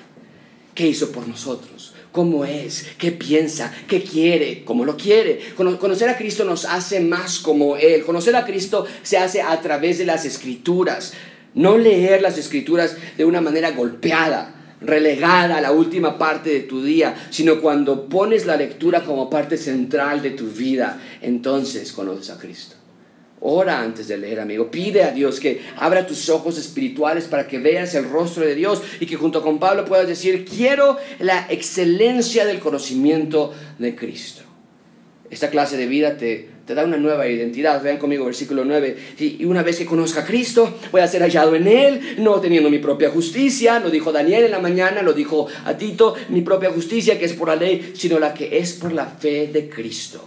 qué 0.74 0.86
hizo 0.86 1.12
por 1.12 1.28
nosotros, 1.28 1.93
cómo 2.14 2.44
es, 2.44 2.86
qué 2.96 3.10
piensa, 3.10 3.74
qué 3.88 4.00
quiere, 4.00 4.62
cómo 4.64 4.84
lo 4.84 4.96
quiere. 4.96 5.40
Conocer 5.56 6.08
a 6.08 6.16
Cristo 6.16 6.44
nos 6.44 6.64
hace 6.64 7.00
más 7.00 7.40
como 7.40 7.76
Él. 7.76 8.04
Conocer 8.04 8.36
a 8.36 8.44
Cristo 8.44 8.86
se 9.02 9.18
hace 9.18 9.42
a 9.42 9.60
través 9.60 9.98
de 9.98 10.06
las 10.06 10.24
escrituras. 10.24 11.12
No 11.54 11.76
leer 11.76 12.22
las 12.22 12.38
escrituras 12.38 12.96
de 13.16 13.24
una 13.24 13.40
manera 13.40 13.72
golpeada, 13.72 14.76
relegada 14.80 15.56
a 15.56 15.60
la 15.60 15.72
última 15.72 16.16
parte 16.16 16.50
de 16.50 16.60
tu 16.60 16.84
día, 16.84 17.16
sino 17.30 17.60
cuando 17.60 18.08
pones 18.08 18.46
la 18.46 18.56
lectura 18.56 19.02
como 19.02 19.28
parte 19.28 19.56
central 19.56 20.22
de 20.22 20.30
tu 20.30 20.46
vida, 20.46 21.00
entonces 21.20 21.90
conoces 21.90 22.30
a 22.30 22.38
Cristo. 22.38 22.76
Ora 23.46 23.82
antes 23.82 24.08
de 24.08 24.16
leer, 24.16 24.40
amigo. 24.40 24.70
Pide 24.70 25.02
a 25.02 25.10
Dios 25.10 25.38
que 25.38 25.60
abra 25.76 26.06
tus 26.06 26.30
ojos 26.30 26.56
espirituales 26.56 27.24
para 27.26 27.46
que 27.46 27.58
veas 27.58 27.94
el 27.94 28.08
rostro 28.08 28.42
de 28.46 28.54
Dios 28.54 28.80
y 29.00 29.04
que 29.04 29.16
junto 29.16 29.42
con 29.42 29.58
Pablo 29.58 29.84
puedas 29.84 30.08
decir, 30.08 30.46
quiero 30.46 30.96
la 31.18 31.46
excelencia 31.50 32.46
del 32.46 32.58
conocimiento 32.58 33.52
de 33.78 33.94
Cristo. 33.94 34.40
Esta 35.28 35.50
clase 35.50 35.76
de 35.76 35.84
vida 35.84 36.16
te, 36.16 36.48
te 36.66 36.74
da 36.74 36.84
una 36.84 36.96
nueva 36.96 37.28
identidad. 37.28 37.82
Vean 37.82 37.98
conmigo 37.98 38.24
versículo 38.24 38.64
9. 38.64 38.96
Y 39.18 39.44
una 39.44 39.62
vez 39.62 39.76
que 39.76 39.84
conozca 39.84 40.22
a 40.22 40.24
Cristo, 40.24 40.78
voy 40.90 41.02
a 41.02 41.06
ser 41.06 41.20
hallado 41.20 41.54
en 41.54 41.66
Él, 41.66 42.16
no 42.20 42.40
teniendo 42.40 42.70
mi 42.70 42.78
propia 42.78 43.10
justicia. 43.10 43.78
Lo 43.78 43.90
dijo 43.90 44.10
Daniel 44.10 44.44
en 44.44 44.52
la 44.52 44.58
mañana, 44.58 45.02
lo 45.02 45.12
dijo 45.12 45.48
a 45.66 45.76
Tito, 45.76 46.14
mi 46.30 46.40
propia 46.40 46.70
justicia 46.70 47.18
que 47.18 47.26
es 47.26 47.34
por 47.34 47.48
la 47.48 47.56
ley, 47.56 47.92
sino 47.94 48.18
la 48.18 48.32
que 48.32 48.56
es 48.56 48.72
por 48.72 48.90
la 48.90 49.04
fe 49.04 49.48
de 49.48 49.68
Cristo. 49.68 50.26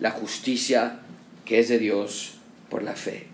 La 0.00 0.10
justicia 0.10 0.98
que 1.44 1.60
es 1.60 1.68
de 1.68 1.78
Dios 1.78 2.31
por 2.72 2.82
la 2.82 2.94
fe. 2.94 3.26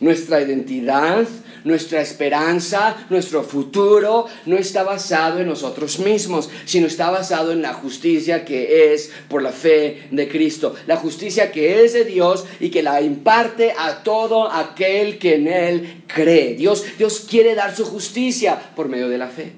Nuestra 0.00 0.42
identidad, 0.42 1.26
nuestra 1.64 2.02
esperanza, 2.02 3.06
nuestro 3.08 3.42
futuro 3.42 4.26
no 4.44 4.56
está 4.56 4.82
basado 4.82 5.40
en 5.40 5.46
nosotros 5.46 5.98
mismos, 5.98 6.50
sino 6.66 6.86
está 6.86 7.10
basado 7.10 7.52
en 7.52 7.62
la 7.62 7.72
justicia 7.72 8.44
que 8.44 8.92
es 8.92 9.10
por 9.28 9.42
la 9.42 9.52
fe 9.52 10.08
de 10.10 10.28
Cristo. 10.28 10.74
La 10.86 10.96
justicia 10.96 11.50
que 11.50 11.82
es 11.82 11.94
de 11.94 12.04
Dios 12.04 12.44
y 12.60 12.70
que 12.70 12.82
la 12.82 13.00
imparte 13.00 13.72
a 13.76 14.02
todo 14.02 14.50
aquel 14.50 15.18
que 15.18 15.36
en 15.36 15.48
Él 15.48 16.02
cree. 16.06 16.54
Dios, 16.56 16.84
Dios 16.98 17.26
quiere 17.28 17.54
dar 17.54 17.74
su 17.74 17.86
justicia 17.86 18.60
por 18.76 18.88
medio 18.88 19.08
de 19.08 19.18
la 19.18 19.28
fe. 19.28 19.52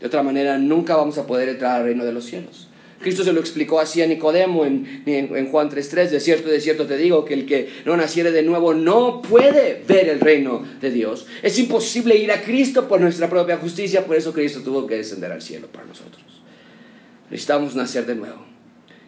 De 0.00 0.06
otra 0.06 0.24
manera, 0.24 0.58
nunca 0.58 0.96
vamos 0.96 1.18
a 1.18 1.26
poder 1.26 1.48
entrar 1.48 1.76
al 1.76 1.84
reino 1.84 2.04
de 2.04 2.12
los 2.12 2.24
cielos. 2.24 2.67
Cristo 3.00 3.22
se 3.22 3.32
lo 3.32 3.40
explicó 3.40 3.78
así 3.78 4.02
a 4.02 4.06
Nicodemo 4.06 4.64
en, 4.64 5.02
en, 5.06 5.50
Juan 5.50 5.70
3.3, 5.70 6.08
de 6.08 6.20
cierto, 6.20 6.48
de 6.48 6.60
cierto 6.60 6.86
te 6.86 6.96
digo 6.96 7.24
que 7.24 7.34
el 7.34 7.46
que 7.46 7.70
no 7.84 7.96
naciere 7.96 8.32
de 8.32 8.42
nuevo 8.42 8.74
no 8.74 9.22
puede 9.22 9.84
ver 9.86 10.08
el 10.08 10.18
reino 10.18 10.64
de 10.80 10.90
Dios. 10.90 11.26
Es 11.42 11.58
imposible 11.58 12.16
ir 12.16 12.32
a 12.32 12.42
Cristo 12.42 12.88
por 12.88 13.00
nuestra 13.00 13.30
propia 13.30 13.56
justicia, 13.56 14.04
por 14.04 14.16
eso 14.16 14.32
Cristo 14.32 14.62
tuvo 14.62 14.86
que 14.86 14.96
descender 14.96 15.30
al 15.30 15.42
cielo 15.42 15.68
para 15.68 15.86
nosotros. 15.86 16.22
Necesitamos 17.30 17.76
nacer 17.76 18.04
de 18.04 18.16
nuevo 18.16 18.44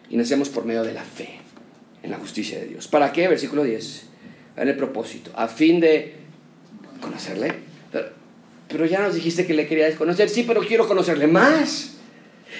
y 0.09 0.15
nacemos 0.15 0.47
por 0.47 0.63
medio 0.63 0.83
de 0.83 0.93
la 0.93 1.03
fe 1.03 1.39
en 2.01 2.11
la 2.11 2.17
justicia 2.17 2.59
de 2.59 2.67
Dios. 2.67 2.87
¿Para 2.87 3.11
qué? 3.11 3.27
Versículo 3.27 3.63
10. 3.63 4.03
En 4.55 4.67
el 4.69 4.77
propósito, 4.77 5.31
a 5.35 5.49
fin 5.49 5.81
de 5.81 6.15
conocerle. 7.01 7.53
Pero, 7.91 8.07
pero 8.69 8.85
ya 8.85 9.01
nos 9.01 9.15
dijiste 9.15 9.45
que 9.45 9.53
le 9.53 9.67
querías 9.67 9.95
conocer. 9.95 10.29
Sí, 10.29 10.43
pero 10.43 10.61
quiero 10.61 10.87
conocerle 10.87 11.27
más. 11.27 11.97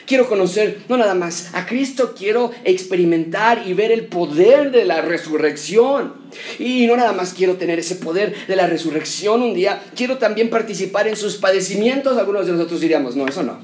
Quiero 0.06 0.28
conocer, 0.28 0.80
no 0.90 0.98
nada 0.98 1.14
más, 1.14 1.54
a 1.54 1.66
Cristo 1.66 2.14
quiero 2.18 2.52
experimentar 2.64 3.64
y 3.68 3.74
ver 3.74 3.92
el 3.92 4.06
poder 4.06 4.72
de 4.72 4.86
la 4.86 5.02
resurrección. 5.02 6.14
Y 6.60 6.88
no 6.88 6.98
nada 6.98 7.14
más 7.14 7.34
quiero 7.34 7.56
tener 7.58 7.80
ese 7.80 7.96
poder 7.96 8.36
de 8.48 8.56
la 8.56 8.68
resurrección 8.68 9.42
un 9.42 9.54
día, 9.54 9.82
quiero 9.96 10.18
también 10.18 10.50
participar 10.50 11.08
en 11.08 11.16
sus 11.16 11.38
padecimientos. 11.38 12.18
Algunos 12.18 12.46
de 12.46 12.54
nosotros 12.54 12.82
diríamos, 12.82 13.16
no, 13.16 13.28
eso 13.28 13.44
no. 13.44 13.60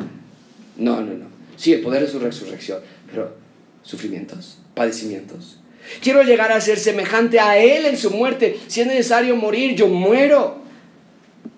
No, 0.77 1.01
no, 1.01 1.13
no. 1.13 1.25
Sí, 1.55 1.73
el 1.73 1.81
poder 1.81 2.03
de 2.03 2.11
su 2.11 2.19
resurrección, 2.19 2.81
pero 3.09 3.35
sufrimientos, 3.81 4.59
padecimientos. 4.75 5.59
Quiero 6.01 6.21
llegar 6.21 6.51
a 6.51 6.61
ser 6.61 6.77
semejante 6.77 7.39
a 7.39 7.57
Él 7.57 7.85
en 7.85 7.97
su 7.97 8.11
muerte. 8.11 8.59
Si 8.67 8.81
es 8.81 8.87
necesario 8.87 9.35
morir, 9.35 9.75
yo 9.75 9.87
muero. 9.87 10.59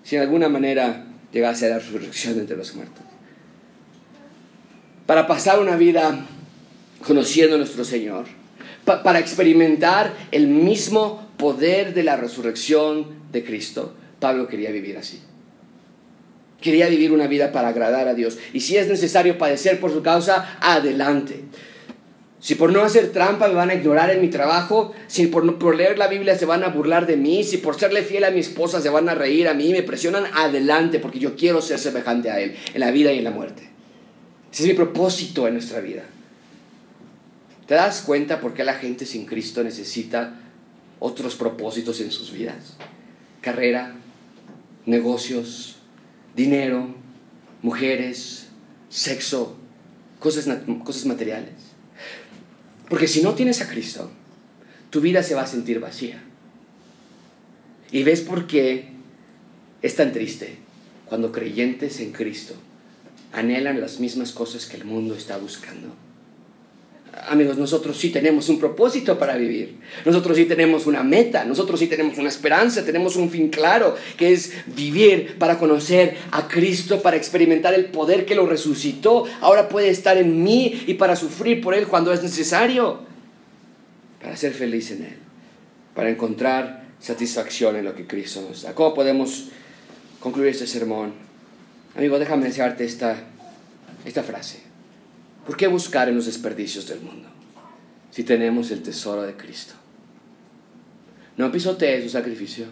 Si 0.04 0.16
de 0.16 0.22
alguna 0.22 0.48
manera 0.48 1.04
llegase 1.32 1.66
a 1.66 1.70
la 1.70 1.78
resurrección 1.80 2.38
entre 2.38 2.56
los 2.56 2.74
muertos 2.74 3.04
para 5.10 5.26
pasar 5.26 5.58
una 5.58 5.74
vida 5.74 6.24
conociendo 7.04 7.56
a 7.56 7.58
nuestro 7.58 7.84
Señor, 7.84 8.26
para 8.84 9.18
experimentar 9.18 10.14
el 10.30 10.46
mismo 10.46 11.26
poder 11.36 11.94
de 11.94 12.04
la 12.04 12.14
resurrección 12.14 13.08
de 13.32 13.42
Cristo. 13.42 13.92
Pablo 14.20 14.46
quería 14.46 14.70
vivir 14.70 14.96
así. 14.96 15.20
Quería 16.60 16.86
vivir 16.86 17.10
una 17.10 17.26
vida 17.26 17.50
para 17.50 17.70
agradar 17.70 18.06
a 18.06 18.14
Dios. 18.14 18.38
Y 18.52 18.60
si 18.60 18.76
es 18.76 18.86
necesario 18.86 19.36
padecer 19.36 19.80
por 19.80 19.90
su 19.92 20.00
causa, 20.00 20.56
adelante. 20.60 21.42
Si 22.38 22.54
por 22.54 22.70
no 22.70 22.82
hacer 22.82 23.10
trampa 23.10 23.48
me 23.48 23.54
van 23.54 23.70
a 23.70 23.74
ignorar 23.74 24.10
en 24.10 24.20
mi 24.20 24.28
trabajo, 24.28 24.94
si 25.08 25.26
por, 25.26 25.58
por 25.58 25.74
leer 25.74 25.98
la 25.98 26.06
Biblia 26.06 26.38
se 26.38 26.46
van 26.46 26.62
a 26.62 26.68
burlar 26.68 27.08
de 27.08 27.16
mí, 27.16 27.42
si 27.42 27.56
por 27.56 27.76
serle 27.76 28.02
fiel 28.02 28.22
a 28.22 28.30
mi 28.30 28.38
esposa 28.38 28.80
se 28.80 28.90
van 28.90 29.08
a 29.08 29.16
reír 29.16 29.48
a 29.48 29.54
mí, 29.54 29.72
me 29.72 29.82
presionan, 29.82 30.26
adelante, 30.32 31.00
porque 31.00 31.18
yo 31.18 31.34
quiero 31.34 31.60
ser 31.62 31.80
semejante 31.80 32.30
a 32.30 32.38
Él 32.38 32.54
en 32.72 32.78
la 32.78 32.92
vida 32.92 33.12
y 33.12 33.18
en 33.18 33.24
la 33.24 33.32
muerte. 33.32 33.69
Ese 34.52 34.64
es 34.64 34.68
mi 34.68 34.74
propósito 34.74 35.46
en 35.46 35.54
nuestra 35.54 35.80
vida. 35.80 36.04
¿Te 37.66 37.74
das 37.74 38.02
cuenta 38.02 38.40
por 38.40 38.52
qué 38.52 38.64
la 38.64 38.74
gente 38.74 39.06
sin 39.06 39.26
Cristo 39.26 39.62
necesita 39.62 40.40
otros 40.98 41.36
propósitos 41.36 42.00
en 42.00 42.10
sus 42.10 42.32
vidas? 42.32 42.76
Carrera, 43.40 43.94
negocios, 44.86 45.76
dinero, 46.34 46.94
mujeres, 47.62 48.48
sexo, 48.88 49.56
cosas, 50.18 50.48
cosas 50.84 51.06
materiales. 51.06 51.54
Porque 52.88 53.06
si 53.06 53.22
no 53.22 53.34
tienes 53.34 53.60
a 53.60 53.68
Cristo, 53.68 54.10
tu 54.90 55.00
vida 55.00 55.22
se 55.22 55.36
va 55.36 55.42
a 55.42 55.46
sentir 55.46 55.78
vacía. 55.78 56.20
Y 57.92 58.02
ves 58.02 58.20
por 58.20 58.48
qué 58.48 58.88
es 59.80 59.94
tan 59.94 60.12
triste 60.12 60.58
cuando 61.08 61.30
creyentes 61.30 62.00
en 62.00 62.10
Cristo 62.10 62.56
anhelan 63.32 63.80
las 63.80 64.00
mismas 64.00 64.32
cosas 64.32 64.66
que 64.66 64.76
el 64.76 64.84
mundo 64.84 65.14
está 65.14 65.36
buscando. 65.38 65.88
Amigos, 67.28 67.58
nosotros 67.58 67.98
sí 67.98 68.10
tenemos 68.10 68.48
un 68.48 68.58
propósito 68.58 69.18
para 69.18 69.36
vivir. 69.36 69.78
Nosotros 70.04 70.36
sí 70.36 70.44
tenemos 70.44 70.86
una 70.86 71.02
meta, 71.02 71.44
nosotros 71.44 71.80
sí 71.80 71.88
tenemos 71.88 72.18
una 72.18 72.28
esperanza, 72.28 72.84
tenemos 72.84 73.16
un 73.16 73.30
fin 73.30 73.48
claro, 73.48 73.96
que 74.16 74.32
es 74.32 74.52
vivir 74.66 75.36
para 75.38 75.58
conocer 75.58 76.16
a 76.30 76.46
Cristo, 76.46 77.02
para 77.02 77.16
experimentar 77.16 77.74
el 77.74 77.86
poder 77.86 78.24
que 78.24 78.36
lo 78.36 78.46
resucitó. 78.46 79.24
Ahora 79.40 79.68
puede 79.68 79.90
estar 79.90 80.16
en 80.18 80.42
mí 80.42 80.84
y 80.86 80.94
para 80.94 81.16
sufrir 81.16 81.60
por 81.60 81.74
Él 81.74 81.88
cuando 81.88 82.12
es 82.12 82.22
necesario. 82.22 83.00
Para 84.22 84.36
ser 84.36 84.52
feliz 84.52 84.90
en 84.92 85.04
Él, 85.04 85.16
para 85.94 86.10
encontrar 86.10 86.84
satisfacción 87.00 87.76
en 87.76 87.86
lo 87.86 87.94
que 87.94 88.06
Cristo 88.06 88.44
nos 88.48 88.62
da. 88.62 88.74
¿Cómo 88.74 88.94
podemos 88.94 89.48
concluir 90.20 90.50
este 90.50 90.66
sermón? 90.66 91.29
Amigo, 91.96 92.18
déjame 92.20 92.46
enseñarte 92.46 92.84
esta, 92.84 93.16
esta 94.04 94.22
frase. 94.22 94.60
¿Por 95.44 95.56
qué 95.56 95.66
buscar 95.66 96.08
en 96.08 96.14
los 96.14 96.26
desperdicios 96.26 96.86
del 96.86 97.00
mundo 97.00 97.28
si 98.10 98.22
tenemos 98.22 98.70
el 98.70 98.82
tesoro 98.82 99.22
de 99.22 99.36
Cristo? 99.36 99.74
No 101.36 101.50
pisotees 101.50 102.04
su 102.04 102.10
sacrificio. 102.10 102.66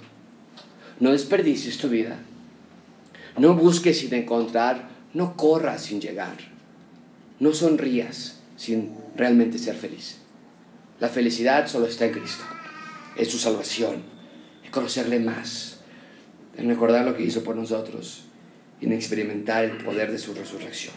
No 1.01 1.13
desperdicies 1.13 1.79
tu 1.79 1.89
vida. 1.89 2.19
No 3.37 3.55
busques 3.55 3.99
sin 3.99 4.15
encontrar. 4.15 4.89
No 5.15 5.37
corras 5.37 5.83
sin 5.83 6.01
llegar. 6.01 6.37
No 7.41 7.55
sonrías 7.55 8.39
sin 8.57 8.95
realmente 9.17 9.59
ser 9.59 9.75
feliz. 9.75 10.19
La 11.01 11.09
felicidad 11.09 11.67
solo 11.67 11.87
está 11.87 12.05
en 12.05 12.13
Cristo. 12.13 12.45
Es 13.17 13.31
su 13.31 13.39
salvación. 13.39 14.03
En 14.65 14.71
conocerle 14.71 15.19
más. 15.19 15.81
En 16.57 16.69
recordar 16.69 17.05
lo 17.05 17.17
que 17.17 17.25
hizo 17.25 17.43
por 17.43 17.57
nosotros 17.57 18.28
en 18.81 18.93
experimentar 18.93 19.65
el 19.65 19.79
poder 19.79 20.11
de 20.11 20.19
su 20.19 20.35
resurrección. 20.35 20.95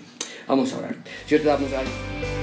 Vamos 0.47 0.73
a 0.73 0.79
orar. 0.79 0.95
Señor, 1.25 1.41
te 1.41 1.47
damos 1.47 1.73
algo. 1.73 2.40